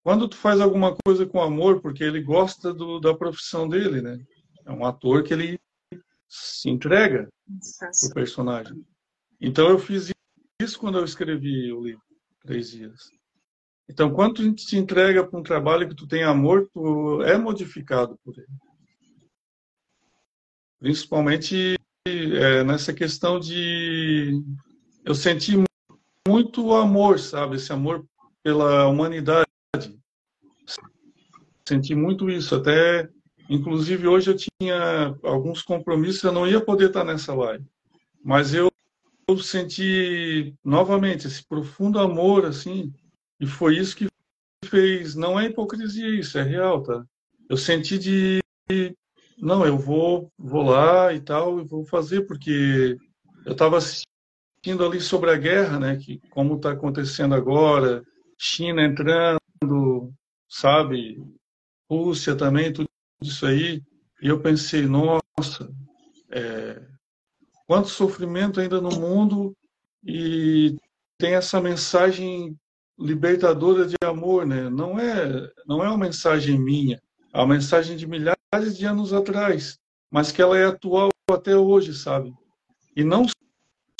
quando 0.03 0.27
tu 0.27 0.35
faz 0.35 0.63
alguma 0.63 0.97
coisa 1.05 1.27
com 1.27 1.43
amor, 1.43 1.83
porque 1.83 2.03
ele 2.03 2.23
gosta 2.23 2.73
do, 2.73 2.99
da 2.99 3.15
profissão 3.15 3.69
dele, 3.69 4.01
né? 4.01 4.19
É 4.65 4.73
um 4.73 4.87
ator 4.87 5.23
que 5.23 5.35
ele 5.35 5.61
se 6.27 6.71
entrega 6.71 7.29
o 8.03 8.15
personagem. 8.15 8.83
Então 9.39 9.69
eu 9.69 9.79
fiz 9.79 10.11
isso 10.63 10.79
quando 10.79 10.97
eu 10.97 11.05
escrevi 11.05 11.71
o 11.71 11.85
livro, 11.85 12.03
Três 12.41 12.71
Dias. 12.71 13.11
Então, 13.87 14.11
quando 14.11 14.55
tu 14.55 14.63
se 14.63 14.79
entrega 14.79 15.23
para 15.23 15.39
um 15.39 15.43
trabalho 15.43 15.87
que 15.87 15.95
tu 15.95 16.09
tem 16.09 16.25
amor, 16.25 16.67
tu 16.73 17.23
é 17.25 17.37
modificado 17.37 18.19
por 18.25 18.35
ele. 18.39 18.47
Principalmente 20.79 21.77
é, 22.09 22.65
nessa 22.65 22.95
questão 22.95 23.39
de 23.39 24.43
eu 25.05 25.15
senti 25.15 25.57
muito 26.27 26.75
amor, 26.75 27.19
sabe? 27.19 27.57
Esse 27.57 27.73
amor 27.73 28.05
pela 28.43 28.87
humanidade. 28.87 29.47
Senti 31.67 31.95
muito 31.95 32.31
isso. 32.31 32.55
Até, 32.55 33.09
inclusive, 33.49 34.07
hoje 34.07 34.31
eu 34.31 34.37
tinha 34.37 35.17
alguns 35.23 35.63
compromissos, 35.63 36.23
eu 36.23 36.33
não 36.33 36.47
ia 36.47 36.61
poder 36.61 36.89
estar 36.89 37.05
nessa 37.05 37.35
live. 37.35 37.65
Mas 38.23 38.55
eu, 38.55 38.71
eu 39.29 39.39
senti 39.39 40.55
novamente 40.65 41.27
esse 41.27 41.45
profundo 41.45 41.99
amor, 41.99 42.45
assim, 42.47 42.93
e 43.41 43.47
foi 43.47 43.77
isso 43.79 43.97
que 43.97 44.07
fez. 44.65 45.15
Não 45.15 45.39
é 45.39 45.47
hipocrisia 45.47 46.09
isso, 46.09 46.39
é 46.39 46.43
real, 46.43 46.83
tá? 46.83 47.05
Eu 47.49 47.57
senti 47.57 47.99
de 47.99 48.41
não, 49.39 49.65
eu 49.65 49.79
vou, 49.79 50.33
vou 50.39 50.63
lá 50.63 51.13
e 51.13 51.21
tal, 51.21 51.61
e 51.61 51.65
vou 51.65 51.85
fazer, 51.85 52.23
porque 52.23 52.97
eu 53.45 53.53
estava 53.53 53.77
assistindo 53.77 54.16
ali 54.73 55.01
sobre 55.01 55.31
a 55.31 55.37
guerra, 55.37 55.79
né, 55.79 55.97
que 55.97 56.21
como 56.31 56.57
está 56.57 56.73
acontecendo 56.73 57.35
agora, 57.35 58.03
China 58.39 58.83
entrando, 58.83 60.13
sabe, 60.49 61.23
Rússia 61.91 62.35
também, 62.35 62.73
tudo 62.73 62.89
isso 63.23 63.47
aí, 63.47 63.83
e 64.21 64.29
eu 64.29 64.41
pensei, 64.41 64.87
nossa, 64.87 65.71
é, 66.31 66.83
quanto 67.67 67.89
sofrimento 67.89 68.61
ainda 68.61 68.81
no 68.81 68.91
mundo 68.91 69.57
e 70.05 70.77
tem 71.19 71.35
essa 71.35 71.61
mensagem 71.61 72.57
libertadora 72.99 73.87
de 73.87 73.97
amor, 74.03 74.47
né? 74.47 74.69
Não 74.71 74.99
é, 74.99 75.51
não 75.67 75.85
é 75.85 75.89
uma 75.89 75.99
mensagem 75.99 76.59
minha, 76.59 77.01
é 77.33 77.39
uma 77.39 77.55
mensagem 77.55 77.97
de 77.97 78.07
milhares 78.07 78.77
de 78.77 78.85
anos 78.87 79.13
atrás, 79.13 79.79
mas 80.11 80.33
que 80.33 80.41
ela 80.41 80.59
é 80.59 80.65
atual 80.65 81.11
até 81.31 81.57
hoje, 81.57 81.95
sabe? 81.95 82.33
E 82.95 83.05
não 83.05 83.27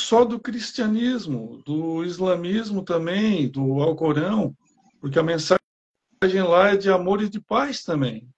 só 0.01 0.25
do 0.25 0.39
cristianismo, 0.39 1.63
do 1.65 2.05
islamismo 2.05 2.83
também, 2.83 3.49
do 3.49 3.83
Alcorão, 3.83 4.55
porque 5.01 5.19
a 5.19 5.23
mensagem 5.23 5.61
lá 6.47 6.71
é 6.71 6.77
de 6.77 6.91
amor 6.91 7.23
e 7.23 7.29
de 7.29 7.41
paz 7.41 7.83
também. 7.83 8.29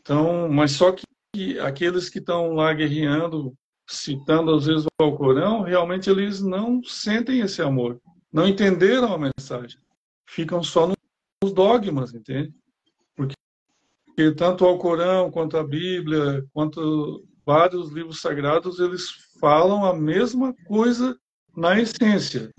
Então, 0.00 0.48
mas 0.48 0.72
só 0.72 0.92
que 0.92 1.58
aqueles 1.60 2.08
que 2.08 2.18
estão 2.18 2.54
lá 2.54 2.72
guerreando, 2.72 3.54
citando 3.88 4.54
às 4.54 4.66
vezes 4.66 4.84
o 4.84 5.04
Alcorão, 5.04 5.62
realmente 5.62 6.10
eles 6.10 6.40
não 6.40 6.82
sentem 6.82 7.40
esse 7.40 7.62
amor, 7.62 8.00
não 8.32 8.46
entenderam 8.46 9.12
a 9.12 9.18
mensagem, 9.18 9.80
ficam 10.28 10.62
só 10.62 10.88
nos 11.42 11.52
dogmas, 11.52 12.12
entende? 12.14 12.52
tanto 14.36 14.64
o 14.64 14.78
Corão, 14.78 15.30
quanto 15.30 15.56
a 15.56 15.64
Bíblia, 15.66 16.44
quanto 16.52 17.24
vários 17.44 17.90
livros 17.90 18.20
sagrados, 18.20 18.78
eles 18.78 19.10
falam 19.40 19.84
a 19.84 19.94
mesma 19.94 20.54
coisa 20.66 21.16
na 21.56 21.78
essência, 21.78 22.52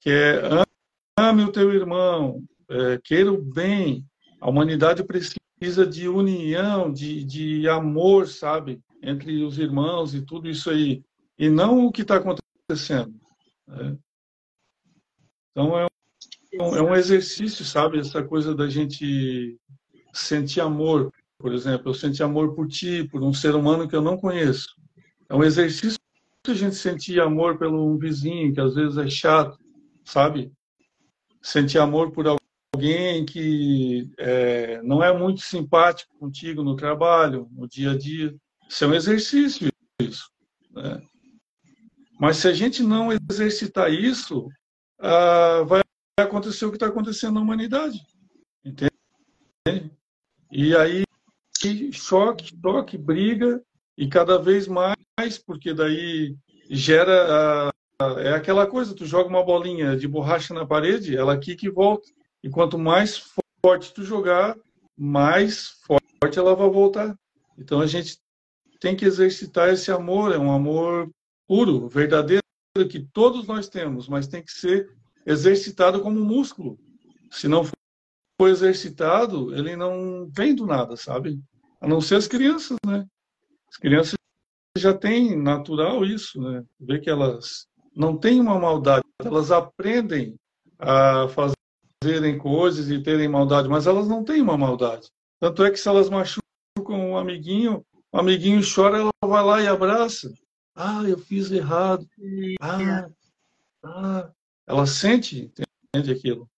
que 0.00 0.10
é 0.10 0.64
ame 1.16 1.44
o 1.44 1.52
teu 1.52 1.72
irmão, 1.72 2.42
é, 2.68 2.98
queira 3.02 3.32
o 3.32 3.42
bem. 3.42 4.04
A 4.40 4.50
humanidade 4.50 5.02
precisa 5.04 5.86
de 5.86 6.08
união, 6.08 6.92
de, 6.92 7.24
de 7.24 7.68
amor, 7.68 8.26
sabe? 8.26 8.80
Entre 9.02 9.42
os 9.42 9.58
irmãos 9.58 10.14
e 10.14 10.22
tudo 10.22 10.48
isso 10.48 10.70
aí. 10.70 11.02
E 11.38 11.48
não 11.48 11.86
o 11.86 11.92
que 11.92 12.02
está 12.02 12.16
acontecendo. 12.16 13.14
Né? 13.66 13.96
Então, 15.50 15.78
é 15.78 15.86
um, 16.60 16.76
é 16.76 16.82
um 16.82 16.94
exercício, 16.94 17.64
sabe? 17.64 17.98
Essa 17.98 18.22
coisa 18.22 18.54
da 18.54 18.68
gente 18.68 19.58
sentir 20.12 20.60
amor. 20.60 21.12
Por 21.44 21.52
exemplo, 21.52 21.90
eu 21.90 21.94
senti 21.94 22.22
amor 22.22 22.54
por 22.54 22.66
ti, 22.66 23.04
por 23.04 23.22
um 23.22 23.34
ser 23.34 23.54
humano 23.54 23.86
que 23.86 23.94
eu 23.94 24.00
não 24.00 24.16
conheço. 24.16 24.80
É 25.28 25.34
um 25.34 25.44
exercício 25.44 25.98
a 26.48 26.54
gente 26.54 26.74
sentir 26.74 27.20
amor 27.20 27.58
pelo 27.58 27.86
um 27.86 27.98
vizinho, 27.98 28.54
que 28.54 28.62
às 28.62 28.74
vezes 28.74 28.96
é 28.96 29.10
chato, 29.10 29.58
sabe? 30.06 30.50
Sentir 31.42 31.76
amor 31.76 32.12
por 32.12 32.26
alguém 32.26 33.26
que 33.26 34.10
é, 34.16 34.80
não 34.80 35.04
é 35.04 35.12
muito 35.12 35.42
simpático 35.42 36.16
contigo 36.18 36.62
no 36.62 36.76
trabalho, 36.76 37.46
no 37.52 37.68
dia 37.68 37.90
a 37.90 37.98
dia. 37.98 38.34
Isso 38.66 38.82
é 38.82 38.88
um 38.88 38.94
exercício, 38.94 39.68
isso. 40.00 40.24
Né? 40.70 41.02
Mas 42.18 42.38
se 42.38 42.48
a 42.48 42.54
gente 42.54 42.82
não 42.82 43.10
exercitar 43.12 43.92
isso, 43.92 44.48
ah, 44.98 45.62
vai 45.66 45.82
acontecer 46.18 46.64
o 46.64 46.70
que 46.70 46.76
está 46.76 46.86
acontecendo 46.86 47.34
na 47.34 47.42
humanidade. 47.42 48.00
Entende? 48.64 48.94
E 50.50 50.74
aí, 50.76 51.03
choque, 51.92 52.52
choque, 52.60 52.98
briga, 52.98 53.62
e 53.96 54.08
cada 54.08 54.38
vez 54.38 54.66
mais, 54.66 55.38
porque 55.44 55.72
daí 55.72 56.36
gera. 56.68 57.70
é 58.18 58.32
aquela 58.32 58.66
coisa, 58.66 58.94
tu 58.94 59.06
joga 59.06 59.28
uma 59.28 59.44
bolinha 59.44 59.96
de 59.96 60.08
borracha 60.08 60.52
na 60.52 60.66
parede, 60.66 61.16
ela 61.16 61.32
aqui 61.32 61.54
que 61.54 61.70
volta. 61.70 62.08
E 62.42 62.50
quanto 62.50 62.78
mais 62.78 63.32
forte 63.64 63.94
tu 63.94 64.02
jogar, 64.02 64.56
mais 64.96 65.78
forte 65.86 66.38
ela 66.38 66.54
vai 66.54 66.68
voltar. 66.68 67.16
Então 67.56 67.80
a 67.80 67.86
gente 67.86 68.18
tem 68.80 68.94
que 68.96 69.04
exercitar 69.04 69.70
esse 69.70 69.90
amor, 69.90 70.32
é 70.32 70.38
um 70.38 70.52
amor 70.52 71.10
puro, 71.46 71.88
verdadeiro, 71.88 72.42
que 72.90 73.00
todos 73.00 73.46
nós 73.46 73.68
temos, 73.68 74.08
mas 74.08 74.26
tem 74.26 74.42
que 74.42 74.52
ser 74.52 74.90
exercitado 75.24 76.00
como 76.00 76.20
músculo. 76.20 76.78
Se 77.30 77.48
não 77.48 77.64
for 77.64 78.48
exercitado, 78.48 79.54
ele 79.54 79.76
não 79.76 80.28
vem 80.30 80.54
do 80.54 80.66
nada, 80.66 80.96
sabe? 80.96 81.40
A 81.84 81.86
não 81.86 82.00
ser 82.00 82.14
as 82.14 82.26
crianças, 82.26 82.78
né? 82.86 83.06
As 83.68 83.76
crianças 83.76 84.14
já 84.74 84.94
têm 84.94 85.36
natural 85.36 86.02
isso, 86.02 86.40
né? 86.40 86.64
Ver 86.80 86.98
que 87.02 87.10
elas 87.10 87.66
não 87.94 88.16
têm 88.16 88.40
uma 88.40 88.58
maldade, 88.58 89.04
elas 89.22 89.50
aprendem 89.50 90.34
a 90.78 91.28
fazerem 91.28 92.38
coisas 92.38 92.88
e 92.88 93.02
terem 93.02 93.28
maldade, 93.28 93.68
mas 93.68 93.86
elas 93.86 94.08
não 94.08 94.24
têm 94.24 94.40
uma 94.40 94.56
maldade. 94.56 95.10
Tanto 95.38 95.62
é 95.62 95.70
que 95.70 95.76
se 95.76 95.86
elas 95.86 96.08
machucam 96.08 96.42
um 96.88 97.18
amiguinho, 97.18 97.84
o 98.10 98.18
amiguinho 98.18 98.62
chora, 98.64 98.96
ela 98.96 99.12
vai 99.22 99.44
lá 99.44 99.60
e 99.60 99.66
abraça. 99.66 100.32
Ah, 100.74 101.02
eu 101.06 101.18
fiz 101.18 101.50
errado. 101.50 102.08
Ah, 102.62 103.10
ah. 103.84 104.30
Ela 104.66 104.86
sente, 104.86 105.52
entende 105.92 106.10
aquilo. 106.10 106.48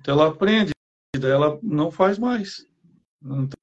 Então 0.00 0.14
ela 0.14 0.30
aprende, 0.30 0.72
daí 1.16 1.30
ela 1.30 1.56
não 1.62 1.88
faz 1.88 2.18
mais. 2.18 2.66
Então 3.22 3.61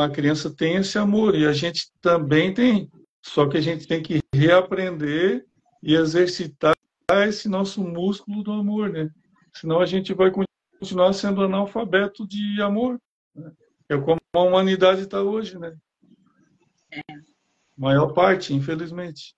a 0.00 0.08
criança 0.08 0.50
tem 0.50 0.76
esse 0.76 0.98
amor 0.98 1.34
e 1.34 1.46
a 1.46 1.52
gente 1.52 1.90
também 2.00 2.52
tem. 2.52 2.90
Só 3.22 3.48
que 3.48 3.56
a 3.56 3.60
gente 3.60 3.86
tem 3.86 4.02
que 4.02 4.20
reaprender 4.34 5.44
e 5.82 5.94
exercitar 5.94 6.74
esse 7.26 7.48
nosso 7.48 7.82
músculo 7.82 8.42
do 8.42 8.52
amor, 8.52 8.90
né? 8.90 9.10
Senão 9.52 9.80
a 9.80 9.86
gente 9.86 10.14
vai 10.14 10.30
continuar 10.30 11.12
sendo 11.12 11.42
analfabeto 11.42 12.26
de 12.26 12.60
amor. 12.62 13.00
Né? 13.34 13.52
É 13.88 13.98
como 13.98 14.20
a 14.32 14.40
humanidade 14.40 15.02
está 15.02 15.22
hoje, 15.22 15.58
né? 15.58 15.76
É. 16.92 17.00
Maior 17.76 18.12
parte, 18.12 18.54
infelizmente. 18.54 19.34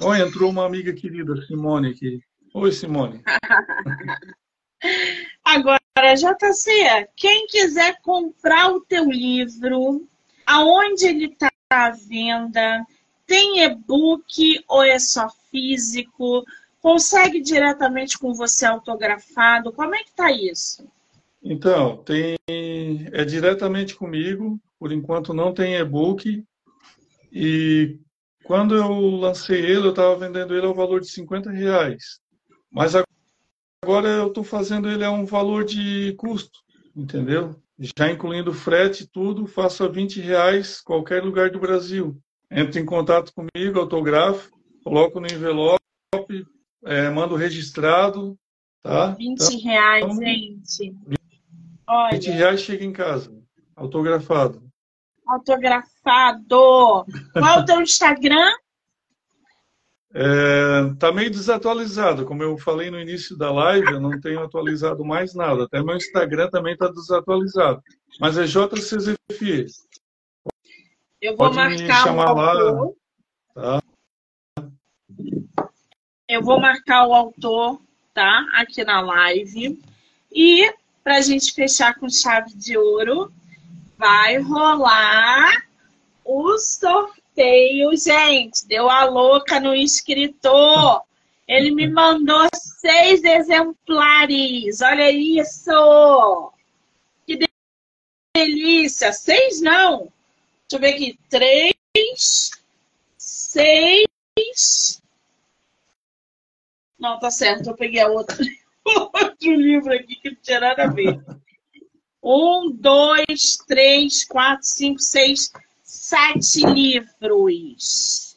Olha, 0.00 0.22
entrou 0.22 0.50
uma 0.50 0.66
amiga 0.66 0.92
querida, 0.92 1.34
Simone, 1.46 1.90
aqui. 1.90 2.20
Oi, 2.54 2.72
Simone. 2.72 3.22
Agora, 5.44 5.80
JC, 6.14 7.08
quem 7.16 7.46
quiser 7.46 8.00
comprar 8.02 8.70
o 8.70 8.80
teu 8.80 9.04
livro, 9.10 10.06
aonde 10.44 11.06
ele 11.06 11.26
está 11.26 11.50
à 11.70 11.90
venda? 11.90 12.84
Tem 13.26 13.64
e-book 13.64 14.62
ou 14.68 14.82
é 14.82 14.98
só 14.98 15.28
físico? 15.50 16.44
Consegue 16.80 17.40
diretamente 17.40 18.18
com 18.18 18.34
você 18.34 18.66
autografado? 18.66 19.72
Como 19.72 19.94
é 19.94 19.98
que 19.98 20.10
está 20.10 20.30
isso? 20.30 20.86
Então, 21.42 21.96
tem 21.98 22.36
é 22.46 23.24
diretamente 23.24 23.94
comigo. 23.94 24.60
Por 24.78 24.92
enquanto 24.92 25.32
não 25.32 25.54
tem 25.54 25.76
e-book. 25.76 26.44
E 27.32 27.98
quando 28.44 28.76
eu 28.76 28.92
lancei 29.16 29.60
ele, 29.60 29.86
eu 29.86 29.90
estava 29.90 30.16
vendendo 30.16 30.54
ele 30.54 30.66
ao 30.66 30.74
valor 30.74 31.00
de 31.00 31.08
50 31.08 31.50
reais. 31.50 32.20
Mas 32.70 32.94
Agora 33.86 34.08
eu 34.08 34.26
estou 34.26 34.42
fazendo 34.42 34.90
ele 34.90 35.04
a 35.04 35.12
um 35.12 35.24
valor 35.24 35.64
de 35.64 36.12
custo, 36.18 36.58
entendeu? 36.96 37.54
Já 37.78 38.10
incluindo 38.10 38.52
frete 38.52 39.04
e 39.04 39.06
tudo, 39.06 39.46
faço 39.46 39.84
a 39.84 39.88
20 39.88 40.20
reais 40.20 40.80
qualquer 40.80 41.22
lugar 41.22 41.50
do 41.50 41.60
Brasil. 41.60 42.20
Entre 42.50 42.80
em 42.80 42.84
contato 42.84 43.32
comigo, 43.32 43.78
autografo, 43.78 44.50
coloco 44.82 45.20
no 45.20 45.28
envelope, 45.28 45.78
é, 46.84 47.08
mando 47.10 47.36
registrado, 47.36 48.36
tá? 48.82 49.10
20 49.12 49.40
então, 49.40 49.60
reais, 49.60 50.16
gente. 50.16 50.90
20 51.06 51.18
Olha. 51.86 52.32
reais 52.32 52.60
chega 52.62 52.84
em 52.84 52.92
casa, 52.92 53.32
autografado. 53.76 54.68
Autografado. 55.24 57.06
Qual 57.32 57.58
é 57.58 57.60
o 57.60 57.64
teu 57.64 57.80
Instagram? 57.80 58.50
Está 60.92 61.08
é, 61.08 61.12
meio 61.12 61.30
desatualizado, 61.30 62.24
como 62.24 62.42
eu 62.42 62.56
falei 62.58 62.90
no 62.90 63.00
início 63.00 63.36
da 63.36 63.52
live, 63.52 63.92
eu 63.92 64.00
não 64.00 64.20
tenho 64.20 64.42
atualizado 64.42 65.04
mais 65.04 65.34
nada. 65.34 65.64
Até 65.64 65.82
meu 65.82 65.96
Instagram 65.96 66.48
também 66.50 66.74
está 66.74 66.88
desatualizado. 66.88 67.82
Mas 68.20 68.38
é 68.38 68.44
JCZFI. 68.44 69.66
Eu 71.20 71.36
vou 71.36 71.50
Pode 71.50 71.56
marcar 71.56 72.04
chamar 72.04 72.34
o 72.34 72.40
autor. 72.40 72.96
Lá. 73.54 73.80
Tá? 73.80 73.86
Eu 76.28 76.42
vou 76.42 76.60
marcar 76.60 77.06
o 77.06 77.14
autor, 77.14 77.80
tá? 78.12 78.46
Aqui 78.54 78.84
na 78.84 79.00
live. 79.00 79.80
E 80.32 80.72
para 81.04 81.18
a 81.18 81.20
gente 81.20 81.52
fechar 81.52 81.94
com 81.94 82.08
chave 82.08 82.54
de 82.54 82.76
ouro, 82.76 83.32
vai 83.96 84.38
rolar 84.38 85.66
o 86.24 86.58
sorteio 86.58 87.25
sorteio, 87.36 87.94
gente. 87.96 88.66
Deu 88.66 88.88
a 88.88 89.04
louca 89.04 89.60
no 89.60 89.74
escritor. 89.74 91.02
Ele 91.46 91.70
me 91.70 91.88
mandou 91.88 92.48
seis 92.54 93.22
exemplares. 93.22 94.80
Olha 94.80 95.10
isso! 95.10 96.52
Que 97.26 97.38
delícia! 98.34 99.12
Seis 99.12 99.60
não. 99.60 100.10
Deixa 100.68 100.72
eu 100.72 100.80
ver 100.80 100.94
aqui. 100.94 101.18
Três, 101.28 102.50
seis. 103.18 105.02
Não, 106.98 107.18
tá 107.20 107.30
certo. 107.30 107.70
Eu 107.70 107.76
peguei 107.76 108.00
a 108.00 108.08
outra. 108.08 108.36
outro 108.84 109.54
livro 109.54 109.92
aqui 109.92 110.16
que 110.16 110.30
não 110.30 110.36
tinha 110.42 110.60
nada 110.60 110.84
a 110.84 110.88
ver. 110.88 111.20
Um, 112.28 112.72
dois, 112.72 113.56
três, 113.68 114.24
quatro, 114.24 114.66
cinco, 114.66 114.98
seis 114.98 115.48
sete 115.86 116.66
livros. 116.66 118.34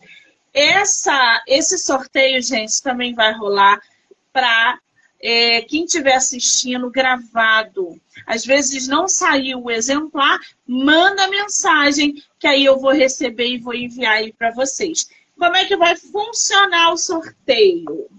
Essa, 0.54 1.43
esse 1.47 1.78
sorteio, 1.80 2.41
gente, 2.41 2.82
também 2.82 3.14
vai 3.16 3.34
rolar 3.34 3.82
para 4.32 4.80
é, 5.20 5.62
quem 5.64 5.84
estiver 5.84 6.14
assistindo 6.14 6.89
gravado. 6.91 8.00
Às 8.26 8.45
vezes 8.45 8.88
não 8.88 9.08
saiu 9.08 9.64
o 9.64 9.72
exemplar, 9.72 10.39
manda 10.66 11.28
mensagem 11.28 12.24
que 12.39 12.47
aí 12.47 12.64
eu 12.64 12.80
vou 12.80 12.91
receber 12.91 13.47
e 13.47 13.58
vou 13.58 13.74
enviar 13.74 14.18
aí 14.18 14.32
para 14.32 14.52
vocês. 14.52 15.10
Como 15.38 15.56
é 15.56 15.66
que 15.66 15.76
vai 15.76 15.95
funcionar 15.95 16.93
o 16.93 16.97
sorteio? 16.97 18.10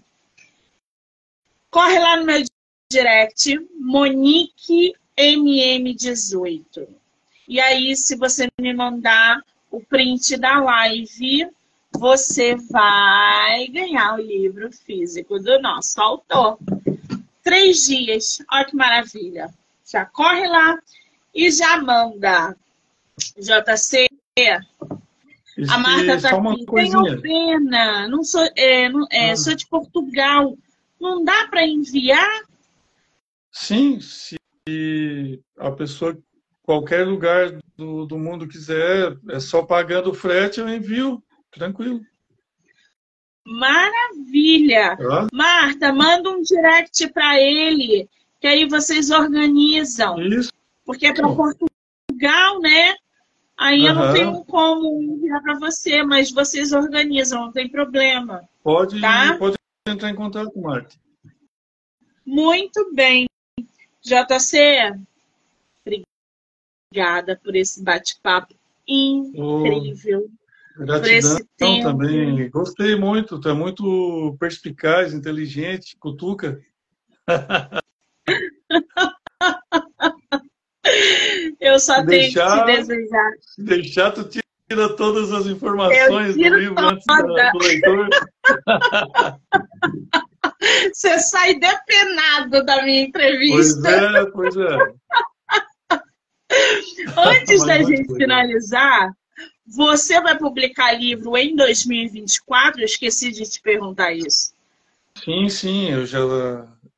Corre 1.71 1.99
lá 1.99 2.17
no 2.17 2.25
meu 2.25 2.43
direct, 2.91 3.59
Monique 3.79 4.93
MM18. 5.17 7.00
E 7.51 7.59
aí, 7.59 7.97
se 7.97 8.15
você 8.15 8.49
me 8.61 8.73
mandar 8.73 9.43
o 9.73 9.81
print 9.81 10.37
da 10.37 10.61
live, 10.61 11.49
você 11.91 12.55
vai 12.55 13.67
ganhar 13.67 14.15
o 14.15 14.23
livro 14.23 14.71
físico 14.71 15.37
do 15.41 15.61
nosso 15.61 16.01
autor. 16.01 16.61
Três 17.43 17.87
dias, 17.87 18.41
olha 18.53 18.65
que 18.65 18.77
maravilha. 18.77 19.53
Já 19.85 20.07
corre 20.07 20.47
lá 20.47 20.79
e 21.35 21.51
já 21.51 21.83
manda. 21.83 22.57
JC, 23.37 24.07
a 25.69 25.79
Marta 25.79 26.15
está 26.15 26.29
aqui. 26.29 26.67
Tenho 26.67 27.21
pena, 27.21 28.07
não 28.07 28.23
sou, 28.23 28.49
é, 28.55 28.89
não, 28.89 29.09
é, 29.11 29.33
ah. 29.33 29.37
sou 29.37 29.57
de 29.57 29.67
Portugal. 29.67 30.57
Não 31.01 31.25
dá 31.25 31.49
para 31.49 31.67
enviar? 31.67 32.43
Sim, 33.51 33.99
se 33.99 34.39
a 35.59 35.73
pessoa, 35.73 36.17
qualquer 36.71 37.05
lugar 37.05 37.59
do, 37.77 38.07
do 38.07 38.17
mundo 38.17 38.47
quiser, 38.47 39.17
é 39.29 39.41
só 39.41 39.61
pagando 39.65 40.11
o 40.11 40.15
frete, 40.15 40.61
eu 40.61 40.69
envio, 40.69 41.21
tranquilo. 41.51 42.01
Maravilha! 43.45 44.97
Ah. 45.01 45.27
Marta, 45.33 45.93
manda 45.93 46.31
um 46.31 46.41
direct 46.43 47.13
para 47.13 47.41
ele, 47.41 48.09
que 48.41 48.47
aí 48.47 48.69
vocês 48.69 49.11
organizam. 49.11 50.23
Isso. 50.23 50.53
Porque 50.85 51.09
é 51.09 51.13
para 51.13 51.27
Portugal, 51.27 52.61
né? 52.61 52.95
Aí 53.57 53.85
eu 53.85 53.95
não 53.95 54.13
tenho 54.13 54.45
como 54.45 55.03
enviar 55.03 55.43
para 55.43 55.59
você, 55.59 56.05
mas 56.05 56.31
vocês 56.31 56.71
organizam, 56.71 57.47
não 57.47 57.53
tem 57.53 57.69
problema. 57.69 58.49
Pode, 58.63 59.01
tá? 59.01 59.37
pode 59.37 59.57
entrar 59.89 60.09
em 60.09 60.15
contato, 60.15 60.57
Marta. 60.57 60.95
Muito 62.25 62.95
bem. 62.95 63.27
JC, 64.03 64.95
obrigada 66.91 67.41
por 67.43 67.55
esse 67.55 67.83
bate-papo 67.83 68.55
incrível. 68.87 70.29
Oh, 70.77 70.85
gratidão 70.85 71.39
também. 71.83 72.51
Gostei 72.51 72.97
muito, 72.97 73.39
tu 73.39 73.49
é 73.49 73.53
muito 73.53 74.37
perspicaz, 74.41 75.15
inteligente, 75.15 75.97
cutuca. 75.99 76.61
Eu 81.61 81.79
só 81.79 82.03
deixar, 82.03 82.65
tenho 82.65 82.79
que 82.79 82.83
te 82.83 82.89
desejar. 82.89 83.31
Deixar, 83.59 84.11
tu 84.11 84.25
tira 84.25 84.89
todas 84.97 85.31
as 85.33 85.47
informações 85.47 86.35
do 86.35 86.43
livro 86.43 86.81
antes 86.81 87.05
do 87.07 87.59
leitor. 87.59 88.09
Você 90.93 91.19
sai 91.21 91.55
depenado 91.59 92.65
da 92.65 92.83
minha 92.83 93.03
entrevista. 93.03 93.81
Pois 93.83 93.85
é, 93.85 94.27
pois 94.27 94.57
é. 94.57 94.77
Antes 97.17 97.65
da 97.65 97.79
gente 97.83 98.13
final. 98.15 98.47
você 99.67 100.21
vai 100.21 100.37
publicar 100.37 100.93
livro 100.93 101.37
em 101.37 101.55
2024? 101.55 102.81
Eu 102.81 102.85
esqueci 102.85 103.31
de 103.31 103.49
te 103.49 103.61
perguntar 103.61 104.13
isso. 104.13 104.53
Sim, 105.25 105.49
sim, 105.49 105.91
eu 105.91 106.07
já 106.07 106.21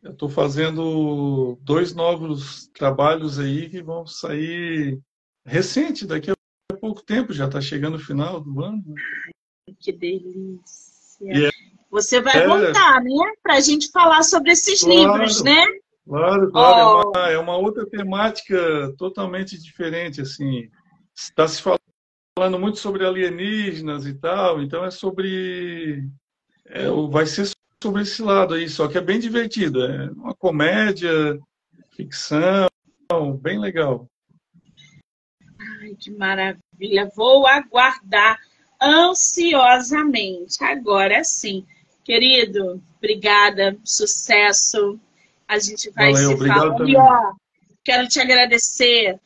estou 0.04 0.28
fazendo 0.28 1.58
dois 1.62 1.94
novos 1.94 2.68
trabalhos 2.68 3.38
aí 3.38 3.68
que 3.68 3.82
vão 3.82 4.06
sair 4.06 4.98
recente, 5.44 6.06
daqui 6.06 6.30
a 6.30 6.34
pouco 6.76 7.02
tempo, 7.02 7.32
já 7.32 7.46
está 7.46 7.60
chegando 7.60 7.96
o 7.96 8.04
final 8.04 8.40
do 8.40 8.62
ano. 8.62 8.82
Que 9.80 9.92
delícia. 9.92 11.48
É, 11.48 11.50
Você 11.90 12.20
vai 12.20 12.44
é, 12.44 12.46
voltar, 12.46 13.02
né? 13.02 13.32
Para 13.42 13.54
a 13.54 13.60
gente 13.60 13.90
falar 13.90 14.22
sobre 14.22 14.52
esses 14.52 14.80
claro, 14.80 15.12
livros, 15.12 15.42
né? 15.42 15.64
Claro, 16.06 16.50
claro. 16.50 17.10
Oh. 17.14 17.16
É, 17.16 17.20
uma, 17.20 17.30
é, 17.30 17.38
uma, 17.38 17.56
outra 17.56 17.86
temática 17.86 18.92
totalmente 18.98 19.60
diferente, 19.60 20.20
assim. 20.20 20.68
Está 21.14 21.46
se 21.46 21.62
falando 21.62 22.58
muito 22.58 22.78
sobre 22.78 23.06
alienígenas 23.06 24.06
e 24.06 24.14
tal, 24.14 24.62
então 24.62 24.84
é 24.84 24.90
sobre... 24.90 26.08
É, 26.66 26.88
vai 27.10 27.26
ser 27.26 27.50
sobre 27.82 28.02
esse 28.02 28.22
lado 28.22 28.54
aí, 28.54 28.68
só 28.68 28.88
que 28.88 28.96
é 28.96 29.00
bem 29.00 29.18
divertido. 29.18 29.84
É 29.84 30.10
uma 30.12 30.34
comédia, 30.34 31.38
ficção, 31.90 32.68
bem 33.40 33.58
legal. 33.58 34.06
Ai, 35.80 35.94
que 35.98 36.10
maravilha! 36.10 37.10
Vou 37.14 37.46
aguardar 37.46 38.38
ansiosamente. 38.80 40.62
Agora 40.62 41.22
sim. 41.22 41.66
Querido, 42.04 42.82
obrigada, 42.98 43.76
sucesso. 43.84 44.98
A 45.52 45.58
gente 45.58 45.90
vai 45.90 46.12
Valeu, 46.12 46.38
se 46.38 46.48
falando. 46.48 46.88
E, 46.88 46.96
ó, 46.96 47.32
quero 47.84 48.08
te 48.08 48.18
agradecer, 48.18 49.20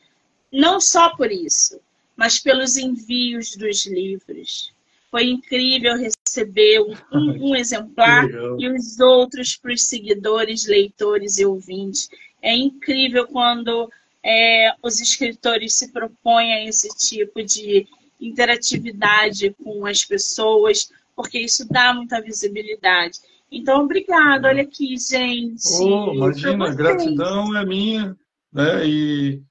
não 0.51 0.81
só 0.81 1.15
por 1.15 1.31
isso, 1.31 1.79
mas 2.17 2.37
pelos 2.37 2.75
envios 2.75 3.55
dos 3.55 3.85
livros. 3.85 4.73
Foi 5.09 5.23
incrível 5.23 5.95
receber 5.95 6.81
um, 6.81 6.95
um 7.13 7.55
exemplar 7.55 8.25
e 8.59 8.67
os 8.67 8.99
outros 8.99 9.55
para 9.55 9.73
os 9.73 9.85
seguidores, 9.85 10.65
leitores 10.65 11.37
e 11.37 11.45
ouvintes. 11.45 12.09
É 12.41 12.53
incrível 12.53 13.25
quando 13.25 13.89
é, 14.21 14.73
os 14.83 14.99
escritores 14.99 15.75
se 15.75 15.93
propõem 15.93 16.53
a 16.53 16.65
esse 16.65 16.89
tipo 16.89 17.41
de 17.41 17.87
interatividade 18.19 19.55
com 19.63 19.85
as 19.85 20.03
pessoas, 20.03 20.91
porque 21.15 21.39
isso 21.39 21.65
dá 21.69 21.93
muita 21.93 22.21
visibilidade. 22.21 23.19
Então, 23.51 23.83
obrigado. 23.83 24.45
Olha 24.45 24.63
aqui, 24.63 24.95
gente. 24.97 25.63
Oh, 25.81 26.13
imagina, 26.13 26.73
gratidão 26.73 27.55
é 27.55 27.65
minha. 27.65 28.15
Né? 28.51 28.87
E 28.87 29.43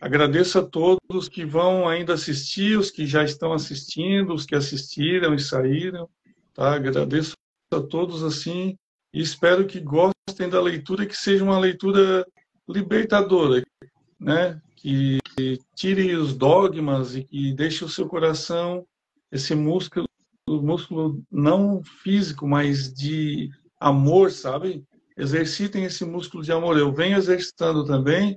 Agradeço 0.00 0.58
a 0.58 0.62
todos 0.62 1.28
que 1.28 1.44
vão 1.44 1.86
ainda 1.86 2.14
assistir, 2.14 2.78
os 2.78 2.90
que 2.90 3.04
já 3.04 3.22
estão 3.22 3.52
assistindo, 3.52 4.32
os 4.32 4.46
que 4.46 4.54
assistiram 4.54 5.34
e 5.34 5.38
saíram. 5.38 6.08
Tá? 6.54 6.74
Agradeço 6.74 7.34
a 7.70 7.80
todos 7.80 8.24
assim 8.24 8.78
e 9.12 9.20
espero 9.20 9.66
que 9.66 9.78
gostem 9.78 10.48
da 10.48 10.60
leitura, 10.60 11.04
que 11.04 11.14
seja 11.14 11.44
uma 11.44 11.58
leitura 11.58 12.26
libertadora, 12.66 13.62
né? 14.18 14.58
que 14.74 15.18
tire 15.76 16.16
os 16.16 16.34
dogmas 16.34 17.14
e 17.14 17.22
que 17.22 17.52
deixe 17.52 17.84
o 17.84 17.88
seu 17.88 18.08
coração, 18.08 18.86
esse 19.30 19.54
músculo, 19.54 20.06
o 20.50 20.62
músculo 20.62 21.22
não 21.30 21.82
físico, 21.82 22.46
mas 22.46 22.92
de 22.92 23.48
amor, 23.78 24.30
sabe? 24.32 24.84
Exercitem 25.16 25.84
esse 25.84 26.04
músculo 26.04 26.42
de 26.42 26.50
amor. 26.50 26.76
Eu 26.76 26.92
venho 26.92 27.16
exercitando 27.16 27.84
também 27.84 28.36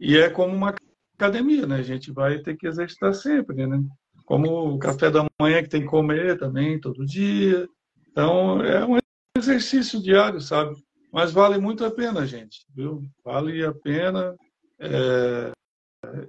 e 0.00 0.16
é 0.16 0.28
como 0.28 0.54
uma 0.54 0.74
academia, 1.16 1.66
né? 1.66 1.76
A 1.76 1.82
gente 1.82 2.10
vai 2.10 2.38
ter 2.40 2.56
que 2.56 2.66
exercitar 2.66 3.14
sempre, 3.14 3.66
né? 3.66 3.80
Como 4.24 4.74
o 4.74 4.78
café 4.78 5.10
da 5.10 5.26
manhã 5.40 5.62
que 5.62 5.68
tem 5.68 5.82
que 5.82 5.86
comer 5.86 6.38
também 6.38 6.80
todo 6.80 7.06
dia. 7.06 7.68
Então, 8.10 8.60
é 8.64 8.84
um 8.84 8.98
exercício 9.36 10.02
diário, 10.02 10.40
sabe? 10.40 10.74
Mas 11.12 11.32
vale 11.32 11.58
muito 11.58 11.84
a 11.84 11.90
pena, 11.90 12.26
gente, 12.26 12.66
viu? 12.74 13.02
Vale 13.24 13.64
a 13.64 13.72
pena. 13.72 14.34
É... 14.80 15.52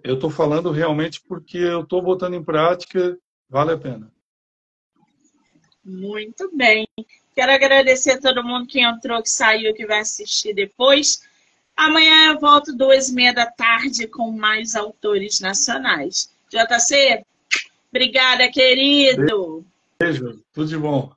Eu 0.04 0.16
estou 0.16 0.30
falando 0.30 0.70
realmente 0.70 1.20
porque 1.28 1.58
eu 1.58 1.82
estou 1.82 2.02
botando 2.02 2.36
em 2.36 2.44
prática, 2.44 3.18
vale 3.50 3.72
a 3.72 3.78
pena. 3.78 4.12
Muito 5.84 6.50
bem. 6.56 6.88
Quero 7.36 7.52
agradecer 7.52 8.12
a 8.12 8.22
todo 8.22 8.44
mundo 8.44 8.68
que 8.68 8.80
entrou, 8.80 9.22
que 9.22 9.30
saiu, 9.30 9.74
que 9.74 9.86
vai 9.86 10.00
assistir 10.00 10.54
depois. 10.54 11.22
Amanhã 11.76 12.32
eu 12.32 12.40
volto 12.40 12.76
duas 12.76 13.10
e 13.10 13.14
meia 13.14 13.34
da 13.34 13.48
tarde 13.48 14.08
com 14.08 14.32
mais 14.32 14.76
autores 14.76 15.40
nacionais. 15.40 16.30
JC, 16.50 17.26
obrigada, 17.90 18.50
querido. 18.50 19.66
Beijo, 20.00 20.40
tudo 20.54 20.68
de 20.68 20.78
bom. 20.78 21.12